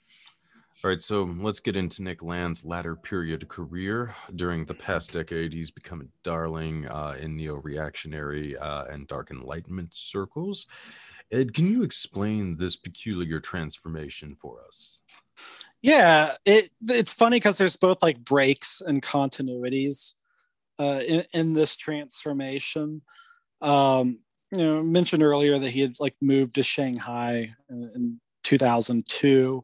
[0.84, 4.14] All right, so let's get into Nick Land's latter period career.
[4.36, 9.32] During the past decade, he's become a darling uh, in neo reactionary uh, and dark
[9.32, 10.68] enlightenment circles.
[11.32, 15.00] Ed, can you explain this peculiar transformation for us?
[15.82, 20.16] Yeah, it, it's funny because there's both like breaks and continuities
[20.80, 23.02] uh, in, in this transformation.
[23.62, 24.20] Um,
[24.54, 29.64] you know, mentioned earlier that he had like moved to Shanghai in, in 2002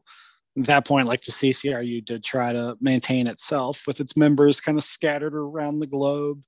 [0.58, 4.76] at that point, like the CCRU did try to maintain itself with its members kind
[4.76, 6.42] of scattered around the globe.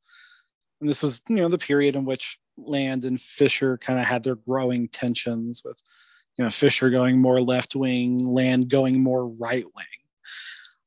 [0.80, 4.24] And this was, you know, the period in which Land and Fisher kind of had
[4.24, 5.80] their growing tensions with,
[6.36, 9.86] you know, Fisher going more left wing, Land going more right wing.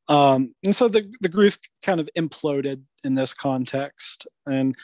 [0.07, 4.27] Um, and so the, the group kind of imploded in this context.
[4.45, 4.75] And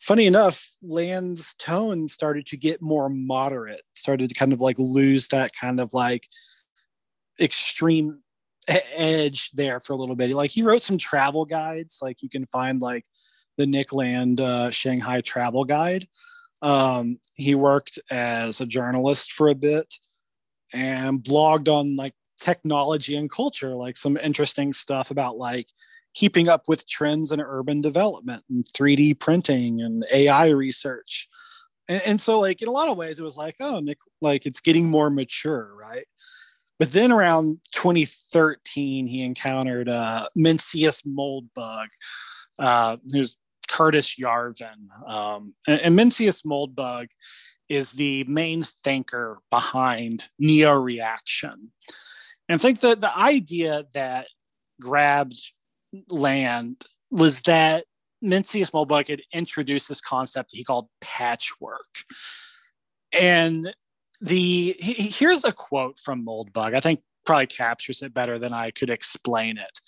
[0.00, 5.28] funny enough, Land's tone started to get more moderate, started to kind of like lose
[5.28, 6.26] that kind of like,
[7.40, 8.20] extreme
[8.68, 10.32] edge there for a little bit.
[10.32, 13.04] Like he wrote some travel guides, like you can find like
[13.56, 16.04] the Nick Land uh, Shanghai Travel Guide.
[16.62, 19.94] Um, he worked as a journalist for a bit
[20.72, 25.68] and blogged on like technology and culture, like some interesting stuff about like
[26.14, 31.28] keeping up with trends in urban development and 3D printing and AI research.
[31.88, 34.46] And, and so, like in a lot of ways, it was like, oh, Nick, like
[34.46, 36.06] it's getting more mature, right?
[36.78, 41.86] But then around 2013, he encountered uh, Mencius Moldbug,
[42.58, 43.38] uh, who's
[43.68, 44.88] Curtis Yarvin.
[45.08, 47.08] Um, and, and Mencius Moldbug
[47.68, 51.72] is the main thinker behind neo reaction.
[52.48, 54.28] And I think that the idea that
[54.80, 55.36] grabbed
[56.10, 57.84] land was that
[58.22, 61.86] Mencius Moldbug had introduced this concept he called patchwork.
[63.18, 63.74] And
[64.20, 66.74] the he, here's a quote from Moldbug.
[66.74, 69.80] I think probably captures it better than I could explain it.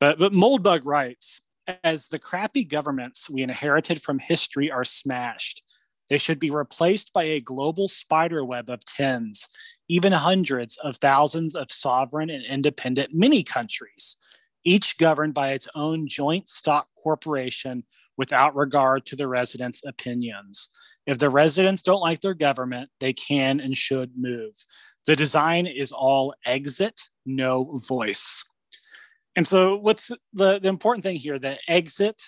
[0.00, 1.40] But but Moldbug writes,
[1.82, 5.62] as the crappy governments we inherited from history are smashed,
[6.08, 9.48] they should be replaced by a global spider web of tens,
[9.88, 14.16] even hundreds of thousands of sovereign and independent mini countries,
[14.64, 17.84] each governed by its own joint stock corporation
[18.16, 20.68] without regard to the residents' opinions.
[21.06, 24.54] If the residents don't like their government, they can and should move.
[25.06, 28.44] The design is all exit, no voice.
[29.36, 31.38] And so, what's the, the important thing here?
[31.38, 32.22] The exit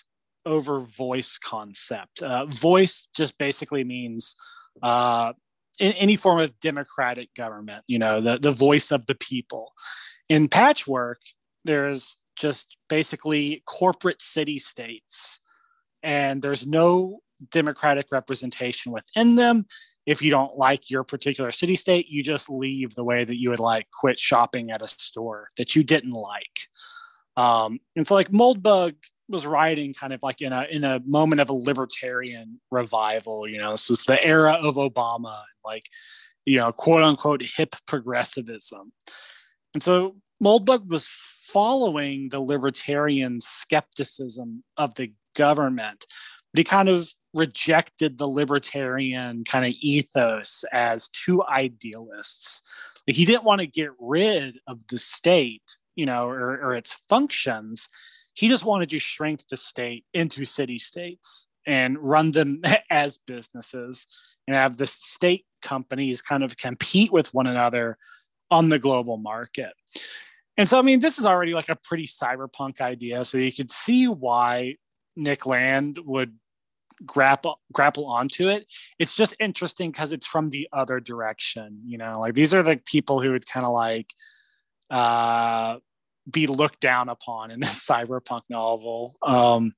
[0.44, 2.22] over voice concept.
[2.22, 4.36] Uh, voice just basically means
[4.82, 5.32] uh,
[5.78, 9.72] in any form of democratic government, you know, the, the voice of the people.
[10.28, 11.20] In patchwork,
[11.64, 15.40] there's just basically corporate city states,
[16.02, 17.20] and there's no
[17.50, 19.66] democratic representation within them.
[20.06, 23.50] If you don't like your particular city state, you just leave the way that you
[23.50, 26.58] would like quit shopping at a store that you didn't like.
[27.36, 28.94] Um, and so like Moldbug
[29.28, 33.48] was writing kind of like in a in a moment of a libertarian revival.
[33.48, 35.82] You know, this was the era of Obama, like
[36.44, 38.92] you know, quote unquote hip progressivism.
[39.74, 46.04] And so Moldbug was following the libertarian skepticism of the government,
[46.52, 52.62] but he kind of rejected the libertarian kind of ethos as two idealists.
[53.06, 57.88] He didn't want to get rid of the state, you know, or, or its functions.
[58.34, 64.06] He just wanted to shrink the state into city states and run them as businesses
[64.46, 67.98] and have the state companies kind of compete with one another
[68.50, 69.72] on the global market.
[70.56, 73.24] And so, I mean, this is already like a pretty cyberpunk idea.
[73.24, 74.76] So you could see why
[75.16, 76.34] Nick Land would
[77.04, 78.66] grapple grapple onto it.
[78.98, 81.80] It's just interesting because it's from the other direction.
[81.84, 84.10] You know, like these are the people who would kind of like
[84.90, 85.78] uh,
[86.30, 89.16] be looked down upon in a cyberpunk novel.
[89.22, 89.74] Um,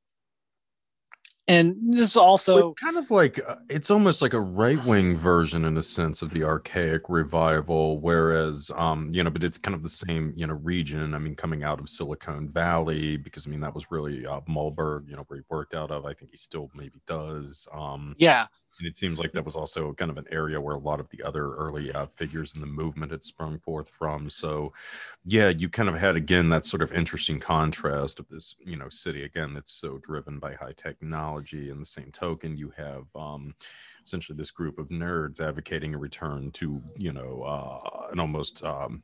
[1.49, 5.77] and this is also kind of like uh, it's almost like a right-wing version in
[5.79, 9.89] a sense of the archaic revival whereas um you know but it's kind of the
[9.89, 13.75] same you know region i mean coming out of silicon valley because i mean that
[13.75, 16.71] was really uh, Moldbug you know where he worked out of i think he still
[16.75, 18.47] maybe does um yeah
[18.79, 21.09] and it seems like that was also kind of an area where a lot of
[21.11, 24.73] the other early uh, figures in the movement had sprung forth from so
[25.25, 28.89] yeah you kind of had again that sort of interesting contrast of this you know
[28.89, 31.71] city again that's so driven by high technology.
[31.71, 33.55] In the same token, you have um,
[34.05, 39.03] essentially this group of nerds advocating a return to, you know, uh, an almost um,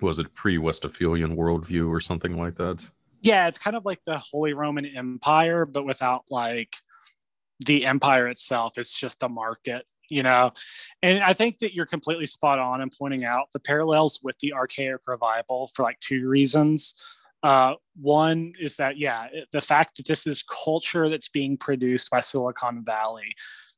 [0.00, 2.88] was it pre-Westphalian worldview or something like that?
[3.20, 6.76] Yeah, it's kind of like the Holy Roman Empire, but without like
[7.66, 8.78] the empire itself.
[8.78, 10.52] It's just a market, you know.
[11.02, 14.52] And I think that you're completely spot on in pointing out the parallels with the
[14.52, 16.94] archaic revival for like two reasons.
[17.42, 22.20] Uh, one is that, yeah, the fact that this is culture that's being produced by
[22.20, 23.32] Silicon Valley,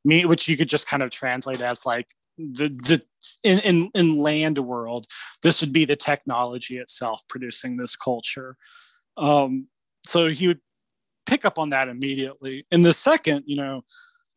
[0.04, 2.06] me, which you could just kind of translate as like
[2.38, 3.02] the the
[3.44, 5.06] in, in in land world,
[5.42, 8.56] this would be the technology itself producing this culture.
[9.18, 9.66] Um,
[10.06, 10.60] so he would
[11.26, 12.66] pick up on that immediately.
[12.70, 13.82] And the second, you know,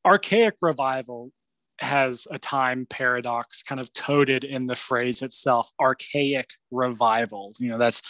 [0.05, 1.31] archaic revival
[1.79, 7.79] has a time paradox kind of coded in the phrase itself archaic revival you know
[7.79, 8.01] that's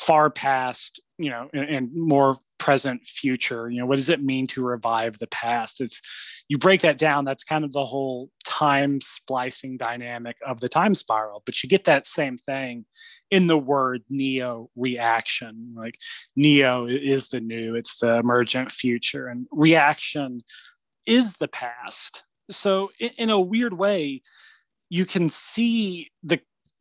[0.00, 4.46] far past you know and, and, more present future you know what does it mean
[4.46, 5.80] to revive the past?
[5.80, 6.00] It's
[6.48, 10.94] you break that down that's kind of the whole time splicing dynamic of the time
[10.94, 12.84] spiral but you get that same thing
[13.30, 15.96] in the word neo reaction like
[16.36, 20.42] neo is the new it's the emergent future and reaction
[21.06, 22.24] is the past.
[22.50, 24.22] So in, in a weird way
[24.88, 26.40] you can see the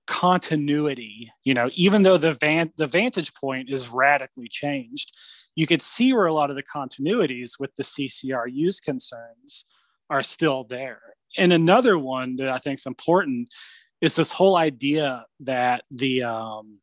[0.10, 5.16] continuity you know even though the van the vantage point is radically changed
[5.56, 9.66] you could see where a lot of the continuities with the ccru's concerns
[10.10, 11.02] are still there.
[11.38, 13.54] And another one that i think is important
[14.02, 16.80] is this whole idea that the um,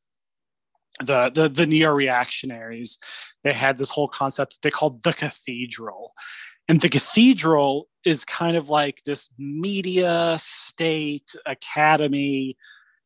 [1.01, 2.99] the the, the neo reactionaries
[3.43, 6.13] they had this whole concept they called the cathedral.
[6.69, 12.57] And the cathedral is kind of like this media state academy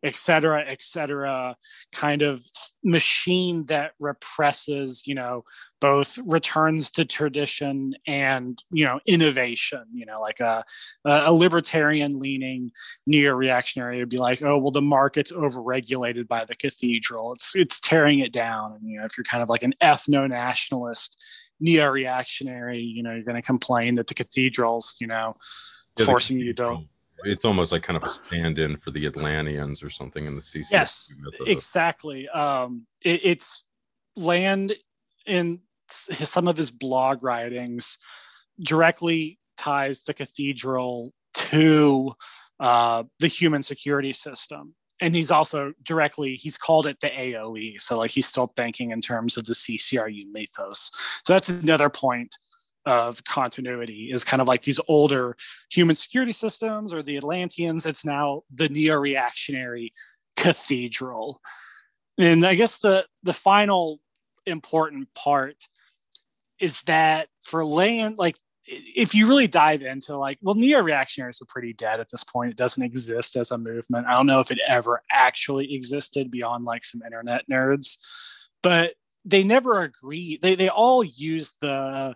[0.02, 1.54] et cetera, et cetera,
[1.92, 2.42] kind of
[2.82, 5.44] machine that represses, you know,
[5.80, 10.64] both returns to tradition and, you know, innovation, you know, like a,
[11.04, 12.70] a libertarian leaning
[13.06, 17.32] neo-reactionary would be like, oh, well, the market's overregulated by the cathedral.
[17.32, 18.72] It's, it's tearing it down.
[18.72, 21.22] And, you know, if you're kind of like an ethno-nationalist
[21.60, 25.36] neo-reactionary, you know, you're going to complain that the cathedrals, you know,
[26.06, 26.78] forcing you to
[27.24, 30.70] it's almost like kind of a stand-in for the Atlanteans or something in the CC.
[30.70, 32.28] Yes, exactly.
[32.28, 33.66] Um, it, it's
[34.16, 34.74] land
[35.26, 37.98] in some of his blog writings
[38.60, 42.12] directly ties the cathedral to
[42.60, 47.98] uh, the human security system and he's also directly he's called it the aoe so
[47.98, 50.90] like he's still thinking in terms of the ccru mythos
[51.24, 52.36] so that's another point
[52.86, 55.36] of continuity is kind of like these older
[55.70, 57.86] human security systems or the Atlanteans.
[57.86, 59.90] It's now the neo-reactionary
[60.36, 61.40] cathedral.
[62.18, 64.00] And I guess the the final
[64.46, 65.56] important part
[66.58, 68.36] is that for land, like
[68.66, 72.52] if you really dive into like, well, neo-reactionaries are pretty dead at this point.
[72.52, 74.06] It doesn't exist as a movement.
[74.06, 77.98] I don't know if it ever actually existed beyond like some internet nerds,
[78.62, 78.94] but
[79.24, 80.38] they never agree.
[80.40, 82.14] They they all use the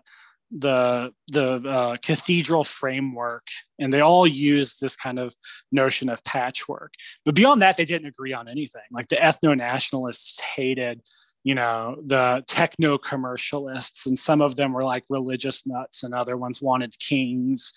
[0.51, 3.47] the the uh, cathedral framework
[3.79, 5.35] and they all used this kind of
[5.71, 6.93] notion of patchwork.
[7.25, 8.83] But beyond that they didn't agree on anything.
[8.91, 11.01] Like the ethno-nationalists hated
[11.43, 16.37] you know the techno commercialists and some of them were like religious nuts and other
[16.37, 17.71] ones wanted kings.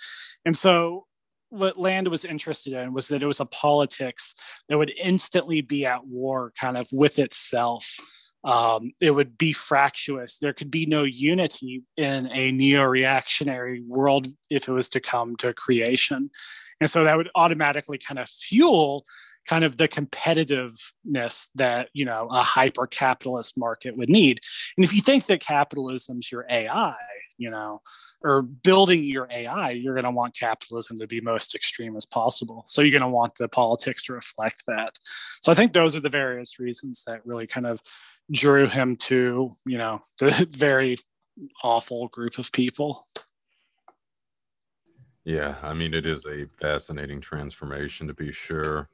[0.44, 1.06] And so
[1.50, 4.34] what Land was interested in was that it was a politics
[4.68, 7.96] that would instantly be at war kind of with itself.
[8.44, 10.38] Um, it would be fractious.
[10.38, 15.36] There could be no unity in a neo reactionary world if it was to come
[15.36, 16.30] to creation.
[16.80, 19.04] And so that would automatically kind of fuel
[19.48, 24.40] kind of the competitiveness that you know a hyper capitalist market would need
[24.76, 26.94] and if you think that capitalism's your ai
[27.38, 27.80] you know
[28.22, 32.64] or building your ai you're going to want capitalism to be most extreme as possible.
[32.66, 34.98] So you're going to want the politics to reflect that.
[35.42, 37.80] So i think those are the various reasons that really kind of
[38.30, 40.96] drew him to you know the very
[41.62, 43.06] awful group of people.
[45.24, 48.88] Yeah i mean it is a fascinating transformation to be sure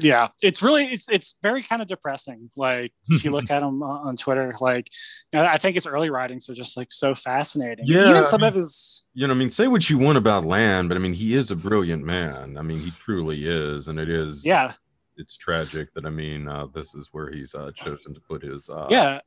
[0.00, 0.28] yeah.
[0.42, 4.16] It's really it's it's very kind of depressing like if you look at him on
[4.16, 4.88] twitter like
[5.34, 7.86] i think his early writings are just like so fascinating.
[7.86, 10.18] Yeah even some I mean, of his you know i mean say what you want
[10.18, 12.56] about land but i mean he is a brilliant man.
[12.58, 14.72] I mean he truly is and it is yeah.
[15.16, 18.68] it's tragic that i mean uh, this is where he's uh, chosen to put his
[18.68, 19.20] uh, yeah.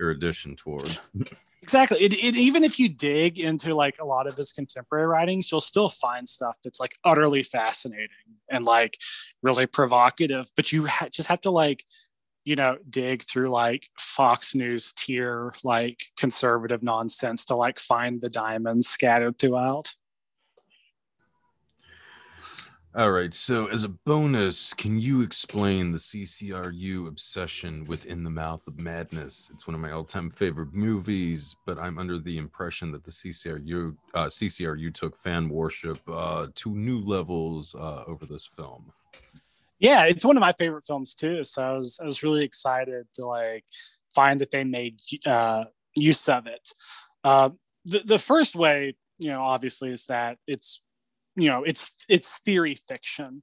[0.00, 1.08] erudition towards
[1.62, 2.02] exactly.
[2.02, 5.60] It, it, even if you dig into like a lot of his contemporary writings you'll
[5.60, 8.08] still find stuff that's like utterly fascinating
[8.50, 8.96] and like
[9.42, 11.84] really provocative but you ha- just have to like
[12.44, 18.30] you know dig through like fox news tier like conservative nonsense to like find the
[18.30, 19.92] diamonds scattered throughout
[22.96, 23.34] all right.
[23.34, 29.50] So, as a bonus, can you explain the CCRU obsession within the Mouth of Madness?
[29.52, 33.94] It's one of my all-time favorite movies, but I'm under the impression that the CCRU
[34.14, 38.90] uh, CCRU took fan worship uh, to new levels uh, over this film.
[39.78, 41.44] Yeah, it's one of my favorite films too.
[41.44, 43.64] So I was I was really excited to like
[44.14, 45.64] find that they made uh,
[45.94, 46.66] use of it.
[47.22, 47.50] Uh,
[47.84, 50.82] the the first way, you know, obviously, is that it's
[51.36, 53.42] you know it's it's theory fiction.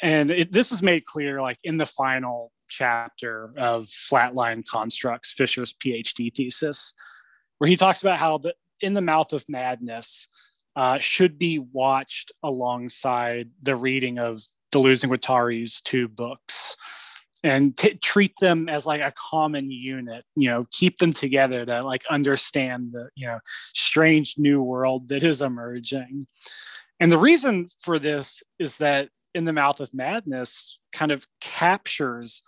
[0.00, 5.72] And it, this is made clear like in the final chapter of flatline constructs fisher's
[5.72, 6.92] phd thesis
[7.58, 10.28] where he talks about how the in the mouth of madness
[10.76, 14.38] uh, should be watched alongside the reading of
[14.70, 16.76] deleuze guattari's two books
[17.42, 21.82] and t- treat them as like a common unit you know keep them together to
[21.82, 23.38] like understand the you know
[23.74, 26.26] strange new world that is emerging
[27.00, 32.42] and the reason for this is that In the Mouth of Madness kind of captures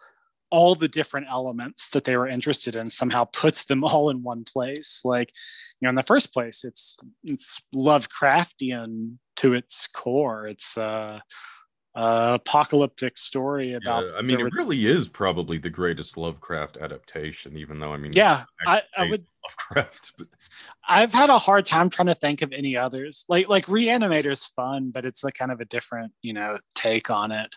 [0.50, 4.44] all the different elements that they were interested in, somehow puts them all in one
[4.44, 5.02] place.
[5.04, 5.32] Like,
[5.80, 10.46] you know, in the first place, it's it's Lovecraftian to its core.
[10.46, 11.20] It's uh
[11.94, 14.04] uh, apocalyptic story about.
[14.04, 18.12] Yeah, I mean, it really is probably the greatest Lovecraft adaptation, even though I mean,
[18.14, 20.12] yeah, I, I would Lovecraft.
[20.18, 20.28] But...
[20.88, 23.24] I've had a hard time trying to think of any others.
[23.28, 27.32] Like like Reanimator's fun, but it's a kind of a different you know take on
[27.32, 27.54] it.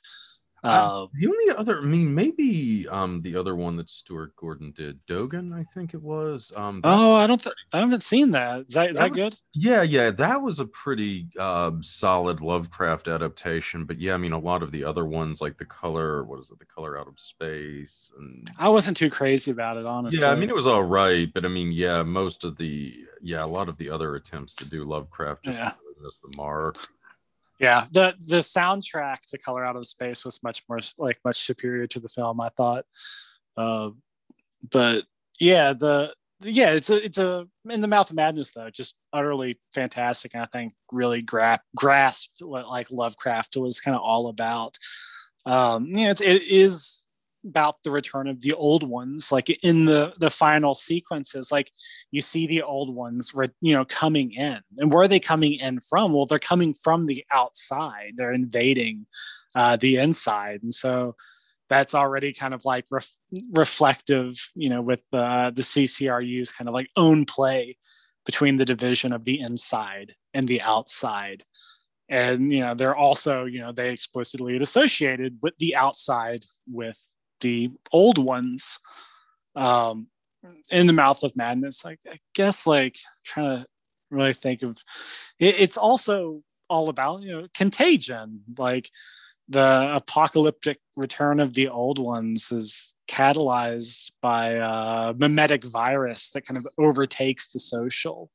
[0.63, 5.05] Uh, the only other, I mean, maybe um the other one that Stuart Gordon did,
[5.05, 6.53] Dagon, I think it was.
[6.55, 8.65] Um, oh, I don't, th- I haven't seen that.
[8.67, 9.35] Is that, is that, that good?
[9.53, 13.83] Yeah, yeah, that was a pretty uh, solid Lovecraft adaptation.
[13.85, 16.49] But yeah, I mean, a lot of the other ones, like the color, what is
[16.49, 20.21] it, the color out of space, and I wasn't too crazy about it, honestly.
[20.25, 23.43] Yeah, I mean, it was all right, but I mean, yeah, most of the, yeah,
[23.43, 25.71] a lot of the other attempts to do Lovecraft just yeah.
[26.01, 26.77] missed the mark
[27.59, 27.85] yeah.
[27.91, 31.99] The the soundtrack to color out of space was much more like much superior to
[31.99, 32.85] the film i thought.
[33.55, 33.89] Uh,
[34.71, 35.03] but
[35.39, 39.57] yeah the yeah it's a it's a in the mouth of madness though just utterly
[39.73, 44.77] fantastic and i think really gra- grasped what like lovecraft was kind of all about.
[45.45, 47.02] Um yeah it's, it is
[47.45, 51.71] about the return of the old ones like in the the final sequences like
[52.11, 54.59] you see the old ones you know coming in.
[54.77, 56.13] And where are they coming in from?
[56.13, 58.13] Well they're coming from the outside.
[58.15, 59.05] They're invading
[59.55, 60.63] uh, the inside.
[60.63, 61.15] And so
[61.69, 63.19] that's already kind of like ref-
[63.53, 67.77] reflective you know with uh, the ccru's kind of like own play
[68.25, 71.43] between the division of the inside and the outside.
[72.09, 77.12] And you know they're also you know they explicitly associated with the outside with
[77.43, 78.79] the old ones
[79.55, 80.07] um,
[80.71, 83.67] in the mouth of madness I, I guess like trying to
[84.09, 84.77] really think of
[85.39, 88.41] it, it's also all about you know contagion.
[88.57, 88.89] Like
[89.49, 96.57] the apocalyptic return of the old ones is catalyzed by a mimetic virus that kind
[96.57, 98.31] of overtakes the social.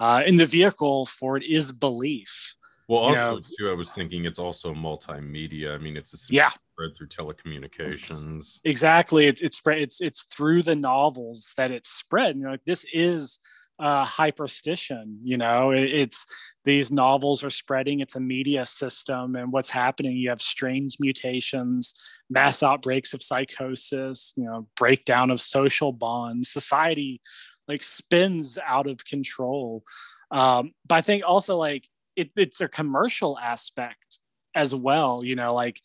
[0.00, 2.56] Uh, and the vehicle for it is belief.
[2.88, 5.74] Well, also too, I was thinking it's also multimedia.
[5.74, 8.58] I mean, it's a yeah spread through telecommunications.
[8.64, 9.78] Exactly, it's it's spread.
[9.78, 12.36] It's it's through the novels that it's spread.
[12.36, 13.38] You know, this is
[13.78, 15.16] uh, hyperstition.
[15.22, 16.26] You know, it, it's
[16.64, 18.00] these novels are spreading.
[18.00, 20.16] It's a media system, and what's happening?
[20.16, 21.94] You have strange mutations,
[22.28, 26.48] mass outbreaks of psychosis, you know, breakdown of social bonds.
[26.48, 27.20] Society
[27.68, 29.82] like spins out of control.
[30.30, 34.18] Um, but I think also like it, it's a commercial aspect
[34.54, 35.22] as well.
[35.24, 35.80] You know, like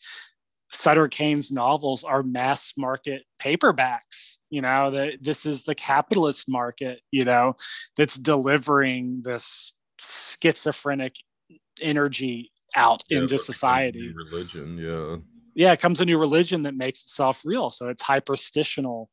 [0.72, 4.38] Sutter Cane's novels are mass market paperbacks.
[4.50, 7.56] You know, that this is the capitalist market, you know,
[7.96, 11.16] that's delivering this schizophrenic
[11.82, 14.12] energy out yeah, into society.
[14.14, 15.16] Religion, yeah.
[15.54, 17.70] Yeah, it comes a new religion that makes itself real.
[17.70, 19.06] So it's hyperstitional.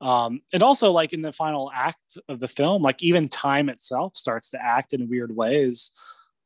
[0.00, 4.16] Um, and also, like in the final act of the film, like even time itself
[4.16, 5.90] starts to act in weird ways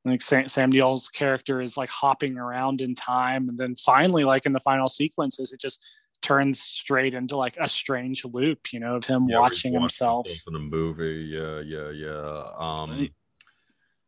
[0.04, 4.46] like Sam, Sam Neill's character is like hopping around in time, and then finally, like
[4.46, 5.84] in the final sequences, it just
[6.20, 10.54] turns straight into like a strange loop, you know, of him yeah, watching himself in
[10.54, 11.26] a movie.
[11.30, 12.48] Yeah, yeah, yeah.
[12.58, 13.12] Um, right.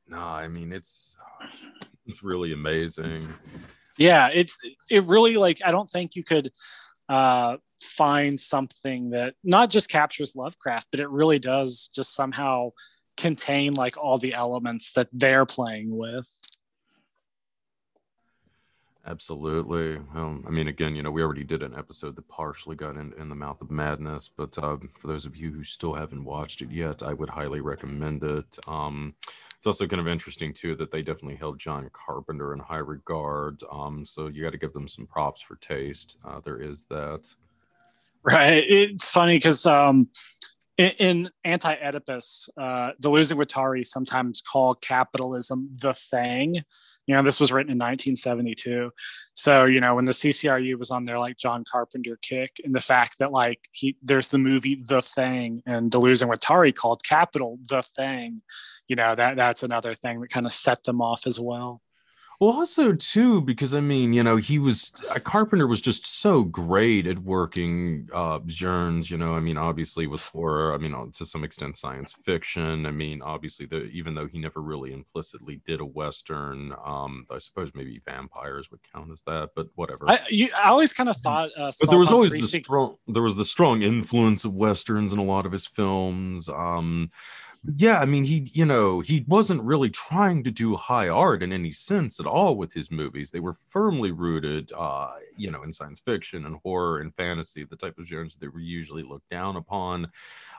[0.09, 1.17] no, I mean it's
[2.07, 3.27] it's really amazing.
[3.99, 4.59] Yeah, it's
[4.91, 6.51] it really like I don't think you could
[7.09, 12.71] uh find something that not just captures Lovecraft, but it really does just somehow
[13.17, 16.29] contain like all the elements that they're playing with.
[19.09, 19.99] Absolutely.
[20.17, 23.13] Um, I mean, again, you know, we already did an episode that partially got in,
[23.17, 26.61] in the mouth of madness, but uh, for those of you who still haven't watched
[26.61, 28.59] it yet, I would highly recommend it.
[28.67, 29.15] Um,
[29.57, 33.63] it's also kind of interesting too that they definitely held John Carpenter in high regard.
[33.71, 36.17] Um, so you got to give them some props for taste.
[36.25, 37.29] Uh, there is that.
[38.25, 38.65] Right.
[38.67, 39.67] It's funny because
[40.79, 46.55] in, in anti-oedipus uh, deleuze and guattari sometimes call capitalism the thing.
[47.07, 48.91] You know this was written in 1972
[49.33, 52.81] so you know when the ccru was on their like john carpenter kick and the
[52.81, 57.61] fact that like he there's the movie the thing and deleuze and guattari called capital
[57.69, 58.41] the thing
[58.89, 61.81] you know that that's another thing that kind of set them off as well
[62.41, 64.91] well, also too, because I mean, you know, he was
[65.25, 69.11] Carpenter was just so great at working uh genres.
[69.11, 72.87] You know, I mean, obviously with horror, I mean, uh, to some extent science fiction.
[72.87, 77.39] I mean, obviously, the even though he never really implicitly did a western, um, I
[77.39, 80.09] suppose maybe vampires would count as that, but whatever.
[80.09, 83.23] I, you, I always kind of thought, uh, but there was always the strong, there
[83.23, 86.49] was the strong influence of westerns in a lot of his films.
[86.49, 87.11] Um,
[87.75, 91.53] yeah i mean he you know he wasn't really trying to do high art in
[91.53, 93.31] any sense at all with his movies.
[93.31, 97.77] They were firmly rooted uh you know in science fiction and horror and fantasy the
[97.77, 100.09] type of genres that were usually looked down upon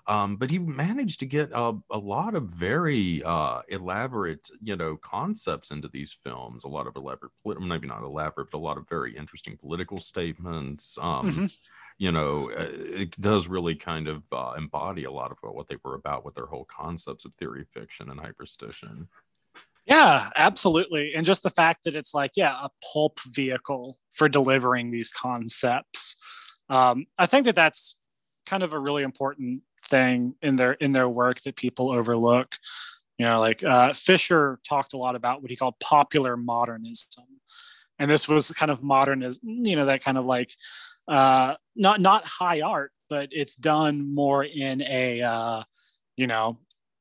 [0.08, 4.98] um but he managed to get a, a lot of very uh elaborate you know
[4.98, 8.88] concepts into these films a lot of elaborate maybe not elaborate but a lot of
[8.90, 11.46] very interesting political statements um mm-hmm
[11.98, 15.78] you know, uh, it does really kind of uh, embody a lot of what they
[15.84, 19.08] were about with their whole concepts of theory fiction and hyperstition.
[19.86, 21.14] Yeah, absolutely.
[21.16, 26.18] And just the fact that it's like, yeah, a pulp vehicle for delivering these concepts.
[26.70, 27.96] Um, I think that that's
[28.46, 32.56] kind of a really important thing in their in their work that people overlook.
[33.18, 37.26] You know, like uh, Fisher talked a lot about what he called popular modernism,
[37.98, 40.52] and this was kind of modernism you know that kind of like
[41.08, 45.64] uh, not not high art, but it's done more in a uh,
[46.16, 46.58] you know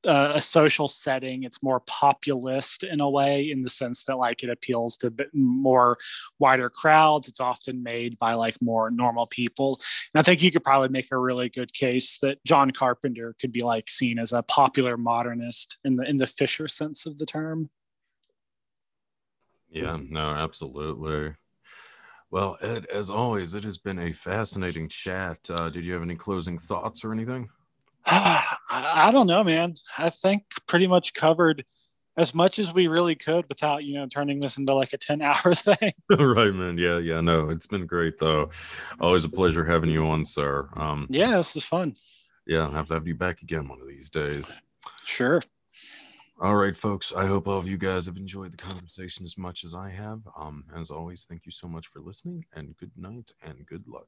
[0.06, 1.42] uh, a social setting.
[1.42, 5.98] It's more populist in a way, in the sense that like it appeals to more
[6.38, 7.28] wider crowds.
[7.28, 9.78] It's often made by like more normal people.
[10.14, 13.52] And I think you could probably make a really good case that John Carpenter could
[13.52, 17.26] be like seen as a popular modernist in the in the Fisher sense of the
[17.26, 17.70] term.
[19.68, 21.34] Yeah, no, absolutely.
[22.30, 25.38] Well, Ed, as always, it has been a fascinating chat.
[25.48, 27.48] Uh, did you have any closing thoughts or anything?
[28.08, 29.74] I don't know, man.
[29.98, 31.64] I think pretty much covered
[32.16, 35.22] as much as we really could without, you know, turning this into like a 10
[35.22, 35.92] hour thing.
[36.10, 36.78] right, man.
[36.78, 37.20] Yeah, yeah.
[37.20, 38.50] No, it's been great though.
[39.00, 40.68] Always a pleasure having you on, sir.
[40.74, 41.94] Um, yeah, this is fun.
[42.46, 44.56] Yeah, I'll have to have you back again one of these days.
[45.04, 45.42] Sure.
[46.38, 47.12] All right, folks.
[47.16, 50.20] I hope all of you guys have enjoyed the conversation as much as I have.
[50.38, 54.06] Um, as always, thank you so much for listening, and good night and good luck.